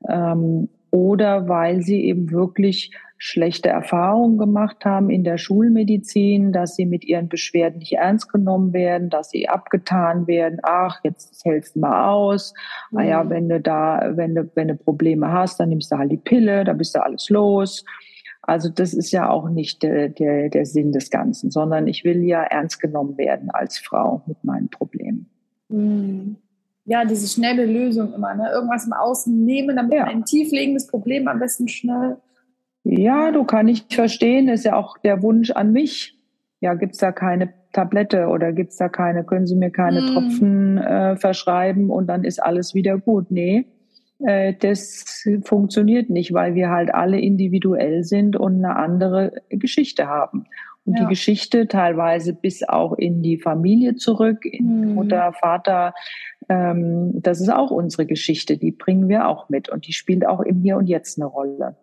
ähm, 0.08 0.68
oder 0.94 1.48
weil 1.48 1.82
sie 1.82 2.04
eben 2.04 2.30
wirklich 2.30 2.92
schlechte 3.18 3.68
Erfahrungen 3.68 4.38
gemacht 4.38 4.84
haben 4.84 5.10
in 5.10 5.24
der 5.24 5.38
Schulmedizin, 5.38 6.52
dass 6.52 6.76
sie 6.76 6.86
mit 6.86 7.04
ihren 7.04 7.28
Beschwerden 7.28 7.80
nicht 7.80 7.94
ernst 7.94 8.30
genommen 8.30 8.72
werden, 8.72 9.10
dass 9.10 9.30
sie 9.30 9.48
abgetan 9.48 10.28
werden. 10.28 10.60
Ach, 10.62 11.00
jetzt 11.02 11.44
hältst 11.44 11.74
du 11.74 11.80
mal 11.80 12.12
aus. 12.12 12.54
Mhm. 12.92 12.98
Ah 12.98 13.02
ja, 13.02 13.28
wenn 13.28 13.48
du 13.48 13.60
da, 13.60 14.12
wenn 14.14 14.36
du, 14.36 14.48
wenn 14.54 14.68
du 14.68 14.76
Probleme 14.76 15.32
hast, 15.32 15.58
dann 15.58 15.70
nimmst 15.70 15.90
du 15.90 15.98
halt 15.98 16.12
die 16.12 16.16
Pille, 16.16 16.62
da 16.62 16.74
bist 16.74 16.94
du 16.94 17.02
alles 17.02 17.28
los. 17.28 17.84
Also 18.42 18.68
das 18.68 18.94
ist 18.94 19.10
ja 19.10 19.28
auch 19.28 19.48
nicht 19.48 19.82
der, 19.82 20.10
der, 20.10 20.48
der 20.48 20.64
Sinn 20.64 20.92
des 20.92 21.10
Ganzen, 21.10 21.50
sondern 21.50 21.88
ich 21.88 22.04
will 22.04 22.22
ja 22.22 22.44
ernst 22.44 22.80
genommen 22.80 23.18
werden 23.18 23.50
als 23.50 23.78
Frau 23.78 24.22
mit 24.28 24.44
meinen 24.44 24.68
Problemen. 24.68 25.28
Mhm 25.70 26.36
ja, 26.84 27.04
diese 27.04 27.26
schnelle 27.28 27.64
Lösung 27.64 28.12
immer, 28.12 28.34
ne? 28.34 28.50
Irgendwas 28.52 28.86
im 28.86 28.92
Außen 28.92 29.44
nehmen, 29.44 29.76
damit 29.76 29.94
ja. 29.94 30.04
ein 30.04 30.24
tieflegendes 30.24 30.86
Problem 30.86 31.28
am 31.28 31.38
besten 31.38 31.68
schnell. 31.68 32.18
Ja, 32.84 33.30
du 33.30 33.44
kann 33.44 33.68
ich 33.68 33.86
verstehen, 33.90 34.48
ist 34.48 34.64
ja 34.64 34.76
auch 34.76 34.98
der 34.98 35.22
Wunsch 35.22 35.50
an 35.50 35.72
mich. 35.72 36.18
Ja, 36.60 36.74
gibt's 36.74 36.98
da 36.98 37.12
keine 37.12 37.54
Tablette 37.72 38.28
oder 38.28 38.52
gibt's 38.52 38.76
da 38.76 38.88
keine, 38.88 39.24
können 39.24 39.46
Sie 39.46 39.56
mir 39.56 39.70
keine 39.70 40.02
mm. 40.02 40.06
Tropfen 40.06 40.78
äh, 40.78 41.16
verschreiben 41.16 41.90
und 41.90 42.06
dann 42.06 42.24
ist 42.24 42.42
alles 42.42 42.74
wieder 42.74 42.98
gut. 42.98 43.30
Nee, 43.30 43.66
äh, 44.20 44.54
das 44.54 45.24
funktioniert 45.44 46.10
nicht, 46.10 46.32
weil 46.32 46.54
wir 46.54 46.70
halt 46.70 46.94
alle 46.94 47.18
individuell 47.18 48.04
sind 48.04 48.36
und 48.36 48.64
eine 48.64 48.76
andere 48.76 49.32
Geschichte 49.48 50.06
haben. 50.06 50.46
Und 50.86 50.98
ja. 50.98 51.04
die 51.04 51.08
Geschichte 51.08 51.66
teilweise 51.66 52.34
bis 52.34 52.62
auch 52.68 52.92
in 52.92 53.22
die 53.22 53.38
Familie 53.38 53.96
zurück, 53.96 54.44
in 54.44 54.88
mhm. 54.88 54.94
Mutter, 54.94 55.32
Vater, 55.32 55.94
ähm, 56.48 57.22
das 57.22 57.40
ist 57.40 57.50
auch 57.50 57.70
unsere 57.70 58.06
Geschichte, 58.06 58.56
die 58.56 58.70
bringen 58.70 59.08
wir 59.08 59.28
auch 59.28 59.48
mit 59.48 59.68
und 59.68 59.86
die 59.86 59.92
spielt 59.92 60.26
auch 60.26 60.40
im 60.40 60.60
Hier 60.60 60.76
und 60.76 60.86
Jetzt 60.86 61.18
eine 61.18 61.26
Rolle. 61.26 61.76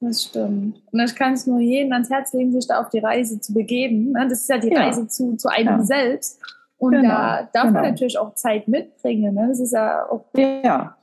Das 0.00 0.24
stimmt. 0.24 0.80
Und 0.92 1.00
ich 1.00 1.14
kann 1.16 1.32
es 1.32 1.46
nur 1.46 1.58
jedem 1.58 1.92
ans 1.92 2.10
Herz 2.10 2.32
legen, 2.32 2.52
sich 2.52 2.66
da 2.68 2.80
auf 2.80 2.88
die 2.88 3.00
Reise 3.00 3.40
zu 3.40 3.52
begeben. 3.52 4.12
Ne? 4.12 4.26
Das 4.28 4.40
ist 4.40 4.48
ja 4.48 4.58
die 4.58 4.70
ja. 4.70 4.80
Reise 4.80 5.08
zu, 5.08 5.36
zu 5.36 5.48
einem 5.48 5.78
ja. 5.78 5.82
selbst. 5.82 6.40
Und 6.76 6.92
genau. 6.92 7.08
da 7.08 7.48
darf 7.52 7.64
genau. 7.64 7.80
man 7.80 7.90
natürlich 7.90 8.18
auch 8.18 8.34
Zeit 8.34 8.68
mitbringen. 8.68 9.34
Ne? 9.34 9.48
Das 9.48 9.58
ist 9.58 9.72
ja 9.72 10.08
auch. 10.08 10.24
Ja. 10.36 10.96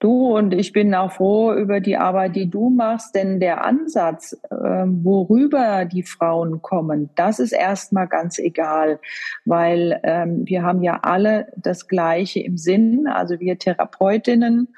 Du 0.00 0.36
und 0.36 0.54
ich 0.54 0.72
bin 0.72 0.94
auch 0.94 1.10
froh 1.12 1.52
über 1.52 1.80
die 1.80 1.96
Arbeit, 1.96 2.36
die 2.36 2.48
du 2.48 2.70
machst, 2.70 3.16
denn 3.16 3.40
der 3.40 3.64
Ansatz, 3.64 4.32
äh, 4.48 4.54
worüber 4.54 5.86
die 5.86 6.04
Frauen 6.04 6.62
kommen, 6.62 7.10
das 7.16 7.40
ist 7.40 7.50
erstmal 7.50 8.06
ganz 8.06 8.38
egal, 8.38 9.00
weil 9.44 10.00
ähm, 10.04 10.42
wir 10.44 10.62
haben 10.62 10.84
ja 10.84 11.00
alle 11.02 11.48
das 11.56 11.88
Gleiche 11.88 12.40
im 12.40 12.56
Sinn, 12.56 13.08
also 13.08 13.40
wir 13.40 13.58
Therapeutinnen, 13.58 14.68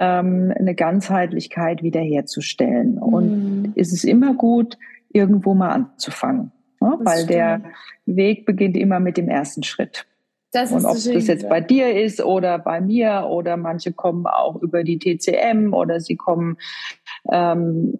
ähm, 0.00 0.52
eine 0.58 0.74
Ganzheitlichkeit 0.74 1.84
wiederherzustellen. 1.84 2.94
Mhm. 2.94 3.02
Und 3.02 3.72
es 3.76 3.92
ist 3.92 4.04
immer 4.04 4.34
gut, 4.34 4.78
irgendwo 5.12 5.54
mal 5.54 5.70
anzufangen, 5.70 6.50
ne? 6.80 6.98
weil 7.00 7.18
stimmt. 7.18 7.30
der 7.30 7.62
Weg 8.06 8.46
beginnt 8.46 8.76
immer 8.76 8.98
mit 8.98 9.16
dem 9.16 9.28
ersten 9.28 9.62
Schritt. 9.62 10.06
Das 10.52 10.72
und 10.72 10.84
ob 10.84 10.94
das 10.94 11.04
jetzt 11.04 11.48
bei 11.48 11.60
dir 11.60 11.94
ist 11.94 12.20
oder 12.20 12.58
bei 12.58 12.80
mir 12.80 13.26
oder 13.28 13.56
manche 13.56 13.92
kommen 13.92 14.26
auch 14.26 14.56
über 14.56 14.82
die 14.82 14.98
TCM 14.98 15.72
oder 15.72 16.00
sie 16.00 16.16
kommen, 16.16 16.56
ähm, 17.30 17.94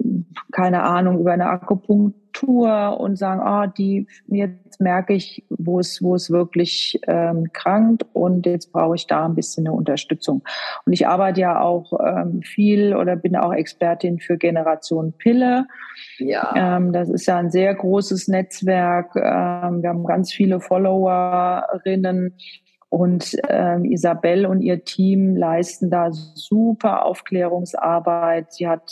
keine 0.60 0.82
Ahnung, 0.82 1.20
über 1.20 1.32
eine 1.32 1.46
Akupunktur 1.46 3.00
und 3.00 3.16
sagen, 3.16 3.40
ah, 3.40 3.66
die, 3.66 4.06
jetzt 4.26 4.78
merke 4.78 5.14
ich, 5.14 5.42
wo 5.48 5.80
es, 5.80 6.02
wo 6.02 6.14
es 6.14 6.30
wirklich 6.30 7.00
ähm, 7.06 7.50
krankt 7.54 8.04
und 8.12 8.44
jetzt 8.44 8.70
brauche 8.70 8.94
ich 8.94 9.06
da 9.06 9.24
ein 9.24 9.34
bisschen 9.34 9.66
eine 9.66 9.74
Unterstützung. 9.74 10.42
Und 10.84 10.92
ich 10.92 11.06
arbeite 11.06 11.40
ja 11.40 11.62
auch 11.62 11.98
ähm, 11.98 12.42
viel 12.42 12.94
oder 12.94 13.16
bin 13.16 13.36
auch 13.36 13.54
Expertin 13.54 14.18
für 14.18 14.36
Generation 14.36 15.14
Pille. 15.16 15.66
Ja. 16.18 16.52
Ähm, 16.54 16.92
das 16.92 17.08
ist 17.08 17.24
ja 17.24 17.38
ein 17.38 17.50
sehr 17.50 17.74
großes 17.74 18.28
Netzwerk. 18.28 19.16
Ähm, 19.16 19.80
wir 19.80 19.88
haben 19.88 20.04
ganz 20.04 20.30
viele 20.30 20.60
Followerinnen. 20.60 22.34
Und 22.90 23.36
ähm, 23.48 23.84
Isabel 23.84 24.46
und 24.46 24.62
ihr 24.62 24.84
Team 24.84 25.36
leisten 25.36 25.90
da 25.90 26.10
super 26.10 27.06
Aufklärungsarbeit. 27.06 28.52
Sie 28.52 28.66
hat 28.66 28.90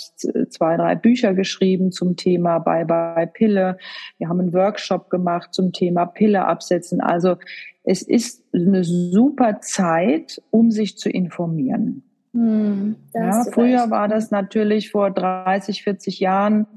zwei, 0.50 0.76
drei 0.76 0.94
Bücher 0.94 1.34
geschrieben 1.34 1.90
zum 1.90 2.14
Thema 2.14 2.60
Bye 2.60 2.86
Bye 2.86 3.26
Pille. 3.26 3.76
Wir 4.18 4.28
haben 4.28 4.38
einen 4.38 4.52
Workshop 4.52 5.10
gemacht 5.10 5.52
zum 5.52 5.72
Thema 5.72 6.06
Pille 6.06 6.46
absetzen. 6.46 7.00
Also 7.00 7.38
es 7.82 8.02
ist 8.02 8.44
eine 8.54 8.84
super 8.84 9.60
Zeit, 9.62 10.40
um 10.50 10.70
sich 10.70 10.96
zu 10.96 11.10
informieren. 11.10 12.04
Hm, 12.32 12.94
ja, 13.12 13.42
früher 13.52 13.90
war 13.90 14.06
das 14.06 14.30
natürlich 14.30 14.92
vor 14.92 15.10
30, 15.10 15.82
40 15.82 16.20
Jahren 16.20 16.68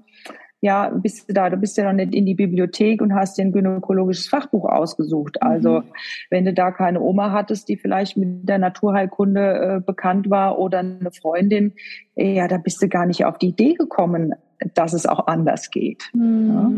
ja, 0.62 0.89
bist 0.89 1.28
du 1.28 1.34
da, 1.34 1.49
du 1.49 1.57
bist 1.57 1.76
ja 1.78 1.86
noch 1.86 1.93
nicht 1.93 2.14
in 2.14 2.26
die 2.26 2.36
Bibliothek 2.36 3.01
und 3.01 3.16
hast 3.16 3.38
dir 3.38 3.41
ein 3.41 3.51
gynäkologisches 3.51 4.28
Fachbuch 4.28 4.66
ausgesucht. 4.66 5.41
Also 5.41 5.80
mhm. 5.80 5.84
wenn 6.30 6.45
du 6.45 6.53
da 6.53 6.72
keine 6.72 7.01
Oma 7.01 7.32
hattest, 7.32 7.68
die 7.68 7.78
vielleicht 7.78 8.16
mit 8.16 8.47
der 8.47 8.59
Naturheilkunde 8.59 9.41
äh, 9.41 9.82
bekannt 9.84 10.30
war 10.30 10.59
oder 10.59 10.80
eine 10.80 11.12
Freundin, 11.12 11.74
ja, 12.16 12.47
da 12.47 12.57
bist 12.57 12.82
du 12.84 12.88
gar 12.88 13.07
nicht 13.07 13.26
auf 13.26 13.39
die 13.39 13.49
Idee 13.49 13.74
gekommen, 13.74 14.34
dass 14.76 14.93
es 14.93 15.07
auch 15.07 15.26
anders 15.26 15.72
geht. 15.72 16.03
Mhm. 16.14 16.49
Ja? 16.53 16.72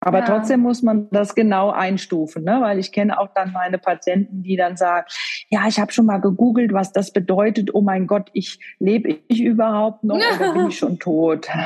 Aber 0.00 0.20
ja. 0.20 0.24
trotzdem 0.26 0.60
muss 0.60 0.82
man 0.82 1.08
das 1.10 1.34
genau 1.34 1.70
einstufen, 1.70 2.44
ne? 2.44 2.58
weil 2.60 2.78
ich 2.78 2.92
kenne 2.92 3.18
auch 3.18 3.28
dann 3.34 3.52
meine 3.52 3.78
Patienten, 3.78 4.42
die 4.42 4.56
dann 4.56 4.76
sagen, 4.76 5.06
ja, 5.48 5.66
ich 5.66 5.80
habe 5.80 5.90
schon 5.90 6.06
mal 6.06 6.18
gegoogelt, 6.18 6.72
was 6.72 6.92
das 6.92 7.12
bedeutet. 7.12 7.74
Oh 7.74 7.80
mein 7.80 8.06
Gott, 8.06 8.28
ich 8.34 8.60
lebe 8.78 9.18
ich 9.26 9.40
überhaupt 9.42 10.04
noch 10.04 10.16
oder 10.16 10.52
bin 10.52 10.68
ich 10.68 10.78
schon 10.78 10.98
tot? 10.98 11.48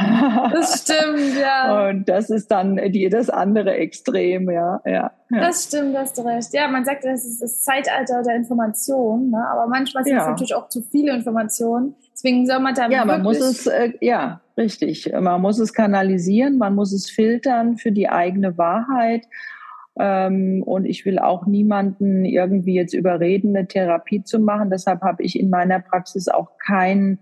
Das 0.53 0.83
stimmt, 0.83 1.37
ja. 1.41 1.89
Und 1.89 2.09
das 2.09 2.31
ist 2.31 2.51
dann 2.51 2.77
die, 2.77 3.09
das 3.09 3.31
andere 3.31 3.75
Extrem, 3.75 4.51
ja, 4.51 4.81
ja. 4.85 5.11
ja. 5.31 5.41
Das 5.41 5.65
stimmt, 5.65 5.97
hast 5.97 6.19
du 6.19 6.23
recht. 6.23 6.53
Ja, 6.53 6.69
man 6.69 6.85
sagt, 6.85 7.05
das 7.05 7.25
ist 7.25 7.43
das 7.43 7.63
Zeitalter 7.63 8.23
der 8.23 8.37
Information, 8.37 9.31
ne? 9.31 9.45
aber 9.51 9.67
manchmal 9.67 10.05
sind 10.05 10.17
es 10.17 10.27
natürlich 10.27 10.55
auch 10.55 10.69
zu 10.69 10.83
viele 10.83 11.15
Informationen. 11.15 11.95
Deswegen 12.23 12.47
soll 12.47 12.61
man 12.61 12.75
da 12.75 12.87
Ja, 12.91 13.07
man 13.07 13.23
muss 13.23 13.41
es, 13.41 13.67
äh, 13.67 13.93
ja, 14.03 14.43
richtig. 14.59 15.11
Man 15.19 15.41
muss 15.41 15.59
es 15.59 15.73
kanalisieren, 15.73 16.59
man 16.59 16.75
muss 16.75 16.93
es 16.93 17.09
filtern 17.09 17.79
für 17.79 17.93
die 17.93 18.11
eigene 18.11 18.59
Wahrheit. 18.59 19.25
Ähm, 19.99 20.63
und 20.63 20.85
ich 20.85 21.07
will 21.07 21.19
auch 21.19 21.47
niemanden 21.47 22.27
irgendwie 22.27 22.75
jetzt 22.75 22.93
überreden, 22.93 23.57
eine 23.57 23.67
Therapie 23.67 24.23
zu 24.23 24.39
machen. 24.39 24.69
Deshalb 24.69 25.01
habe 25.01 25.23
ich 25.23 25.41
in 25.41 25.49
meiner 25.49 25.81
Praxis 25.81 26.29
auch 26.29 26.59
kein 26.59 27.21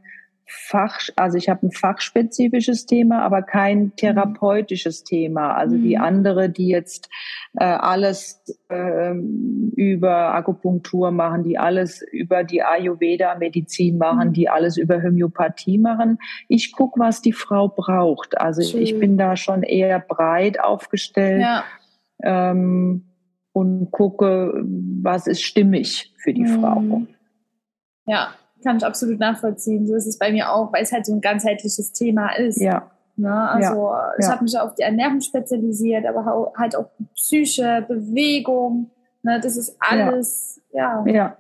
Fach, 0.51 0.99
also 1.17 1.37
ich 1.37 1.51
habe 1.51 1.67
ein 1.67 1.73
fachspezifisches 1.73 2.87
Thema, 2.87 3.23
aber 3.23 3.43
kein 3.43 3.79
mhm. 3.79 3.97
therapeutisches 3.97 5.05
Thema. 5.05 5.55
Also 5.55 5.77
mhm. 5.77 5.83
die 5.83 5.99
andere, 5.99 6.49
die 6.49 6.69
jetzt 6.69 7.11
äh, 7.59 7.65
alles 7.65 8.43
äh, 8.71 9.13
über 9.13 10.35
Akupunktur 10.35 11.11
machen, 11.11 11.45
die 11.45 11.59
alles 11.59 12.01
über 12.01 12.45
die 12.45 12.63
Ayurveda-Medizin 12.63 13.99
machen, 13.99 14.29
mhm. 14.29 14.33
die 14.33 14.49
alles 14.49 14.79
über 14.79 15.03
Homöopathie 15.03 15.77
machen. 15.77 16.19
Ich 16.49 16.73
gucke, 16.73 16.99
was 16.99 17.21
die 17.21 17.35
Frau 17.35 17.69
braucht. 17.69 18.41
Also 18.41 18.63
Schön. 18.63 18.83
ich 18.83 18.99
bin 18.99 19.19
da 19.19 19.37
schon 19.37 19.63
eher 19.63 20.01
breit 20.01 20.61
aufgestellt. 20.61 21.43
Ja. 21.43 21.65
Ähm, 22.23 23.05
und 23.53 23.91
gucke, 23.91 24.55
was 25.03 25.27
ist 25.27 25.43
stimmig 25.43 26.15
für 26.19 26.33
die 26.33 26.45
mhm. 26.45 26.61
Frau. 26.61 27.03
Ja, 28.07 28.35
kann 28.63 28.79
ich 28.79 28.85
absolut 28.85 29.19
nachvollziehen. 29.19 29.87
So 29.87 29.95
ist 29.95 30.07
es 30.07 30.19
bei 30.19 30.33
mir 30.33 30.53
auch, 30.53 30.73
weil 30.73 30.83
es 30.83 30.93
halt 30.93 31.07
so 31.07 31.15
ein 31.15 31.21
ganzheitliches 31.21 31.93
Thema 31.93 32.35
ist. 32.37 32.61
Ja. 32.61 32.91
Ne? 33.17 33.33
Also 33.33 33.89
ja, 33.93 34.13
ich 34.19 34.25
ja. 34.25 34.33
habe 34.33 34.45
mich 34.45 34.59
auf 34.59 34.75
die 34.75 34.83
Ernährung 34.83 35.21
spezialisiert, 35.21 36.07
aber 36.07 36.53
halt 36.57 36.77
auch 36.77 36.91
Psyche, 37.15 37.85
Bewegung. 37.87 38.91
Ne? 39.23 39.41
Das 39.43 39.57
ist 39.57 39.77
alles, 39.81 40.61
ja. 40.73 41.05
Ja. 41.07 41.13
ja. 41.13 41.37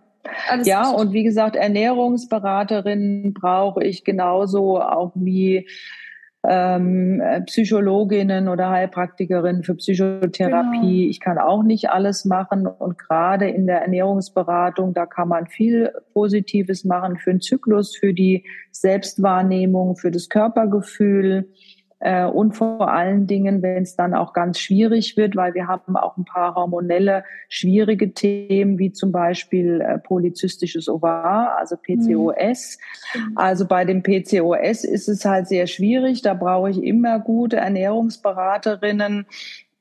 Alles 0.51 0.66
ja, 0.66 0.91
und 0.91 1.12
wie 1.12 1.23
gesagt, 1.23 1.57
Ernährungsberaterinnen 1.57 3.33
brauche 3.33 3.83
ich 3.83 4.05
genauso 4.05 4.81
auch 4.81 5.12
wie 5.14 5.66
ähm, 6.47 7.20
äh, 7.20 7.41
Psychologinnen 7.43 8.49
oder 8.49 8.70
Heilpraktikerinnen 8.70 9.64
für 9.64 9.74
Psychotherapie. 9.74 11.01
Genau. 11.01 11.11
Ich 11.11 11.20
kann 11.20 11.39
auch 11.39 11.62
nicht 11.62 11.91
alles 11.91 12.24
machen 12.24 12.66
und 12.66 12.99
gerade 12.99 13.49
in 13.49 13.66
der 13.66 13.82
Ernährungsberatung, 13.82 14.95
da 14.95 15.07
kann 15.07 15.28
man 15.28 15.47
viel 15.47 15.93
Positives 16.12 16.84
machen 16.84 17.16
für 17.16 17.30
den 17.30 17.41
Zyklus, 17.41 17.97
für 17.97 18.14
die 18.14 18.45
Selbstwahrnehmung, 18.70 19.97
für 19.97 20.11
das 20.11 20.28
Körpergefühl. 20.28 21.49
Äh, 22.01 22.25
und 22.25 22.53
vor 22.53 22.89
allen 22.89 23.27
Dingen, 23.27 23.63
wenn 23.63 23.83
es 23.83 23.97
dann 23.97 24.15
auch 24.15 24.33
ganz 24.33 24.61
schwierig 24.61 25.17
wird, 25.17 25.35
weil 25.35 25.55
wir 25.55 25.67
haben 25.67 25.97
auch 25.97 26.17
ein 26.17 26.25
paar 26.25 26.55
hormonelle 26.55 27.25
schwierige 27.49 28.13
Themen, 28.13 28.79
wie 28.79 28.93
zum 28.93 29.11
Beispiel 29.11 29.81
äh, 29.81 29.99
polyzystisches 29.99 30.89
Ovar, 30.89 31.57
also 31.59 31.77
PCOS. 31.77 32.79
Mhm. 33.15 33.33
Also 33.37 33.67
bei 33.67 33.85
dem 33.85 34.03
PCOS 34.03 34.85
ist 34.85 35.09
es 35.09 35.25
halt 35.25 35.49
sehr 35.49 35.67
schwierig. 35.67 36.23
Da 36.23 36.35
brauche 36.35 36.71
ich 36.71 36.83
immer 36.83 37.19
gute 37.19 37.57
Ernährungsberaterinnen, 37.57 39.27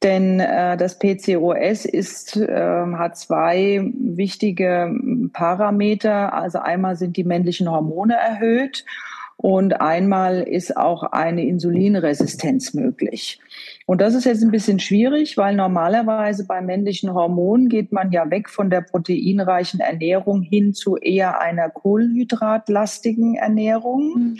denn 0.02 0.40
äh, 0.40 0.76
das 0.76 0.98
PCOS 0.98 1.86
ist, 1.86 2.36
äh, 2.36 2.86
hat 2.96 3.18
zwei 3.18 3.92
wichtige 3.94 4.92
Parameter. 5.34 6.34
Also 6.34 6.60
einmal 6.60 6.96
sind 6.96 7.16
die 7.16 7.24
männlichen 7.24 7.70
Hormone 7.70 8.16
erhöht 8.16 8.86
und 9.38 9.82
einmal 9.82 10.42
ist 10.42 10.76
auch 10.76 11.04
eine 11.04 11.46
Insulinresistenz 11.46 12.74
möglich. 12.74 13.40
Und 13.86 14.02
das 14.02 14.16
ist 14.16 14.26
jetzt 14.26 14.44
ein 14.44 14.52
bisschen 14.52 14.80
schwierig, 14.80 15.38
weil 15.38 15.56
normalerweise 15.56 16.46
bei 16.46 16.60
männlichen 16.60 17.14
Hormonen 17.14 17.70
geht 17.70 17.92
man 17.92 18.12
ja 18.12 18.30
weg 18.32 18.50
von 18.50 18.72
der 18.72 18.82
proteinreichen 18.82 19.80
Ernährung 19.80 20.42
hin 20.42 20.74
zu 20.74 20.98
eher 20.98 21.40
einer 21.40 21.70
kohlenhydratlastigen 21.70 23.36
Ernährung. 23.36 24.14
Mhm. 24.16 24.38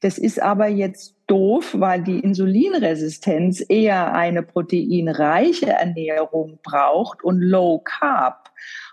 Das 0.00 0.18
ist 0.18 0.42
aber 0.42 0.68
jetzt 0.68 1.16
doof, 1.26 1.74
weil 1.78 2.02
die 2.02 2.20
Insulinresistenz 2.20 3.64
eher 3.66 4.12
eine 4.12 4.42
proteinreiche 4.42 5.70
Ernährung 5.70 6.58
braucht 6.62 7.24
und 7.24 7.40
Low 7.40 7.80
Carb. 7.82 8.43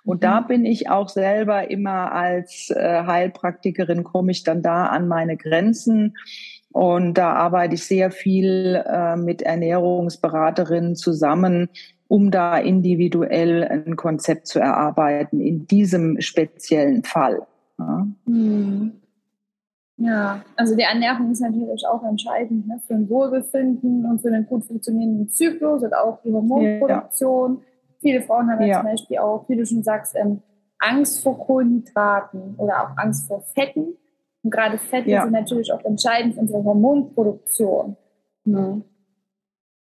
Und 0.03 0.23
da 0.23 0.41
mhm. 0.41 0.47
bin 0.47 0.65
ich 0.65 0.89
auch 0.89 1.09
selber 1.09 1.69
immer 1.69 2.11
als 2.11 2.69
äh, 2.69 3.03
Heilpraktikerin, 3.05 4.03
komme 4.03 4.31
ich 4.31 4.43
dann 4.43 4.61
da 4.61 4.85
an 4.85 5.07
meine 5.07 5.37
Grenzen. 5.37 6.15
Und 6.71 7.15
da 7.15 7.33
arbeite 7.33 7.75
ich 7.75 7.85
sehr 7.85 8.11
viel 8.11 8.81
äh, 8.85 9.15
mit 9.15 9.41
Ernährungsberaterinnen 9.41 10.95
zusammen, 10.95 11.69
um 12.07 12.31
da 12.31 12.57
individuell 12.57 13.63
ein 13.63 13.95
Konzept 13.95 14.47
zu 14.47 14.59
erarbeiten 14.59 15.41
in 15.41 15.67
diesem 15.67 16.19
speziellen 16.21 17.03
Fall. 17.03 17.45
Ja. 17.77 18.07
Hm. 18.25 18.91
Ja, 20.03 20.41
also 20.55 20.75
die 20.75 20.81
Ernährung 20.81 21.31
ist 21.31 21.41
natürlich 21.41 21.85
auch 21.85 22.03
entscheidend 22.03 22.67
ne, 22.67 22.81
für 22.87 22.95
ein 22.95 23.07
Wohlbefinden 23.07 24.03
und 24.05 24.19
für 24.19 24.29
einen 24.29 24.47
gut 24.47 24.65
funktionierenden 24.65 25.29
Zyklus 25.29 25.83
und 25.83 25.93
auch 25.93 26.19
die 26.23 26.31
Hormonproduktion. 26.31 27.57
Ja. 27.57 27.70
Viele 28.01 28.21
Frauen 28.21 28.49
haben 28.49 28.61
ja. 28.65 28.81
zum 28.81 28.91
Beispiel 28.91 29.17
auch, 29.19 29.47
wie 29.47 29.55
du 29.55 29.65
schon 29.65 29.83
sagst, 29.83 30.15
ähm, 30.15 30.41
Angst 30.79 31.21
vor 31.21 31.37
Kohlenhydraten 31.37 32.55
oder 32.57 32.83
auch 32.83 32.97
Angst 32.97 33.27
vor 33.27 33.41
Fetten. 33.41 33.97
Und 34.43 34.49
gerade 34.49 34.77
Fette 34.77 35.11
ja. 35.11 35.23
sind 35.23 35.33
natürlich 35.33 35.71
auch 35.71 35.83
entscheidend 35.85 36.33
für 36.33 36.41
unsere 36.41 36.63
Hormonproduktion. 36.63 37.95
Ne? 38.45 38.81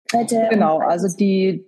Fette 0.09 0.47
genau, 0.49 0.79
also 0.79 1.15
die, 1.15 1.65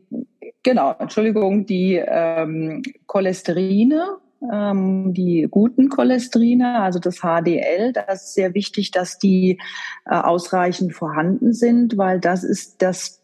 genau, 0.64 0.96
Entschuldigung, 0.98 1.66
die 1.68 1.96
ähm, 1.96 2.82
Cholesterine 3.06 4.18
ähm, 4.52 5.14
die 5.14 5.48
guten 5.50 5.90
Cholesterine, 5.90 6.82
also 6.82 7.00
das 7.00 7.20
HDL, 7.20 7.94
das 7.94 8.26
ist 8.26 8.34
sehr 8.36 8.54
wichtig, 8.54 8.92
dass 8.92 9.18
die 9.18 9.60
äh, 10.06 10.16
ausreichend 10.16 10.94
vorhanden 10.94 11.54
sind, 11.54 11.98
weil 11.98 12.20
das 12.20 12.44
ist 12.44 12.82
das 12.82 13.22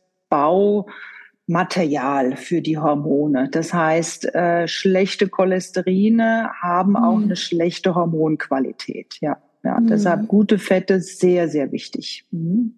Baumaterial 1.47 2.35
für 2.35 2.61
die 2.61 2.77
Hormone. 2.77 3.49
Das 3.51 3.73
heißt, 3.73 4.33
äh, 4.33 4.67
schlechte 4.67 5.27
Cholesterine 5.27 6.51
haben 6.61 6.91
mhm. 6.91 6.95
auch 6.95 7.21
eine 7.21 7.35
schlechte 7.35 7.95
Hormonqualität. 7.95 9.17
Ja, 9.21 9.37
ja 9.63 9.79
mhm. 9.79 9.87
deshalb 9.87 10.27
gute 10.27 10.57
Fette 10.57 10.99
sehr, 11.01 11.47
sehr 11.47 11.71
wichtig. 11.71 12.25
Mhm. 12.31 12.75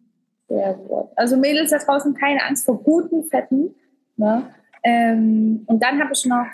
Sehr 0.50 0.74
gut. 0.74 1.10
Also 1.16 1.38
Mädels 1.38 1.72
da 1.72 1.78
draußen 1.78 2.14
keine 2.14 2.44
Angst 2.46 2.66
vor 2.66 2.82
guten 2.82 3.24
Fetten. 3.26 3.76
Ne? 4.16 4.44
Ähm, 4.84 5.64
und 5.66 5.84
dann 5.84 6.00
habe 6.00 6.12
ich 6.14 6.26
noch 6.26 6.46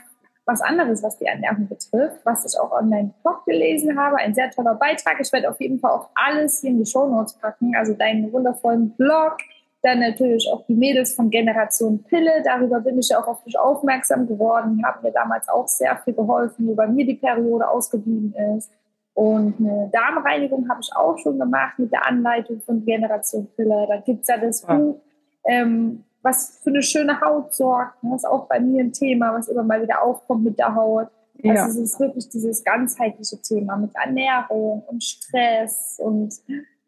was 0.45 0.61
anderes, 0.61 1.01
was 1.01 1.17
die 1.17 1.25
Ernährung 1.25 1.67
betrifft, 1.67 2.19
was 2.25 2.45
ich 2.45 2.59
auch 2.59 2.71
online 2.71 3.13
Blog 3.23 3.45
gelesen 3.45 3.97
habe. 3.97 4.17
Ein 4.17 4.33
sehr 4.33 4.49
toller 4.49 4.75
Beitrag. 4.75 5.17
Ich 5.21 5.31
werde 5.31 5.49
auf 5.49 5.59
jeden 5.61 5.79
Fall 5.79 5.91
auch 5.91 6.09
alles 6.15 6.61
hier 6.61 6.71
in 6.71 6.79
die 6.79 6.85
Show 6.85 7.07
Notes 7.07 7.33
packen. 7.35 7.75
Also 7.75 7.93
deinen 7.93 8.31
wundervollen 8.33 8.91
Blog, 8.91 9.37
dann 9.83 9.99
natürlich 9.99 10.47
auch 10.51 10.65
die 10.65 10.75
Mädels 10.75 11.13
von 11.13 11.29
Generation 11.29 12.03
Pille. 12.03 12.41
Darüber 12.43 12.79
bin 12.79 12.97
ich 12.97 13.09
ja 13.09 13.21
auch 13.21 13.27
auf 13.27 13.43
dich 13.43 13.59
aufmerksam 13.59 14.25
geworden. 14.25 14.77
Die 14.77 14.83
haben 14.83 15.03
mir 15.03 15.11
damals 15.11 15.49
auch 15.49 15.67
sehr 15.67 15.97
viel 15.97 16.13
geholfen, 16.13 16.69
wie 16.69 16.73
bei 16.73 16.87
mir 16.87 17.05
die 17.05 17.15
Periode 17.15 17.69
ausgeblieben 17.69 18.33
ist. 18.57 18.71
Und 19.13 19.59
eine 19.59 19.89
Darmreinigung 19.91 20.69
habe 20.69 20.79
ich 20.81 20.89
auch 20.95 21.17
schon 21.17 21.37
gemacht 21.37 21.77
mit 21.77 21.91
der 21.91 22.07
Anleitung 22.07 22.61
von 22.61 22.83
Generation 22.85 23.47
Pille. 23.55 23.85
Da 23.87 23.97
gibt's 23.97 24.29
ja 24.29 24.37
das 24.37 24.61
Buch, 24.61 25.01
ähm, 25.43 26.05
was 26.21 26.59
für 26.63 26.69
eine 26.69 26.81
schöne 26.81 27.19
Haut 27.19 27.53
sorgt. 27.53 27.97
Das 28.03 28.23
ist 28.23 28.25
auch 28.25 28.47
bei 28.47 28.61
mir 28.61 28.85
ein 28.85 28.93
Thema, 28.93 29.33
was 29.33 29.49
immer 29.49 29.63
mal 29.63 29.81
wieder 29.81 30.01
aufkommt 30.01 30.45
mit 30.45 30.57
der 30.57 30.73
Haut. 30.73 31.09
Also 31.43 31.81
es 31.81 31.91
ist 31.91 31.99
wirklich 31.99 32.29
dieses 32.29 32.63
ganzheitliche 32.63 33.41
Thema 33.41 33.75
mit 33.75 33.91
Ernährung 33.95 34.81
und 34.87 35.03
Stress 35.03 35.99
und 36.01 36.33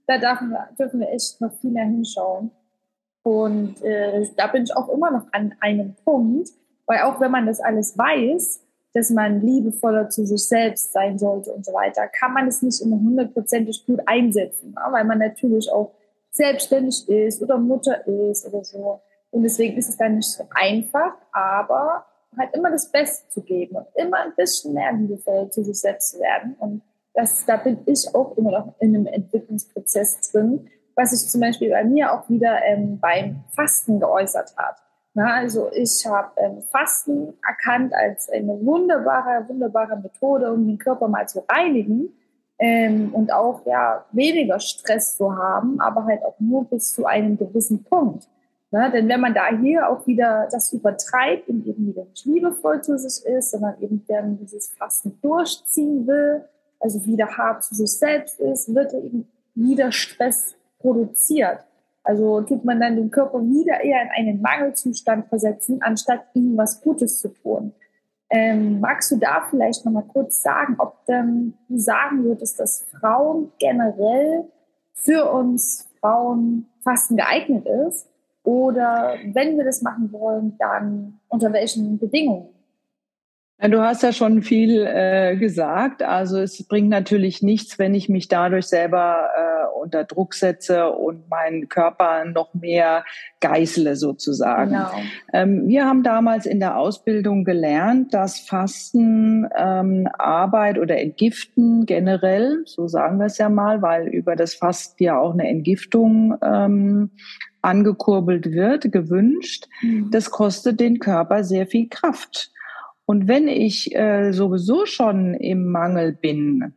da 0.07 0.17
dürfen 0.17 0.51
wir, 0.51 0.69
dürfen 0.79 0.99
wir 1.01 1.09
echt 1.09 1.41
noch 1.41 1.51
viel 1.59 1.71
mehr 1.71 1.83
hinschauen. 1.83 2.51
Und 3.25 3.81
äh, 3.81 4.29
da 4.37 4.45
bin 4.45 4.65
ich 4.65 4.77
auch 4.77 4.87
immer 4.87 5.09
noch 5.09 5.25
an 5.31 5.55
einem 5.59 5.95
Punkt, 6.05 6.51
weil 6.85 7.01
auch 7.01 7.19
wenn 7.19 7.31
man 7.31 7.47
das 7.47 7.59
alles 7.59 7.97
weiß, 7.97 8.61
dass 8.93 9.09
man 9.09 9.41
liebevoller 9.41 10.09
zu 10.09 10.27
sich 10.27 10.47
selbst 10.47 10.93
sein 10.93 11.17
sollte 11.17 11.51
und 11.51 11.65
so 11.65 11.73
weiter, 11.73 12.07
kann 12.07 12.33
man 12.33 12.47
es 12.47 12.61
nicht 12.61 12.79
immer 12.83 12.97
hundertprozentig 12.97 13.83
gut 13.87 13.99
einsetzen, 14.05 14.75
ne? 14.75 14.81
weil 14.91 15.05
man 15.05 15.17
natürlich 15.17 15.71
auch 15.71 15.95
selbstständig 16.29 17.09
ist 17.09 17.41
oder 17.41 17.57
Mutter 17.57 18.05
ist 18.05 18.45
oder 18.45 18.63
so. 18.63 19.01
Und 19.31 19.41
deswegen 19.41 19.75
ist 19.75 19.89
es 19.89 19.97
dann 19.97 20.17
nicht 20.17 20.29
so 20.29 20.43
einfach, 20.51 21.15
aber 21.31 22.05
halt 22.37 22.55
immer 22.55 22.69
das 22.69 22.91
Beste 22.91 23.27
zu 23.29 23.41
geben 23.41 23.77
und 23.77 23.87
immer 23.95 24.19
ein 24.19 24.35
bisschen 24.35 24.75
mehr 24.75 24.93
liebevoll 24.93 25.49
zu 25.49 25.63
sich 25.63 25.79
selbst 25.79 26.11
zu 26.11 26.19
werden. 26.19 26.55
Und 26.59 26.83
das, 27.15 27.43
da 27.47 27.57
bin 27.57 27.79
ich 27.87 28.07
auch 28.13 28.37
immer 28.37 28.51
noch 28.51 28.75
in 28.79 28.93
einem 28.93 29.07
Entwicklungsprozess 29.07 30.29
drin, 30.29 30.69
was 30.95 31.11
sich 31.11 31.29
zum 31.29 31.41
Beispiel 31.41 31.69
bei 31.69 31.83
mir 31.83 32.13
auch 32.13 32.29
wieder 32.29 32.63
ähm, 32.63 32.99
beim 32.99 33.43
Fasten 33.55 33.99
geäußert 33.99 34.55
hat. 34.57 34.77
Na, 35.13 35.33
also 35.33 35.69
ich 35.73 36.05
habe 36.05 36.31
ähm, 36.37 36.61
Fasten 36.71 37.33
erkannt 37.47 37.93
als 37.93 38.29
eine 38.29 38.53
wunderbare, 38.65 39.47
wunderbare 39.47 39.97
Methode, 39.97 40.51
um 40.51 40.67
den 40.67 40.77
Körper 40.77 41.07
mal 41.07 41.27
zu 41.27 41.43
reinigen 41.47 42.09
ähm, 42.59 43.13
und 43.13 43.31
auch 43.31 43.65
ja 43.65 44.05
weniger 44.11 44.59
Stress 44.59 45.15
zu 45.15 45.35
haben, 45.35 45.79
aber 45.79 46.05
halt 46.05 46.23
auch 46.23 46.35
nur 46.39 46.65
bis 46.65 46.93
zu 46.93 47.05
einem 47.05 47.37
gewissen 47.37 47.83
Punkt. 47.85 48.27
Ne? 48.71 48.91
Denn 48.93 49.07
wenn 49.07 49.21
man 49.21 49.33
da 49.33 49.47
hier 49.47 49.89
auch 49.89 50.05
wieder 50.05 50.49
das 50.51 50.73
übertreibt 50.73 51.47
und 51.47 51.65
eben 51.65 51.87
wieder 51.87 52.03
nicht 52.03 52.25
liebevoll 52.25 52.81
zu 52.81 52.97
sich 52.97 53.25
ist, 53.25 53.51
sondern 53.51 53.81
eben 53.81 54.03
dann 54.09 54.37
dieses 54.37 54.73
Fasten 54.77 55.17
durchziehen 55.21 56.05
will, 56.07 56.43
also 56.81 57.05
wieder 57.05 57.37
hart 57.37 57.63
zu 57.63 57.73
sich 57.73 57.97
selbst 57.97 58.37
ist, 58.41 58.75
wird 58.75 58.93
eben 58.93 59.29
wieder 59.53 59.93
Stress 59.93 60.55
produziert. 60.85 61.59
Also 62.03 62.41
tut 62.41 62.63
man 62.63 62.79
dann 62.79 62.95
den 62.95 63.09
Körper 63.09 63.41
wieder 63.41 63.83
eher 63.83 64.03
in 64.03 64.09
einen 64.15 64.41
Mangelzustand 64.41 65.27
versetzen, 65.27 65.79
anstatt 65.81 66.21
ihm 66.35 66.55
was 66.55 66.81
Gutes 66.81 67.19
zu 67.19 67.29
tun. 67.29 67.73
Ähm, 68.29 68.79
magst 68.79 69.11
du 69.11 69.17
da 69.17 69.47
vielleicht 69.49 69.85
noch 69.85 69.91
mal 69.91 70.03
kurz 70.03 70.41
sagen, 70.41 70.75
ob 70.77 71.03
denn 71.05 71.55
du 71.67 71.79
sagen 71.79 72.23
würdest, 72.23 72.59
dass 72.59 72.85
Frauen 72.99 73.51
generell 73.59 74.45
für 74.93 75.31
uns 75.31 75.87
Frauen 75.99 76.67
Fasten 76.83 77.17
geeignet 77.17 77.65
ist? 77.87 78.07
Oder 78.43 79.15
wenn 79.33 79.57
wir 79.57 79.65
das 79.65 79.81
machen 79.81 80.11
wollen, 80.11 80.55
dann 80.59 81.19
unter 81.29 81.51
welchen 81.51 81.97
Bedingungen? 81.97 82.49
Du 83.57 83.81
hast 83.81 84.03
ja 84.03 84.11
schon 84.11 84.43
viel 84.43 84.85
äh, 84.85 85.37
gesagt. 85.37 86.03
Also 86.03 86.39
es 86.39 86.61
bringt 86.67 86.89
natürlich 86.89 87.41
nichts, 87.41 87.79
wenn 87.79 87.95
ich 87.95 88.09
mich 88.09 88.27
dadurch 88.27 88.67
selber 88.67 89.29
äh, 89.35 89.54
unter 89.75 90.03
Druck 90.03 90.33
setze 90.33 90.89
und 90.89 91.29
meinen 91.29 91.69
Körper 91.69 92.25
noch 92.25 92.53
mehr 92.53 93.03
geißle 93.41 93.95
sozusagen. 93.95 94.71
Genau. 94.71 94.91
Ähm, 95.33 95.67
wir 95.67 95.85
haben 95.85 96.03
damals 96.03 96.45
in 96.45 96.59
der 96.59 96.77
Ausbildung 96.77 97.43
gelernt, 97.43 98.13
dass 98.13 98.39
Fasten, 98.39 99.47
ähm, 99.57 100.07
Arbeit 100.17 100.79
oder 100.79 100.99
Entgiften 100.99 101.85
generell, 101.85 102.63
so 102.65 102.87
sagen 102.87 103.19
wir 103.19 103.25
es 103.25 103.37
ja 103.37 103.49
mal, 103.49 103.81
weil 103.81 104.07
über 104.07 104.35
das 104.35 104.55
Fasten 104.55 105.03
ja 105.03 105.19
auch 105.19 105.33
eine 105.33 105.47
Entgiftung 105.47 106.37
ähm, 106.41 107.11
angekurbelt 107.61 108.51
wird, 108.51 108.91
gewünscht, 108.91 109.67
mhm. 109.81 110.09
das 110.11 110.29
kostet 110.29 110.79
den 110.79 110.99
Körper 110.99 111.43
sehr 111.43 111.67
viel 111.67 111.89
Kraft. 111.89 112.51
Und 113.05 113.27
wenn 113.27 113.47
ich 113.47 113.95
äh, 113.95 114.31
sowieso 114.31 114.85
schon 114.85 115.33
im 115.35 115.71
Mangel 115.71 116.13
bin, 116.13 116.73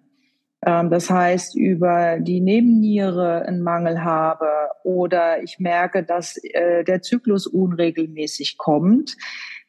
das 0.60 1.08
heißt 1.08 1.56
über 1.56 2.18
die 2.18 2.40
Nebenniere 2.40 3.46
einen 3.46 3.62
Mangel 3.62 4.02
habe 4.02 4.48
oder 4.82 5.42
ich 5.42 5.58
merke, 5.58 6.02
dass 6.02 6.36
äh, 6.42 6.84
der 6.84 7.02
Zyklus 7.02 7.46
unregelmäßig 7.46 8.58
kommt, 8.58 9.16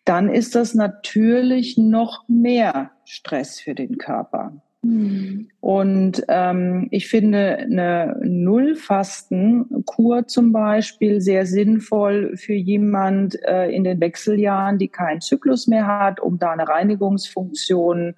dann 0.06 0.30
ist 0.30 0.56
das 0.56 0.74
natürlich 0.74 1.78
noch 1.78 2.28
mehr 2.28 2.92
Stress 3.06 3.60
für 3.60 3.76
den 3.76 3.98
Körper. 3.98 4.54
Mhm. 4.82 5.50
Und 5.60 6.24
ähm, 6.30 6.88
ich 6.90 7.10
finde 7.10 7.58
eine 7.58 8.18
Nullfastenkur 8.24 10.26
zum 10.28 10.54
Beispiel 10.54 11.22
sehr 11.22 11.46
sinnvoll 11.46 12.38
für 12.38 12.54
jemand 12.54 13.38
äh, 13.44 13.70
in 13.70 13.84
den 13.84 14.00
Wechseljahren, 14.00 14.80
die 14.80 14.88
keinen 14.88 15.22
Zyklus 15.22 15.68
mehr 15.68 15.86
hat, 15.86 16.22
um 16.22 16.40
da 16.40 16.52
eine 16.52 16.68
Reinigungsfunktion 16.68 18.10
äh, 18.10 18.14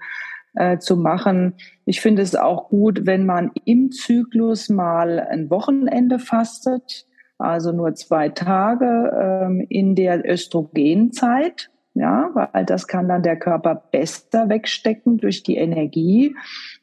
zu 0.80 0.98
machen. 0.98 1.54
Ich 1.86 2.02
finde 2.02 2.22
es 2.22 2.36
auch 2.36 2.70
gut, 2.70 3.06
wenn 3.06 3.26
man 3.26 3.52
im 3.66 3.92
Zyklus 3.92 4.68
mal 4.70 5.20
ein 5.20 5.50
Wochenende 5.50 6.20
fastet, 6.20 7.06
also 7.38 7.72
nur 7.72 7.96
zwei 7.96 8.30
Tage 8.30 9.46
ähm, 9.46 9.66
in 9.70 9.96
der 9.96 10.30
Östrogenzeit 10.30 11.72
ja, 11.94 12.30
weil 12.34 12.66
das 12.66 12.88
kann 12.88 13.10
dann 13.10 13.22
der 13.22 13.38
Körper 13.38 13.76
besser 13.76 14.48
wegstecken 14.48 15.18
durch 15.18 15.44
die 15.44 15.58
Energie 15.58 16.36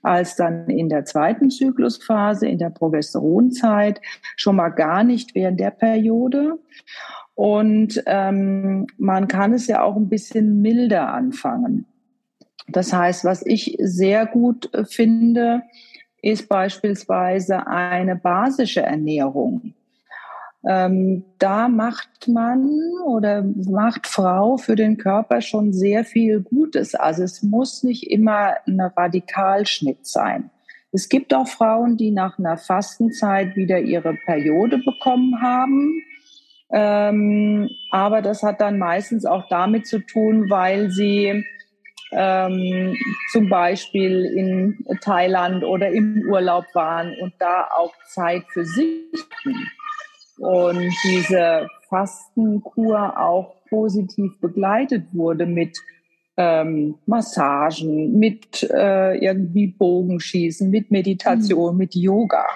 als 0.02 0.36
dann 0.36 0.68
in 0.68 0.90
der 0.90 1.06
zweiten 1.06 1.50
Zyklusphase, 1.50 2.46
in 2.46 2.58
der 2.58 2.70
Progesteronzeit, 2.70 4.00
schon 4.36 4.56
mal 4.56 4.68
gar 4.68 5.04
nicht 5.04 5.34
während 5.34 5.60
der 5.60 5.70
Periode. 5.70 6.58
Und 7.34 8.02
ähm, 8.06 8.86
man 8.98 9.28
kann 9.28 9.54
es 9.54 9.66
ja 9.66 9.82
auch 9.82 9.96
ein 9.96 10.08
bisschen 10.08 10.60
milder 10.60 11.12
anfangen. 11.12 11.86
Das 12.68 12.92
heißt, 12.92 13.24
was 13.24 13.44
ich 13.44 13.76
sehr 13.80 14.26
gut 14.26 14.70
finde, 14.88 15.62
ist 16.22 16.48
beispielsweise 16.48 17.66
eine 17.66 18.16
basische 18.16 18.82
Ernährung. 18.82 19.74
Ähm, 20.66 21.24
da 21.38 21.68
macht 21.68 22.26
man 22.26 22.68
oder 23.06 23.44
macht 23.70 24.06
Frau 24.06 24.56
für 24.56 24.74
den 24.74 24.96
Körper 24.96 25.40
schon 25.40 25.72
sehr 25.72 26.04
viel 26.04 26.40
Gutes. 26.40 26.94
Also 26.94 27.22
es 27.22 27.42
muss 27.42 27.84
nicht 27.84 28.10
immer 28.10 28.56
ein 28.66 28.80
Radikalschnitt 28.80 30.06
sein. 30.06 30.50
Es 30.90 31.08
gibt 31.08 31.32
auch 31.32 31.46
Frauen, 31.46 31.96
die 31.96 32.10
nach 32.10 32.38
einer 32.38 32.56
Fastenzeit 32.56 33.54
wieder 33.56 33.78
ihre 33.78 34.14
Periode 34.26 34.78
bekommen 34.78 35.40
haben. 35.40 36.02
Ähm, 36.70 37.70
aber 37.90 38.20
das 38.20 38.42
hat 38.42 38.60
dann 38.60 38.78
meistens 38.78 39.24
auch 39.24 39.48
damit 39.48 39.86
zu 39.86 40.00
tun, 40.00 40.50
weil 40.50 40.90
sie 40.90 41.44
ähm, 42.12 42.96
zum 43.32 43.48
Beispiel 43.48 44.24
in 44.24 44.84
Thailand 45.00 45.64
oder 45.64 45.90
im 45.90 46.24
Urlaub 46.28 46.64
waren 46.74 47.14
und 47.20 47.34
da 47.38 47.68
auch 47.76 47.92
Zeit 48.06 48.44
für 48.48 48.64
sich 48.64 49.04
hatten 49.12 49.66
und 50.38 50.92
diese 51.04 51.68
Fastenkur 51.88 53.18
auch 53.18 53.54
positiv 53.68 54.40
begleitet 54.40 55.04
wurde 55.12 55.46
mit 55.46 55.76
ähm, 56.36 56.94
Massagen, 57.06 58.18
mit 58.18 58.62
äh, 58.70 59.16
irgendwie 59.18 59.66
Bogenschießen, 59.66 60.70
mit 60.70 60.90
Meditation, 60.90 61.72
mhm. 61.72 61.78
mit 61.78 61.94
Yoga. 61.94 62.46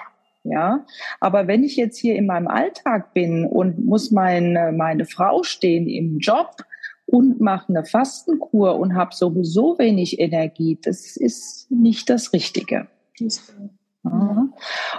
Ja, 0.45 0.85
aber 1.21 1.47
wenn 1.47 1.63
ich 1.63 1.77
jetzt 1.77 1.97
hier 1.97 2.15
in 2.15 2.25
meinem 2.25 2.49
Alltag 2.49 3.13
bin 3.13 3.45
und 3.45 3.85
muss 3.85 4.11
meine, 4.11 4.73
meine 4.73 5.05
Frau 5.05 5.43
stehen 5.43 5.87
im 5.87 6.19
Job 6.19 6.57
und 7.05 7.41
mache 7.41 7.69
eine 7.69 7.85
Fastenkur 7.85 8.79
und 8.79 8.95
habe 8.95 9.13
sowieso 9.13 9.77
wenig 9.77 10.19
Energie, 10.19 10.77
das 10.81 11.17
ist 11.17 11.69
nicht 11.69 12.09
das 12.09 12.33
Richtige. 12.33 12.87
Ja. 14.03 14.49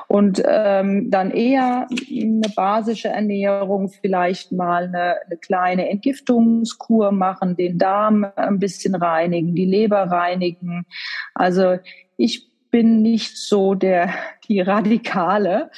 Und 0.09 0.43
ähm, 0.47 1.11
dann 1.11 1.31
eher 1.31 1.89
eine 2.11 2.49
basische 2.57 3.09
Ernährung, 3.09 3.91
vielleicht 3.91 4.51
mal 4.51 4.85
eine, 4.85 5.17
eine 5.27 5.37
kleine 5.37 5.91
Entgiftungskur 5.91 7.13
machen, 7.13 7.57
den 7.57 7.77
Darm 7.77 8.27
ein 8.37 8.59
bisschen 8.59 8.95
reinigen, 8.95 9.55
die 9.55 9.67
Leber 9.67 10.05
reinigen. 10.05 10.87
Also 11.35 11.77
ich 12.17 12.49
bin 12.71 13.03
nicht 13.03 13.37
so 13.37 13.75
der 13.75 14.11
die 14.49 14.61
radikale. 14.61 15.71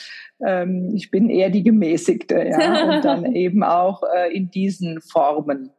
Ähm, 0.45 0.93
ich 0.95 1.11
bin 1.11 1.29
eher 1.29 1.51
die 1.51 1.63
gemäßigte, 1.63 2.43
ja, 2.49 2.85
und 2.95 3.05
dann 3.05 3.35
eben 3.35 3.63
auch 3.65 4.03
äh, 4.15 4.35
in 4.35 4.51
diesen 4.51 5.01
Formen, 5.01 5.71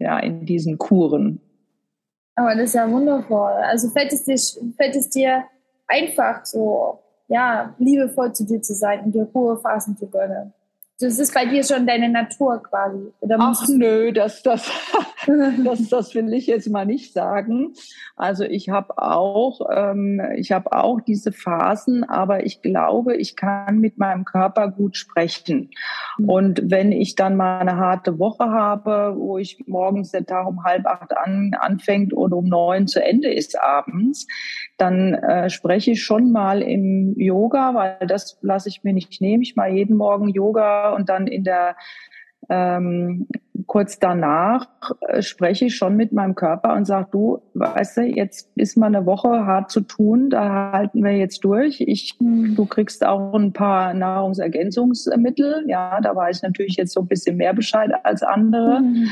ja, 0.00 0.18
in 0.18 0.44
diesen 0.46 0.78
Kuren. 0.78 1.40
Aber 2.34 2.54
das 2.54 2.64
ist 2.64 2.74
ja 2.74 2.90
wundervoll. 2.90 3.52
Also 3.52 3.88
fällt 3.90 4.12
es 4.12 4.24
dir, 4.24 4.38
fällt 4.76 4.96
es 4.96 5.10
dir 5.10 5.44
einfach 5.86 6.44
so, 6.44 6.98
ja, 7.28 7.74
liebevoll 7.78 8.32
zu 8.32 8.44
dir 8.44 8.60
zu 8.62 8.74
sein 8.74 9.04
und 9.04 9.12
dir 9.12 9.28
Ruhephasen 9.34 9.96
zu 9.96 10.08
gönnen? 10.08 10.52
Das 11.00 11.18
ist 11.18 11.32
bei 11.32 11.46
dir 11.46 11.64
schon 11.64 11.86
deine 11.86 12.10
Natur 12.10 12.62
quasi. 12.62 13.10
Ach 13.38 13.66
nö, 13.68 14.12
das, 14.12 14.42
das, 14.42 14.70
das, 15.64 15.88
das 15.88 16.14
will 16.14 16.32
ich 16.34 16.46
jetzt 16.46 16.68
mal 16.68 16.84
nicht 16.84 17.14
sagen. 17.14 17.72
Also 18.16 18.44
ich 18.44 18.68
habe 18.68 18.98
auch, 18.98 19.62
ähm, 19.74 20.20
ich 20.36 20.52
habe 20.52 20.72
auch 20.72 21.00
diese 21.00 21.32
Phasen, 21.32 22.04
aber 22.04 22.44
ich 22.44 22.60
glaube, 22.60 23.16
ich 23.16 23.34
kann 23.34 23.78
mit 23.78 23.96
meinem 23.96 24.26
Körper 24.26 24.68
gut 24.68 24.98
sprechen. 24.98 25.70
Mhm. 26.18 26.28
Und 26.28 26.70
wenn 26.70 26.92
ich 26.92 27.14
dann 27.14 27.34
mal 27.34 27.60
eine 27.60 27.76
harte 27.76 28.18
Woche 28.18 28.50
habe, 28.50 29.14
wo 29.16 29.38
ich 29.38 29.64
morgens 29.66 30.10
der 30.10 30.26
Tag 30.26 30.46
um 30.46 30.64
halb 30.64 30.84
acht 30.84 31.16
an, 31.16 31.52
anfängt 31.58 32.12
und 32.12 32.34
um 32.34 32.44
neun 32.44 32.86
zu 32.86 33.02
Ende 33.02 33.32
ist 33.32 33.58
abends, 33.58 34.26
dann 34.76 35.14
äh, 35.14 35.48
spreche 35.48 35.92
ich 35.92 36.02
schon 36.02 36.30
mal 36.30 36.60
im 36.60 37.14
Yoga, 37.18 37.74
weil 37.74 38.06
das 38.06 38.38
lasse 38.42 38.68
ich 38.68 38.84
mir 38.84 38.92
nicht 38.92 39.20
nehmen. 39.20 39.42
Ich 39.42 39.56
mache 39.56 39.70
jeden 39.70 39.96
Morgen 39.96 40.28
Yoga 40.28 40.89
und 40.94 41.08
dann 41.08 41.26
in 41.26 41.44
der 41.44 41.76
ähm, 42.48 43.26
kurz 43.66 43.98
danach 43.98 44.66
äh, 45.06 45.22
spreche 45.22 45.66
ich 45.66 45.76
schon 45.76 45.96
mit 45.96 46.12
meinem 46.12 46.34
Körper 46.34 46.74
und 46.74 46.86
sage, 46.86 47.08
du, 47.12 47.40
weißt 47.54 47.98
du, 47.98 48.02
jetzt 48.02 48.50
ist 48.56 48.76
mal 48.76 48.86
eine 48.86 49.06
Woche 49.06 49.46
hart 49.46 49.70
zu 49.70 49.82
tun, 49.82 50.30
da 50.30 50.72
halten 50.72 51.04
wir 51.04 51.16
jetzt 51.16 51.44
durch. 51.44 51.80
Ich, 51.80 52.16
mhm. 52.18 52.56
du 52.56 52.66
kriegst 52.66 53.06
auch 53.06 53.32
ein 53.34 53.52
paar 53.52 53.94
Nahrungsergänzungsmittel. 53.94 55.64
Ja, 55.68 56.00
da 56.00 56.16
weiß 56.16 56.38
ich 56.38 56.42
natürlich 56.42 56.76
jetzt 56.76 56.94
so 56.94 57.00
ein 57.00 57.06
bisschen 57.06 57.36
mehr 57.36 57.54
Bescheid 57.54 57.92
als 58.02 58.22
andere. 58.22 58.80
Mhm. 58.80 59.08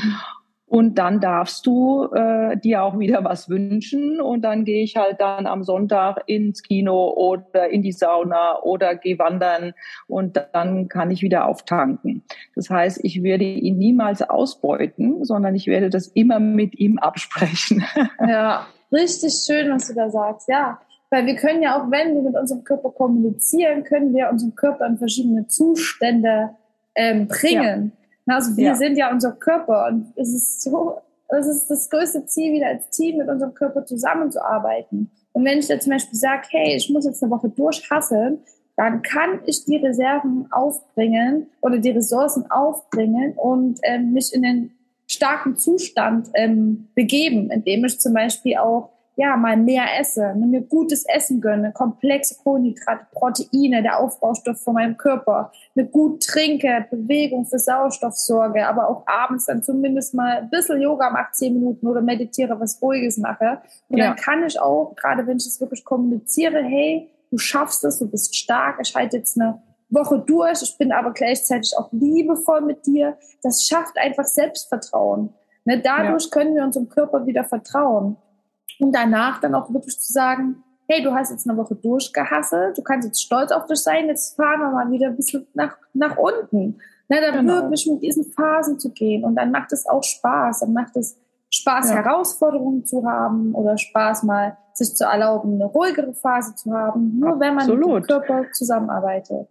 Und 0.69 0.99
dann 0.99 1.19
darfst 1.19 1.65
du 1.65 2.05
äh, 2.13 2.55
dir 2.55 2.83
auch 2.83 2.99
wieder 2.99 3.23
was 3.23 3.49
wünschen. 3.49 4.21
Und 4.21 4.43
dann 4.43 4.65
gehe 4.65 4.83
ich 4.83 4.95
halt 4.95 5.19
dann 5.19 5.47
am 5.47 5.63
Sonntag 5.63 6.23
ins 6.27 6.61
Kino 6.61 7.09
oder 7.09 7.69
in 7.69 7.81
die 7.81 7.91
Sauna 7.91 8.61
oder 8.61 8.95
gehe 8.95 9.17
wandern 9.17 9.73
und 10.07 10.39
dann 10.53 10.87
kann 10.87 11.09
ich 11.09 11.21
wieder 11.21 11.47
auftanken. 11.47 12.23
Das 12.55 12.69
heißt, 12.69 12.99
ich 13.03 13.23
werde 13.23 13.45
ihn 13.45 13.77
niemals 13.77 14.21
ausbeuten, 14.21 15.25
sondern 15.25 15.55
ich 15.55 15.67
werde 15.67 15.89
das 15.89 16.07
immer 16.07 16.39
mit 16.39 16.77
ihm 16.79 16.99
absprechen. 16.99 17.83
Ja, 18.27 18.67
richtig 18.91 19.33
schön, 19.45 19.71
was 19.71 19.87
du 19.87 19.95
da 19.95 20.09
sagst. 20.09 20.47
Ja, 20.49 20.79
weil 21.09 21.25
wir 21.25 21.35
können 21.35 21.63
ja 21.63 21.79
auch, 21.79 21.89
wenn 21.89 22.15
wir 22.15 22.21
mit 22.21 22.35
unserem 22.35 22.63
Körper 22.63 22.91
kommunizieren, 22.91 23.83
können 23.83 24.13
wir 24.13 24.29
unseren 24.29 24.55
Körper 24.55 24.85
in 24.85 24.97
verschiedene 24.97 25.47
Zustände 25.47 26.51
ähm, 26.95 27.27
bringen. 27.27 27.91
Ja. 27.93 27.98
Also 28.31 28.55
wir 28.57 28.67
ja. 28.67 28.75
sind 28.75 28.97
ja 28.97 29.11
unser 29.11 29.31
Körper 29.31 29.87
und 29.87 30.13
es 30.15 30.33
ist 30.33 30.61
so, 30.61 30.97
es 31.29 31.47
ist 31.47 31.67
das 31.67 31.89
größte 31.89 32.25
Ziel, 32.25 32.53
wieder 32.53 32.67
als 32.67 32.89
Team 32.89 33.17
mit 33.17 33.27
unserem 33.27 33.53
Körper 33.53 33.85
zusammenzuarbeiten. 33.85 35.11
Und 35.31 35.45
wenn 35.45 35.59
ich 35.59 35.67
jetzt 35.67 35.83
zum 35.83 35.93
Beispiel 35.93 36.17
sage, 36.17 36.47
hey, 36.49 36.75
ich 36.75 36.89
muss 36.89 37.05
jetzt 37.05 37.23
eine 37.23 37.31
Woche 37.31 37.49
durchhasseln, 37.49 38.39
dann 38.75 39.01
kann 39.01 39.41
ich 39.45 39.65
die 39.65 39.75
Reserven 39.75 40.47
aufbringen 40.51 41.47
oder 41.61 41.79
die 41.79 41.91
Ressourcen 41.91 42.49
aufbringen 42.49 43.33
und 43.35 43.79
ähm, 43.83 44.13
mich 44.13 44.33
in 44.33 44.41
den 44.41 44.71
starken 45.05 45.57
Zustand 45.57 46.29
ähm, 46.33 46.87
begeben, 46.95 47.51
indem 47.51 47.83
ich 47.85 47.99
zum 47.99 48.13
Beispiel 48.13 48.57
auch 48.57 48.89
ja, 49.19 49.35
mal 49.35 49.57
mehr 49.57 49.99
esse, 49.99 50.33
mir 50.33 50.61
gutes 50.61 51.03
Essen 51.05 51.41
gönne, 51.41 51.73
komplexe 51.73 52.37
Kohlenhydrate, 52.41 53.05
Proteine, 53.11 53.83
der 53.83 53.99
Aufbaustoff 53.99 54.61
von 54.61 54.75
meinem 54.75 54.95
Körper, 54.95 55.51
eine 55.75 55.87
gut 55.87 56.23
trinke, 56.23 56.85
Bewegung 56.89 57.45
für 57.45 57.59
Sauerstoff 57.59 58.15
sorge, 58.15 58.65
aber 58.65 58.87
auch 58.87 59.03
abends 59.05 59.47
dann 59.47 59.61
zumindest 59.61 60.13
mal 60.13 60.37
ein 60.37 60.49
bisschen 60.49 60.81
Yoga 60.81 61.09
mache, 61.09 61.33
zehn 61.33 61.53
Minuten 61.53 61.85
oder 61.85 61.99
meditiere, 61.99 62.57
was 62.61 62.81
Ruhiges 62.81 63.17
mache. 63.17 63.59
Und 63.89 63.97
ja. 63.97 64.07
dann 64.07 64.15
kann 64.15 64.45
ich 64.45 64.57
auch, 64.57 64.95
gerade 64.95 65.27
wenn 65.27 65.35
ich 65.35 65.47
es 65.47 65.59
wirklich 65.59 65.83
kommuniziere, 65.83 66.63
hey, 66.63 67.09
du 67.29 67.37
schaffst 67.37 67.83
es, 67.83 67.99
du 67.99 68.09
bist 68.09 68.37
stark, 68.37 68.79
ich 68.81 68.95
halte 68.95 69.17
jetzt 69.17 69.37
eine 69.37 69.61
Woche 69.89 70.19
durch, 70.19 70.61
ich 70.61 70.77
bin 70.77 70.93
aber 70.93 71.11
gleichzeitig 71.11 71.73
auch 71.77 71.89
liebevoll 71.91 72.61
mit 72.61 72.85
dir. 72.85 73.17
Das 73.43 73.67
schafft 73.67 73.97
einfach 73.97 74.23
Selbstvertrauen. 74.23 75.33
Ne, 75.65 75.81
dadurch 75.81 76.23
ja. 76.23 76.29
können 76.29 76.55
wir 76.55 76.63
unserem 76.63 76.87
Körper 76.87 77.25
wieder 77.25 77.43
vertrauen 77.43 78.15
und 78.79 78.95
danach 78.95 79.39
dann 79.39 79.55
auch 79.55 79.71
wirklich 79.73 79.99
zu 79.99 80.11
sagen, 80.11 80.63
hey, 80.87 81.03
du 81.03 81.13
hast 81.13 81.29
jetzt 81.31 81.47
eine 81.47 81.57
Woche 81.57 81.75
durchgehasselt, 81.75 82.77
du 82.77 82.81
kannst 82.81 83.07
jetzt 83.07 83.21
stolz 83.21 83.51
auf 83.51 83.65
dich 83.67 83.79
sein, 83.79 84.07
jetzt 84.07 84.35
fahren 84.35 84.59
wir 84.59 84.71
mal 84.71 84.91
wieder 84.91 85.07
ein 85.07 85.15
bisschen 85.15 85.45
nach, 85.53 85.77
nach 85.93 86.17
unten. 86.17 86.79
Ne, 87.09 87.21
da 87.21 87.31
genau. 87.31 87.53
wirklich 87.53 87.87
mit 87.87 88.03
diesen 88.03 88.31
Phasen 88.31 88.79
zu 88.79 88.91
gehen. 88.91 89.23
Und 89.23 89.35
dann 89.35 89.49
macht 89.49 89.71
es 89.71 89.87
auch 89.87 90.03
Spaß. 90.03 90.59
Dann 90.59 90.73
macht 90.73 90.95
es 90.95 91.17
Spaß, 91.49 91.89
ja. 91.89 91.95
Herausforderungen 91.97 92.85
zu 92.85 93.03
haben 93.03 93.55
oder 93.55 93.77
Spaß 93.77 94.23
mal 94.23 94.57
sich 94.73 94.95
zu 94.95 95.05
erlauben, 95.05 95.55
eine 95.55 95.65
ruhigere 95.65 96.13
Phase 96.13 96.53
zu 96.55 96.71
haben, 96.71 97.19
nur 97.19 97.39
wenn 97.39 97.55
man 97.55 97.63
Absolut. 97.63 98.01
mit 98.01 98.09
dem 98.09 98.21
Körper 98.21 98.51
zusammenarbeitet. 98.51 99.47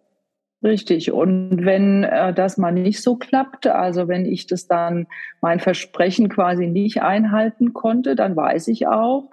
Richtig. 0.63 1.13
Und 1.13 1.65
wenn 1.65 2.03
äh, 2.03 2.35
das 2.35 2.59
mal 2.59 2.73
nicht 2.73 3.01
so 3.01 3.17
klappt, 3.17 3.67
also 3.69 4.09
wenn 4.09 4.27
ich 4.27 4.47
das 4.47 4.67
dann 4.67 5.07
mein 5.41 5.61
Versprechen 5.61 6.29
quasi 6.29 6.67
nicht 6.67 7.01
einhalten 7.01 7.73
konnte, 7.75 8.17
dann 8.17 8.35
weiß 8.35 8.67
ich 8.69 8.89
auch, 8.89 9.31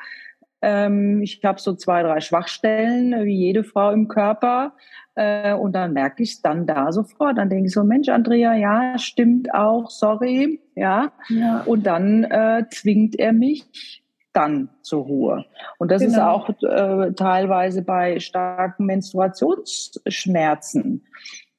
ähm, 0.61 1.21
ich 1.21 1.43
habe 1.43 1.59
so 1.59 1.73
zwei, 1.73 2.03
drei 2.03 2.19
Schwachstellen, 2.21 3.25
wie 3.25 3.35
jede 3.35 3.63
Frau 3.63 3.91
im 3.91 4.07
Körper. 4.07 4.73
Äh, 5.15 5.53
und 5.53 5.73
dann 5.73 5.93
merke 5.93 6.21
ich 6.21 6.33
es 6.33 6.41
dann 6.41 6.67
da 6.67 6.91
sofort. 6.91 7.37
Dann 7.37 7.49
denke 7.49 7.67
ich 7.67 7.73
so, 7.73 7.83
Mensch, 7.83 8.09
Andrea, 8.09 8.53
ja, 8.53 8.97
stimmt 8.99 9.53
auch, 9.53 9.89
sorry, 9.89 10.59
ja. 10.75 11.11
ja. 11.29 11.61
Und 11.65 11.87
dann 11.87 12.23
äh, 12.25 12.65
zwingt 12.69 13.17
er 13.17 13.33
mich 13.33 14.03
dann 14.35 14.69
zur 14.81 15.03
Ruhe. 15.03 15.45
Und 15.77 15.91
das 15.91 16.01
genau. 16.01 16.13
ist 16.13 16.19
auch 16.19 16.49
äh, 16.63 17.11
teilweise 17.13 17.81
bei 17.81 18.19
starken 18.19 18.85
Menstruationsschmerzen. 18.85 21.03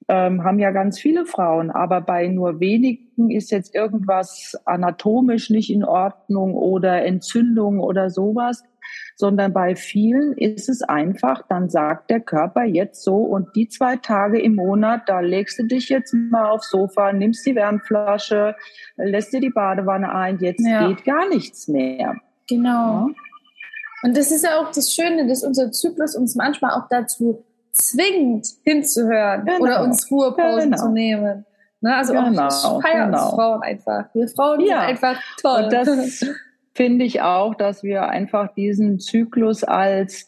Ähm, 0.09 0.45
haben 0.45 0.61
ja 0.61 0.71
ganz 0.71 1.01
viele 1.01 1.27
Frauen, 1.27 1.73
aber 1.73 2.01
bei 2.01 2.29
nur 2.29 2.61
wenigen 2.61 3.29
ist 3.29 3.51
jetzt 3.51 3.75
irgendwas 3.75 4.57
anatomisch 4.65 5.51
nicht 5.51 5.69
in 5.69 5.83
Ordnung 5.83 6.55
oder 6.55 7.05
Entzündung 7.05 7.81
oder 7.81 8.09
sowas, 8.09 8.63
sondern 9.17 9.53
bei 9.53 9.75
vielen 9.75 10.35
ist 10.35 10.69
es 10.69 10.83
einfach, 10.83 11.43
dann 11.49 11.69
sagt 11.69 12.11
der 12.11 12.21
Körper 12.21 12.65
jetzt 12.65 13.03
so 13.03 13.17
und 13.17 13.57
die 13.57 13.69
zwei 13.69 13.97
Tage 13.97 14.41
im 14.41 14.55
Monat, 14.55 15.09
da 15.09 15.21
legst 15.21 15.59
du 15.59 15.65
dich 15.65 15.89
jetzt 15.89 16.15
mal 16.15 16.51
aufs 16.51 16.71
Sofa, 16.71 17.13
nimmst 17.13 17.45
die 17.47 17.55
Wärmflasche, 17.55 18.55
lässt 18.97 19.33
dir 19.33 19.41
die 19.41 19.51
Badewanne 19.51 20.15
ein, 20.15 20.39
jetzt 20.39 20.65
ja. 20.65 20.89
geht 20.89 21.05
gar 21.05 21.29
nichts 21.29 21.67
mehr. 21.67 22.17
Genau. 22.49 23.09
Ja. 23.09 23.15
Und 24.03 24.17
das 24.17 24.31
ist 24.31 24.45
ja 24.45 24.61
auch 24.61 24.71
das 24.71 24.93
Schöne, 24.93 25.27
dass 25.27 25.43
unser 25.43 25.73
Zyklus 25.73 26.15
uns 26.15 26.35
manchmal 26.35 26.73
auch 26.73 26.89
dazu 26.89 27.45
zwingt, 27.73 28.47
hinzuhören 28.65 29.45
genau. 29.45 29.61
oder 29.61 29.83
uns 29.83 30.11
Ruhepausen 30.11 30.71
genau. 30.71 30.83
zu 30.83 30.89
nehmen. 30.91 31.45
Ne? 31.81 31.95
Also 31.95 32.13
genau. 32.13 32.47
auch 32.49 32.83
feiern 32.83 33.11
genau. 33.11 33.31
Frauen 33.31 33.63
einfach. 33.63 34.07
Wir 34.15 34.29
Frauen 34.29 34.61
ja. 34.61 34.67
sind 34.67 34.79
einfach 34.79 35.21
toll. 35.41 35.65
Und 35.65 35.73
das 35.73 36.25
finde 36.75 37.05
ich 37.05 37.23
auch, 37.23 37.55
dass 37.55 37.83
wir 37.83 38.09
einfach 38.09 38.55
diesen 38.55 38.99
Zyklus 38.99 39.65
als, 39.65 40.27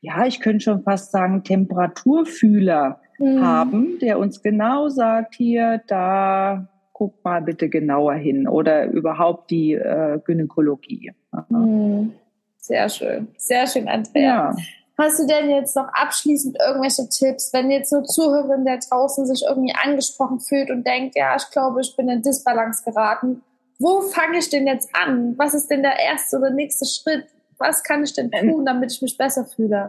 ja, 0.00 0.26
ich 0.26 0.40
könnte 0.40 0.64
schon 0.64 0.82
fast 0.82 1.12
sagen, 1.12 1.44
Temperaturfühler 1.44 3.00
mhm. 3.18 3.44
haben, 3.44 3.98
der 4.00 4.18
uns 4.18 4.42
genau 4.42 4.88
sagt, 4.88 5.34
hier, 5.34 5.82
da 5.86 6.68
guck 6.92 7.24
mal 7.24 7.40
bitte 7.40 7.70
genauer 7.70 8.14
hin 8.14 8.46
oder 8.46 8.86
überhaupt 8.86 9.50
die 9.50 9.72
äh, 9.72 10.18
Gynäkologie. 10.22 11.12
Mhm. 11.48 12.12
Sehr 12.58 12.88
schön, 12.88 13.28
sehr 13.36 13.66
schön, 13.66 13.88
Andrea. 13.88 14.22
Ja. 14.22 14.56
Hast 14.98 15.18
du 15.18 15.26
denn 15.26 15.48
jetzt 15.48 15.74
noch 15.76 15.88
abschließend 15.94 16.58
irgendwelche 16.60 17.08
Tipps, 17.08 17.54
wenn 17.54 17.70
jetzt 17.70 17.92
eine 17.94 18.02
Zuhörerin 18.04 18.66
der 18.66 18.78
draußen 18.78 19.24
sich 19.24 19.44
irgendwie 19.48 19.74
angesprochen 19.74 20.40
fühlt 20.40 20.70
und 20.70 20.86
denkt, 20.86 21.16
ja, 21.16 21.34
ich 21.36 21.48
glaube, 21.50 21.80
ich 21.80 21.96
bin 21.96 22.10
in 22.10 22.20
Disbalance 22.20 22.84
geraten. 22.84 23.42
Wo 23.78 24.02
fange 24.02 24.38
ich 24.38 24.50
denn 24.50 24.66
jetzt 24.66 24.90
an? 24.94 25.38
Was 25.38 25.54
ist 25.54 25.70
denn 25.70 25.82
der 25.82 25.98
erste 25.98 26.36
oder 26.36 26.50
nächste 26.50 26.84
Schritt? 26.84 27.24
Was 27.56 27.82
kann 27.82 28.04
ich 28.04 28.12
denn 28.12 28.30
tun, 28.30 28.66
damit 28.66 28.92
ich 28.92 29.00
mich 29.00 29.16
besser 29.16 29.46
fühle? 29.46 29.88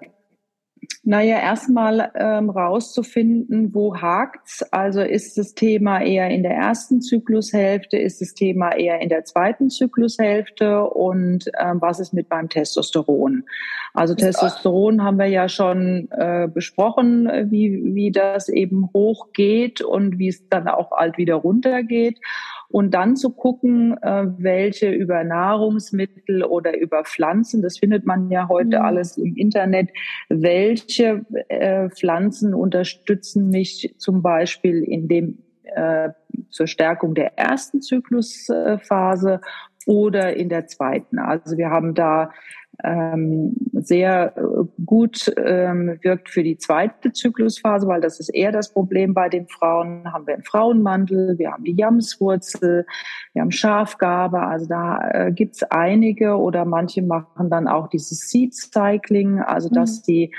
Naja, 1.03 1.39
erstmal 1.39 2.11
ähm, 2.15 2.49
rauszufinden, 2.49 3.73
wo 3.73 3.95
hakt's. 3.95 4.61
Also 4.71 5.01
ist 5.01 5.37
das 5.37 5.55
Thema 5.55 6.01
eher 6.01 6.29
in 6.29 6.43
der 6.43 6.53
ersten 6.53 7.01
Zyklushälfte, 7.01 7.97
ist 7.97 8.21
das 8.21 8.33
Thema 8.33 8.71
eher 8.75 8.99
in 9.01 9.09
der 9.09 9.23
zweiten 9.25 9.69
Zyklushälfte 9.69 10.83
und 10.83 11.45
ähm, 11.59 11.81
was 11.81 11.99
ist 11.99 12.13
mit 12.13 12.29
beim 12.29 12.49
Testosteron? 12.49 13.43
Also 13.93 14.13
Testosteron 14.13 15.03
haben 15.03 15.17
wir 15.17 15.25
ja 15.25 15.49
schon 15.49 16.07
äh, 16.11 16.47
besprochen, 16.47 17.27
wie, 17.49 17.81
wie 17.95 18.11
das 18.11 18.47
eben 18.47 18.89
hochgeht 18.93 19.81
und 19.81 20.19
wie 20.19 20.29
es 20.29 20.47
dann 20.49 20.67
auch 20.67 20.91
alt 20.91 21.17
wieder 21.17 21.35
runtergeht 21.35 22.19
und 22.71 22.93
dann 22.93 23.15
zu 23.15 23.31
gucken, 23.31 23.97
äh, 24.01 24.25
welche 24.37 24.89
über 24.89 25.23
Nahrungsmittel 25.23 26.43
oder 26.43 26.77
über 26.77 27.03
Pflanzen, 27.03 27.61
das 27.61 27.79
findet 27.79 28.05
man 28.05 28.29
ja 28.29 28.47
heute 28.47 28.79
mhm. 28.79 28.85
alles 28.85 29.17
im 29.17 29.35
Internet, 29.35 29.89
welche 30.29 31.25
äh, 31.49 31.89
Pflanzen 31.89 32.53
unterstützen 32.53 33.49
mich 33.49 33.95
zum 33.97 34.21
Beispiel 34.21 34.83
in 34.83 35.07
dem 35.07 35.39
äh, 35.75 36.09
zur 36.49 36.67
Stärkung 36.67 37.13
der 37.13 37.37
ersten 37.37 37.81
Zyklusphase 37.81 39.41
oder 39.87 40.35
in 40.35 40.49
der 40.49 40.67
zweiten. 40.67 41.19
Also 41.19 41.57
wir 41.57 41.69
haben 41.69 41.93
da 41.93 42.31
ähm, 42.83 43.55
sehr 43.73 44.33
äh, 44.37 44.41
gut 44.85 45.31
ähm, 45.37 45.97
wirkt 46.01 46.29
für 46.29 46.43
die 46.43 46.57
zweite 46.57 47.11
Zyklusphase, 47.11 47.87
weil 47.87 48.01
das 48.01 48.19
ist 48.19 48.29
eher 48.29 48.51
das 48.51 48.73
Problem 48.73 49.13
bei 49.13 49.29
den 49.29 49.47
Frauen. 49.47 50.11
Haben 50.11 50.27
wir 50.27 50.35
einen 50.35 50.43
Frauenmantel, 50.43 51.37
wir 51.37 51.51
haben 51.51 51.63
die 51.63 51.75
Jamswurzel, 51.75 52.85
wir 53.33 53.41
haben 53.41 53.51
Schafgabe. 53.51 54.41
Also 54.41 54.67
da 54.67 55.09
äh, 55.11 55.31
gibt's 55.31 55.63
einige 55.63 56.37
oder 56.37 56.65
manche 56.65 57.01
machen 57.01 57.49
dann 57.49 57.67
auch 57.67 57.87
dieses 57.87 58.29
Seed 58.29 58.55
Cycling, 58.55 59.39
also 59.39 59.69
dass 59.69 59.99
mhm. 59.99 60.03
die 60.07 60.31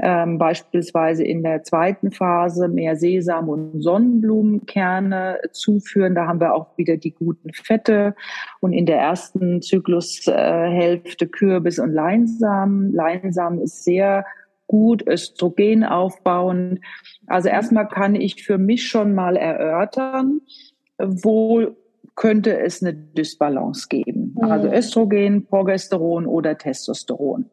ähm, 0.00 0.38
beispielsweise 0.38 1.22
in 1.22 1.44
der 1.44 1.62
zweiten 1.62 2.10
Phase 2.10 2.68
mehr 2.68 2.96
Sesam 2.96 3.48
und 3.48 3.80
Sonnenblumenkerne 3.80 5.38
zuführen. 5.52 6.16
Da 6.16 6.26
haben 6.26 6.40
wir 6.40 6.54
auch 6.54 6.76
wieder 6.76 6.96
die 6.96 7.12
guten 7.12 7.52
Fette 7.52 8.16
und 8.60 8.72
in 8.72 8.86
der 8.86 8.98
ersten 8.98 9.62
Zyklushälfte 9.62 11.24
äh, 11.26 11.28
Kürbis 11.28 11.63
und 11.78 11.92
Leinsamen. 11.92 12.92
Leinsamen 12.92 13.60
ist 13.60 13.84
sehr 13.84 14.24
gut 14.66 15.06
Östrogen 15.06 15.84
aufbauend. 15.84 16.80
Also 17.26 17.48
erstmal 17.48 17.88
kann 17.88 18.14
ich 18.14 18.44
für 18.44 18.58
mich 18.58 18.86
schon 18.86 19.14
mal 19.14 19.36
erörtern, 19.36 20.40
wo 20.98 21.76
könnte 22.16 22.58
es 22.58 22.82
eine 22.82 22.94
Dysbalance 22.94 23.88
geben. 23.88 24.36
Also 24.40 24.68
Östrogen, 24.70 25.46
Progesteron 25.46 26.26
oder 26.26 26.56
Testosteron. 26.56 27.50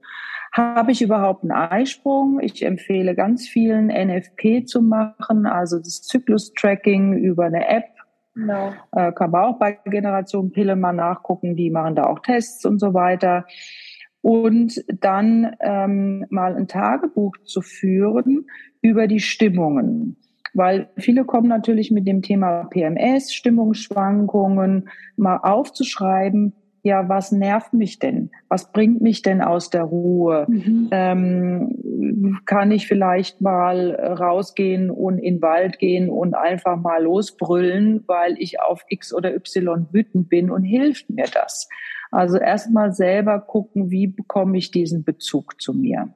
Habe 0.52 0.92
ich 0.92 1.02
überhaupt 1.02 1.44
einen 1.44 1.54
Eisprung? 1.54 2.40
Ich 2.42 2.64
empfehle 2.64 3.16
ganz 3.16 3.48
vielen 3.48 3.88
NFP 3.88 4.66
zu 4.66 4.82
machen, 4.82 5.46
also 5.46 5.78
das 5.78 6.02
Zyklus-Tracking 6.04 7.14
über 7.14 7.46
eine 7.46 7.68
App. 7.68 7.86
No. 8.36 8.74
Äh, 8.92 9.12
kann 9.14 9.32
man 9.32 9.46
auch 9.46 9.60
bei 9.60 9.80
Generation 9.86 10.52
Pille 10.52 10.76
mal 10.76 10.94
nachgucken, 10.94 11.56
die 11.56 11.70
machen 11.70 11.96
da 11.96 12.06
auch 12.06 12.20
Tests 12.20 12.66
und 12.66 12.80
so 12.80 12.94
weiter. 12.94 13.46
Und 14.22 14.84
dann 15.00 15.56
ähm, 15.62 16.26
mal 16.30 16.56
ein 16.56 16.68
Tagebuch 16.68 17.38
zu 17.44 17.62
führen 17.62 18.46
über 18.82 19.08
die 19.08 19.20
Stimmungen. 19.20 20.18
Weil 20.54 20.90
viele 20.98 21.26
kommen 21.26 21.48
natürlich 21.48 21.92
mit 21.92 22.08
dem 22.08 22.22
Thema 22.22 22.66
PMS, 22.66 23.34
Stimmungsschwankungen, 23.34 24.90
mal 25.16 25.38
aufzuschreiben, 25.38 26.54
ja, 26.84 27.08
was 27.08 27.32
nervt 27.32 27.74
mich 27.74 28.00
denn? 28.00 28.32
Was 28.50 28.72
bringt 28.72 29.02
mich 29.02 29.22
denn 29.22 29.42
aus 29.42 29.70
der 29.70 29.84
Ruhe? 29.84 30.48
Mhm. 30.50 30.88
Ähm, 30.92 32.42
kann 32.46 32.72
ich 32.72 32.88
vielleicht 32.88 33.40
mal 33.40 33.94
rausgehen 33.94 34.90
und 34.90 35.20
in 35.20 35.36
den 35.36 35.42
Wald 35.44 35.78
gehen 35.78 36.10
und 36.10 36.34
einfach 36.34 36.78
mal 36.78 37.04
losbrüllen, 37.04 38.04
weil 38.08 38.36
ich 38.40 38.60
auf 38.60 38.84
X 38.90 39.14
oder 39.14 39.36
Y 39.36 39.88
wütend 39.92 40.30
bin 40.30 40.50
und 40.50 40.64
hilft 40.64 41.10
mir 41.10 41.28
das? 41.32 41.70
Also 42.12 42.38
erstmal 42.38 42.94
selber 42.94 43.40
gucken, 43.40 43.90
wie 43.90 44.08
bekomme 44.08 44.58
ich 44.58 44.70
diesen 44.70 45.04
Bezug 45.04 45.62
zu 45.62 45.74
mir? 45.74 46.14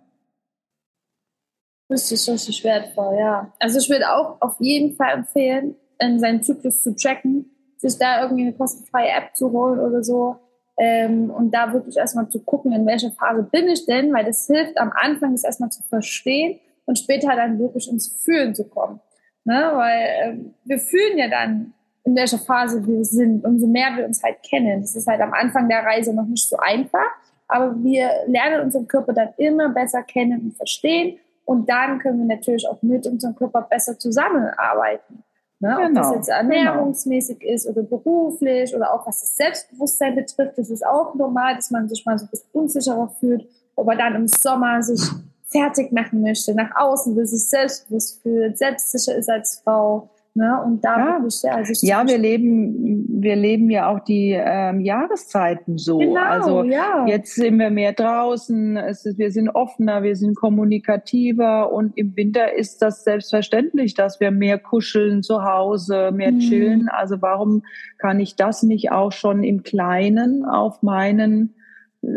Das 1.88 2.12
ist 2.12 2.28
richtig 2.28 2.64
wertvoll, 2.64 3.18
ja. 3.18 3.54
Also 3.60 3.80
ich 3.80 3.90
würde 3.90 4.12
auch 4.12 4.42
auf 4.42 4.60
jeden 4.60 4.96
Fall 4.96 5.14
empfehlen, 5.14 5.76
seinen 6.00 6.44
Zyklus 6.44 6.82
zu 6.82 6.96
tracken, 6.96 7.50
sich 7.78 7.98
da 7.98 8.24
irgendwie 8.24 8.44
eine 8.44 8.54
kostenfreie 8.54 9.10
App 9.10 9.36
zu 9.36 9.52
holen 9.52 9.80
oder 9.80 10.04
so 10.04 10.38
ähm, 10.78 11.30
und 11.30 11.52
da 11.52 11.72
wirklich 11.72 11.96
erstmal 11.96 12.28
zu 12.30 12.44
gucken, 12.44 12.74
in 12.74 12.86
welcher 12.86 13.12
Phase 13.12 13.44
bin 13.44 13.68
ich 13.70 13.86
denn, 13.86 14.14
weil 14.14 14.26
das 14.26 14.48
hilft 14.48 14.78
am 14.78 14.92
Anfang, 14.92 15.32
das 15.32 15.44
erstmal 15.44 15.70
zu 15.70 15.84
verstehen 15.84 16.60
und 16.86 17.00
später 17.00 17.36
dann 17.36 17.60
wirklich 17.60 17.90
ins 17.90 18.08
Fühlen 18.24 18.56
zu 18.56 18.68
kommen. 18.68 19.00
Ne? 19.46 19.72
Weil 19.74 20.08
ähm, 20.24 20.54
wir 20.66 20.80
fühlen 20.80 21.18
ja 21.18 21.30
dann, 21.30 21.75
in 22.06 22.16
welcher 22.16 22.38
Phase 22.38 22.86
wir 22.86 23.04
sind, 23.04 23.44
umso 23.44 23.68
mehr 23.68 23.90
wir 23.98 24.06
uns 24.06 24.24
halt 24.24 24.42
kennen. 24.44 24.82
Das 24.82 24.96
ist 24.96 25.08
halt 25.08 25.22
am 25.22 25.34
Anfang 25.34 25.68
der 25.68 25.84
Reise 25.84 26.14
noch 26.14 26.26
nicht 26.26 26.48
so 26.48 26.56
einfach, 26.58 27.10
aber 27.48 27.76
wir 27.84 28.10
lernen 28.28 28.62
unseren 28.62 28.88
Körper 28.88 29.14
dann 29.14 29.30
immer 29.38 29.70
besser 29.70 30.04
kennen 30.04 30.42
und 30.42 30.56
verstehen 30.56 31.18
und 31.46 31.70
dann 31.70 32.00
können 32.00 32.20
wir 32.20 32.36
natürlich 32.36 32.68
auch 32.68 32.82
mit 32.82 33.06
unserem 33.08 33.36
Körper 33.36 33.62
besser 33.64 33.98
zusammenarbeiten. 33.98 35.24
Ne? 35.60 35.70
Genau, 35.70 35.88
Ob 35.88 35.94
das 35.94 36.08
genau, 36.08 36.16
jetzt 36.16 36.30
ernährungsmäßig 36.30 37.40
genau. 37.40 37.54
ist 37.54 37.68
oder 37.68 37.84
beruflich 37.84 38.76
oder 38.76 38.94
auch 38.94 39.08
was 39.08 39.22
das 39.22 39.36
Selbstbewusstsein 39.36 40.16
betrifft, 40.16 40.58
das 40.58 40.70
ist 40.70 40.86
auch 40.86 41.16
normal, 41.16 41.56
dass 41.56 41.72
man 41.72 41.88
sich 41.88 42.06
mal 42.06 42.18
so 42.18 42.26
ein 42.26 42.30
bisschen 42.30 42.50
unsicherer 42.52 43.10
fühlt, 43.20 43.48
ob 43.76 43.90
er 43.90 43.98
dann 43.98 44.16
im 44.16 44.28
Sommer 44.28 44.82
sich 44.84 45.02
fertig 45.48 45.92
machen 45.92 46.22
möchte, 46.22 46.54
nach 46.54 46.76
außen 46.76 47.16
will, 47.16 47.26
sich 47.26 47.48
selbstbewusst 47.50 48.22
fühlt, 48.22 48.58
selbstsicher 48.58 49.16
ist 49.16 49.30
als 49.30 49.62
Frau. 49.64 50.10
Ne? 50.38 50.62
Und 50.66 50.84
da 50.84 50.98
ja. 50.98 51.28
ja, 51.44 51.52
also 51.56 51.88
ja, 51.88 52.06
wir 52.06 52.18
leben, 52.18 53.06
wir 53.08 53.38
leben 53.38 53.70
ja 53.70 53.88
auch 53.88 54.02
die 54.02 54.32
ähm, 54.38 54.82
Jahreszeiten 54.82 55.78
so. 55.78 55.98
Genau, 56.00 56.20
also 56.20 56.64
ja. 56.64 57.06
jetzt 57.08 57.36
sind 57.36 57.58
wir 57.58 57.70
mehr 57.70 57.94
draußen, 57.94 58.76
es 58.76 59.06
ist, 59.06 59.18
wir 59.18 59.32
sind 59.32 59.48
offener, 59.48 60.04
wir 60.04 60.18
sind 60.18 60.36
kommunikativer 60.36 61.72
und 61.72 61.98
im 61.98 62.18
Winter 62.18 62.54
ist 62.54 62.82
das 62.82 63.06
selbstverständlich, 63.06 63.94
dass 63.94 64.20
wir 64.20 64.32
mehr 64.32 64.60
kuscheln 64.60 65.24
zu 65.24 65.46
Hause, 65.46 66.12
mehr 66.14 66.34
mhm. 66.34 66.40
chillen. 66.40 66.90
Also 66.90 67.22
warum 67.22 67.64
kann 67.98 68.20
ich 68.20 68.36
das 68.36 68.62
nicht 68.62 68.92
auch 68.92 69.14
schon 69.14 69.42
im 69.42 69.64
Kleinen 69.64 70.44
auf 70.44 70.84
meinen 70.84 71.54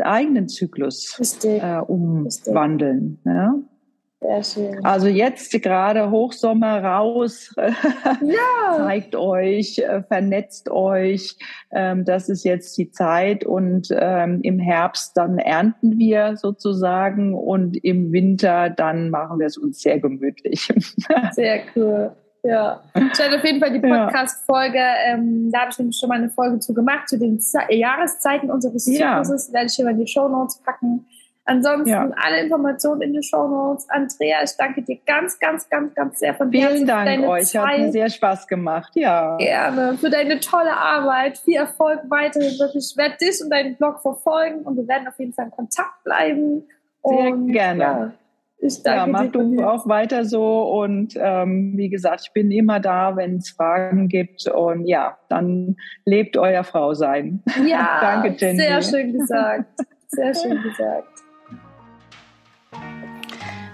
eigenen 0.02 0.48
Zyklus 0.48 1.16
äh, 1.44 1.78
umwandeln? 1.86 3.20
Ja? 3.24 3.54
Sehr 4.20 4.42
schön. 4.42 4.84
Also 4.84 5.06
jetzt 5.06 5.52
gerade 5.62 6.10
Hochsommer 6.10 6.82
raus, 6.82 7.54
ja. 7.56 8.76
zeigt 8.76 9.14
euch, 9.14 9.78
äh, 9.78 10.02
vernetzt 10.02 10.70
euch. 10.70 11.36
Ähm, 11.70 12.04
das 12.04 12.28
ist 12.28 12.44
jetzt 12.44 12.76
die 12.78 12.90
Zeit 12.90 13.44
und 13.44 13.88
ähm, 13.92 14.40
im 14.42 14.58
Herbst 14.58 15.16
dann 15.16 15.38
ernten 15.38 15.98
wir 15.98 16.36
sozusagen 16.36 17.32
und 17.34 17.76
im 17.84 18.10
Winter 18.10 18.70
dann 18.70 19.10
machen 19.10 19.38
wir 19.38 19.46
es 19.46 19.56
uns 19.56 19.80
sehr 19.80 20.00
gemütlich. 20.00 20.68
Sehr 21.32 21.60
cool. 21.76 22.12
Ja, 22.42 22.82
ich 22.94 23.18
hatte 23.20 23.36
auf 23.36 23.44
jeden 23.44 23.60
Fall 23.60 23.72
die 23.72 23.80
Podcast-Folge, 23.80 24.80
ähm, 25.06 25.50
da 25.52 25.60
habe 25.60 25.70
ich 25.70 25.78
nämlich 25.78 25.96
schon 25.98 26.08
mal 26.08 26.18
eine 26.18 26.30
Folge 26.30 26.60
zu 26.60 26.72
gemacht, 26.72 27.08
zu 27.08 27.18
den 27.18 27.40
Z 27.40 27.62
Jahreszeiten 27.70 28.50
unseres 28.50 28.84
Zykluses, 28.84 29.48
ja. 29.48 29.54
werde 29.54 29.66
ich 29.66 29.74
hier 29.74 29.84
mal 29.84 29.90
in 29.90 29.98
die 29.98 30.06
Show 30.06 30.28
Notes 30.28 30.60
packen. 30.62 31.06
Ansonsten 31.49 31.88
ja. 31.88 32.11
alle 32.14 32.42
Informationen 32.42 33.01
in 33.01 33.14
den 33.14 33.22
Show 33.22 33.49
Notes. 33.49 33.88
Andrea, 33.88 34.42
ich 34.44 34.51
danke 34.59 34.82
dir 34.82 34.99
ganz, 35.07 35.38
ganz, 35.38 35.66
ganz, 35.70 35.94
ganz 35.94 36.18
sehr 36.18 36.34
von 36.34 36.51
Vielen 36.51 36.86
Dank 36.86 37.26
euch, 37.26 37.46
Zeit. 37.46 37.66
hat 37.66 37.78
mir 37.78 37.90
sehr 37.90 38.11
Spaß 38.11 38.46
gemacht. 38.46 38.92
Ja. 38.94 39.38
Gerne 39.38 39.96
für 39.96 40.11
deine 40.11 40.40
tolle 40.40 40.76
Arbeit. 40.76 41.38
Viel 41.38 41.57
Erfolg 41.57 42.01
weiterhin. 42.11 42.59
Wirklich, 42.59 42.90
ich 42.90 42.96
werde 42.99 43.16
dich 43.16 43.40
und 43.42 43.49
deinen 43.49 43.76
Blog 43.76 44.03
verfolgen 44.03 44.61
und 44.61 44.76
wir 44.76 44.86
werden 44.86 45.09
auf 45.09 45.18
jeden 45.18 45.32
Fall 45.32 45.46
in 45.46 45.51
Kontakt 45.51 46.05
bleiben. 46.05 46.64
Sehr 47.03 47.32
und, 47.32 47.51
gerne. 47.51 47.82
Ja, 47.82 48.12
ich 48.59 48.82
danke 48.82 48.99
ja, 48.99 49.07
mach 49.07 49.32
du 49.32 49.66
auch 49.66 49.88
weiter 49.88 50.26
so 50.26 50.80
und 50.82 51.14
ähm, 51.16 51.72
wie 51.76 51.88
gesagt, 51.88 52.24
ich 52.26 52.32
bin 52.34 52.51
immer 52.51 52.78
da, 52.78 53.16
wenn 53.16 53.36
es 53.36 53.49
Fragen 53.49 54.09
gibt 54.09 54.46
und 54.49 54.86
ja, 54.86 55.16
dann 55.30 55.76
lebt 56.05 56.36
euer 56.36 56.64
Frau 56.64 56.92
sein. 56.92 57.42
Ja, 57.66 57.99
danke 58.03 58.36
Jenny. 58.36 58.59
Sehr 58.59 58.82
schön 58.82 59.12
gesagt. 59.14 59.80
Sehr 60.09 60.34
schön 60.34 60.62
gesagt. 60.62 61.28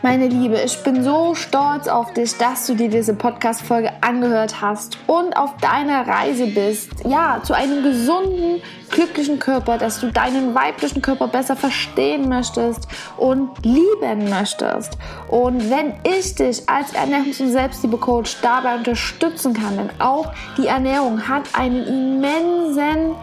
Meine 0.04 0.26
Liebe, 0.26 0.60
ich 0.60 0.82
bin 0.82 1.02
so 1.02 1.34
stolz 1.34 1.88
auf 1.88 2.12
dich, 2.12 2.36
dass 2.36 2.66
du 2.66 2.74
dir 2.74 2.90
diese 2.90 3.14
Podcast-Folge 3.14 3.90
angehört 4.02 4.60
hast 4.60 4.98
und 5.06 5.34
auf 5.34 5.56
deiner 5.62 6.06
Reise 6.06 6.46
bist, 6.46 6.90
ja, 7.06 7.40
zu 7.42 7.54
einem 7.54 7.82
gesunden, 7.82 8.60
glücklichen 8.90 9.38
Körper, 9.38 9.78
dass 9.78 10.00
du 10.00 10.12
deinen 10.12 10.54
weiblichen 10.54 11.00
Körper 11.00 11.28
besser 11.28 11.56
verstehen 11.56 12.28
möchtest 12.28 12.86
und 13.16 13.48
lieben 13.64 14.28
möchtest. 14.28 14.98
Und 15.28 15.70
wenn 15.70 15.94
ich 16.04 16.34
dich 16.34 16.68
als 16.68 16.92
Ernährungs- 16.92 17.40
und 17.40 17.52
Selbstliebe-Coach 17.52 18.42
dabei 18.42 18.76
unterstützen 18.76 19.54
kann, 19.54 19.78
denn 19.78 19.90
auch 20.00 20.34
die 20.58 20.66
Ernährung 20.66 21.26
hat 21.26 21.44
einen 21.54 21.82
immensen 21.82 23.14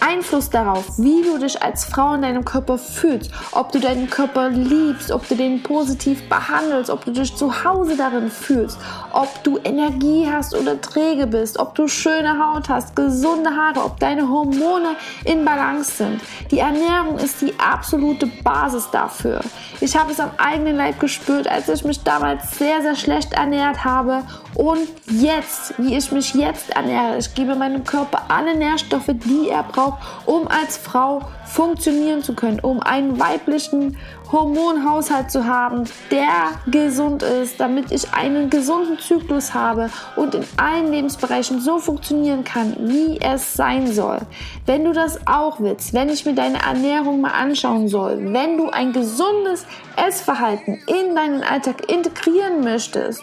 Einfluss 0.00 0.50
darauf, 0.50 0.98
wie 0.98 1.22
du 1.22 1.38
dich 1.38 1.62
als 1.62 1.84
Frau 1.84 2.14
in 2.14 2.22
deinem 2.22 2.44
Körper 2.44 2.78
fühlst, 2.78 3.30
ob 3.52 3.72
du 3.72 3.80
deinen 3.80 4.08
Körper 4.08 4.48
liebst, 4.48 5.10
ob 5.10 5.28
du 5.28 5.34
den 5.34 5.62
positiv 5.62 6.28
behandelst, 6.28 6.90
ob 6.90 7.04
du 7.04 7.12
dich 7.12 7.34
zu 7.34 7.64
Hause 7.64 7.96
darin 7.96 8.30
fühlst, 8.30 8.78
ob 9.12 9.42
du 9.44 9.58
Energie 9.64 10.28
hast 10.30 10.54
oder 10.54 10.80
träge 10.80 11.26
bist, 11.26 11.58
ob 11.58 11.74
du 11.74 11.88
schöne 11.88 12.38
Haut 12.38 12.68
hast, 12.68 12.96
gesunde 12.96 13.50
Haare, 13.50 13.84
ob 13.84 14.00
deine 14.00 14.28
Hormone 14.28 14.96
in 15.24 15.44
Balance 15.44 15.92
sind. 15.92 16.20
Die 16.50 16.58
Ernährung 16.58 17.18
ist 17.18 17.40
die 17.40 17.54
absolute 17.58 18.26
Basis 18.42 18.90
dafür. 18.90 19.40
Ich 19.80 19.96
habe 19.96 20.12
es 20.12 20.20
am 20.20 20.30
eigenen 20.38 20.76
Leib 20.76 21.00
gespürt, 21.00 21.48
als 21.48 21.68
ich 21.68 21.84
mich 21.84 22.02
damals 22.02 22.58
sehr, 22.58 22.82
sehr 22.82 22.96
schlecht 22.96 23.32
ernährt 23.32 23.84
habe 23.84 24.22
und 24.54 24.88
jetzt, 25.06 25.74
wie 25.78 25.96
ich 25.96 26.12
mich 26.12 26.34
jetzt 26.34 26.70
ernähre. 26.70 27.18
Ich 27.18 27.34
gebe 27.34 27.54
meinem 27.54 27.84
Körper 27.84 28.22
alle 28.28 28.56
Nährstoffe, 28.56 29.08
die 29.08 29.48
er 29.48 29.62
braucht, 29.62 29.98
um 30.26 30.46
als 30.48 30.76
Frau 30.76 31.22
funktionieren 31.44 32.22
zu 32.22 32.34
können, 32.34 32.60
um 32.60 32.80
einen 32.80 33.18
weiblichen 33.20 33.96
Hormonhaushalt 34.32 35.30
zu 35.30 35.46
haben, 35.46 35.84
der 36.10 36.58
gesund 36.66 37.22
ist, 37.22 37.60
damit 37.60 37.92
ich 37.92 38.12
einen 38.14 38.50
gesunden 38.50 38.98
Zyklus 38.98 39.54
habe 39.54 39.90
und 40.16 40.34
in 40.34 40.44
allen 40.56 40.90
Lebensbereichen 40.90 41.60
so 41.60 41.78
funktionieren 41.78 42.42
kann, 42.42 42.74
wie 42.80 43.20
es 43.20 43.54
sein 43.54 43.86
soll. 43.86 44.20
Wenn 44.66 44.84
du 44.84 44.92
das 44.92 45.26
auch 45.26 45.60
willst, 45.60 45.94
wenn 45.94 46.08
ich 46.08 46.24
mir 46.24 46.34
deine 46.34 46.62
Ernährung 46.62 47.20
mal 47.20 47.32
anschauen 47.32 47.88
soll, 47.88 48.18
wenn 48.32 48.56
du 48.56 48.70
ein 48.70 48.92
gesundes 48.92 49.66
Essverhalten 49.96 50.82
in 50.86 51.14
deinen 51.14 51.44
Alltag 51.44 51.88
integrieren 51.90 52.64
möchtest, 52.64 53.22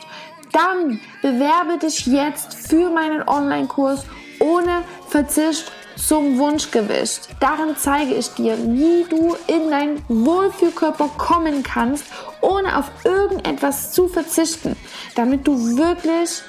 dann 0.52 1.00
bewerbe 1.22 1.78
dich 1.78 2.06
jetzt 2.06 2.54
für 2.54 2.90
meinen 2.90 3.28
Online-Kurs 3.28 4.06
ohne 4.40 4.84
Verzicht 5.08 5.72
zum 5.96 6.38
Wunschgewicht. 6.38 7.30
Darin 7.40 7.76
zeige 7.78 8.16
ich 8.16 8.30
dir, 8.30 8.58
wie 8.58 9.06
du 9.10 9.36
in 9.48 9.70
deinen 9.70 10.04
Wohlfühlkörper 10.08 11.10
kommen 11.18 11.64
kannst, 11.64 12.06
ohne 12.42 12.78
auf 12.78 12.92
irgendetwas 13.04 13.92
zu 13.92 14.08
verzichten, 14.08 14.76
damit 15.16 15.48
du 15.48 15.78
wirklich 15.78 16.42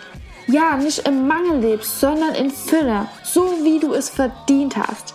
ja, 0.47 0.77
nicht 0.77 1.07
im 1.07 1.27
Mangel 1.27 1.61
lebst, 1.61 2.01
sondern 2.01 2.35
in 2.35 2.51
Fülle, 2.51 3.07
so 3.23 3.43
wie 3.63 3.79
du 3.79 3.95
es 3.95 4.09
verdient 4.09 4.77
hast. 4.77 5.15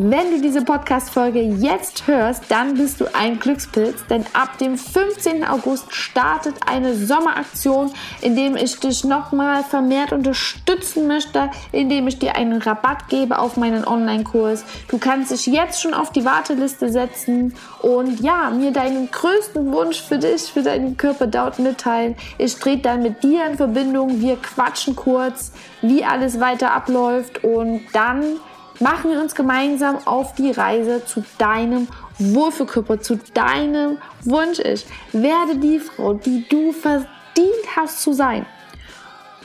Wenn 0.00 0.30
du 0.30 0.40
diese 0.40 0.62
Podcast-Folge 0.62 1.40
jetzt 1.40 2.06
hörst, 2.06 2.44
dann 2.50 2.74
bist 2.74 3.00
du 3.00 3.12
ein 3.16 3.40
Glückspilz, 3.40 4.06
denn 4.08 4.24
ab 4.32 4.56
dem 4.58 4.78
15. 4.78 5.42
August 5.42 5.92
startet 5.92 6.54
eine 6.68 6.94
Sommeraktion, 6.94 7.90
in 8.20 8.36
dem 8.36 8.54
ich 8.54 8.78
dich 8.78 9.02
nochmal 9.02 9.64
vermehrt 9.64 10.12
unterstützen 10.12 11.08
möchte, 11.08 11.50
indem 11.72 12.06
ich 12.06 12.20
dir 12.20 12.36
einen 12.36 12.62
Rabatt 12.62 13.08
gebe 13.08 13.40
auf 13.40 13.56
meinen 13.56 13.84
Online-Kurs. 13.84 14.64
Du 14.86 14.98
kannst 14.98 15.32
dich 15.32 15.46
jetzt 15.46 15.82
schon 15.82 15.94
auf 15.94 16.12
die 16.12 16.24
Warteliste 16.24 16.92
setzen 16.92 17.56
und 17.82 18.20
ja, 18.20 18.50
mir 18.50 18.70
deinen 18.70 19.10
größten 19.10 19.72
Wunsch 19.72 20.00
für 20.00 20.18
dich, 20.18 20.42
für 20.42 20.62
deinen 20.62 20.96
Körper 20.96 21.26
dort 21.26 21.58
mitteilen. 21.58 22.14
Ich 22.38 22.54
trete 22.54 22.82
dann 22.82 23.02
mit 23.02 23.24
dir 23.24 23.46
in 23.46 23.56
Verbindung, 23.56 24.20
wir 24.20 24.36
quatschen 24.36 24.94
kurz, 24.94 25.50
wie 25.82 26.04
alles 26.04 26.38
weiter 26.38 26.72
abläuft 26.72 27.42
und 27.42 27.80
dann 27.92 28.36
machen 28.80 29.10
wir 29.10 29.20
uns 29.20 29.34
gemeinsam 29.34 29.98
auf 30.06 30.34
die 30.34 30.50
Reise 30.50 31.04
zu 31.04 31.24
deinem 31.38 31.88
Wohlfühlkörper, 32.18 33.00
zu 33.00 33.16
deinem 33.34 33.98
Wunsch. 34.24 34.58
Ich 34.58 34.86
werde 35.12 35.56
die 35.56 35.78
Frau, 35.78 36.14
die 36.14 36.46
du 36.48 36.72
verdient 36.72 37.76
hast 37.76 38.02
zu 38.02 38.12
sein. 38.12 38.46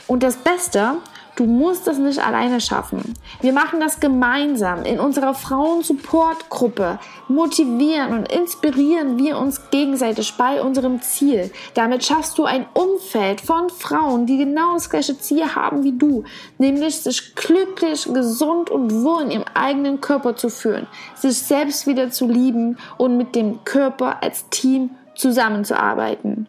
Und 0.06 0.22
das 0.22 0.36
Beste, 0.36 0.96
Du 1.36 1.46
musst 1.46 1.88
es 1.88 1.98
nicht 1.98 2.24
alleine 2.24 2.60
schaffen. 2.60 3.14
Wir 3.40 3.52
machen 3.52 3.80
das 3.80 3.98
gemeinsam 3.98 4.84
in 4.84 5.00
unserer 5.00 5.34
Frauen-Support-Gruppe. 5.34 7.00
Motivieren 7.26 8.18
und 8.18 8.32
inspirieren 8.32 9.18
wir 9.18 9.38
uns 9.38 9.70
gegenseitig 9.70 10.34
bei 10.36 10.62
unserem 10.62 11.02
Ziel. 11.02 11.50
Damit 11.74 12.04
schaffst 12.04 12.38
du 12.38 12.44
ein 12.44 12.66
Umfeld 12.72 13.40
von 13.40 13.68
Frauen, 13.68 14.26
die 14.26 14.38
genau 14.38 14.74
das 14.74 14.88
gleiche 14.88 15.18
Ziel 15.18 15.56
haben 15.56 15.82
wie 15.82 15.98
du, 15.98 16.22
nämlich 16.58 17.00
sich 17.00 17.34
glücklich, 17.34 18.08
gesund 18.12 18.70
und 18.70 19.02
wohl 19.02 19.22
in 19.22 19.30
ihrem 19.32 19.44
eigenen 19.54 20.00
Körper 20.00 20.36
zu 20.36 20.48
fühlen, 20.48 20.86
sich 21.16 21.36
selbst 21.38 21.88
wieder 21.88 22.10
zu 22.10 22.28
lieben 22.28 22.78
und 22.96 23.16
mit 23.16 23.34
dem 23.34 23.64
Körper 23.64 24.22
als 24.22 24.48
Team 24.50 24.90
zusammenzuarbeiten. 25.16 26.46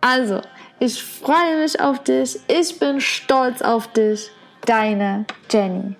Also, 0.00 0.42
ich 0.80 1.02
freue 1.02 1.58
mich 1.62 1.80
auf 1.80 2.02
dich. 2.02 2.38
Ich 2.48 2.78
bin 2.78 3.00
stolz 3.00 3.62
auf 3.62 3.88
dich. 3.92 4.30
Deine 4.66 5.26
Jenny. 5.50 5.96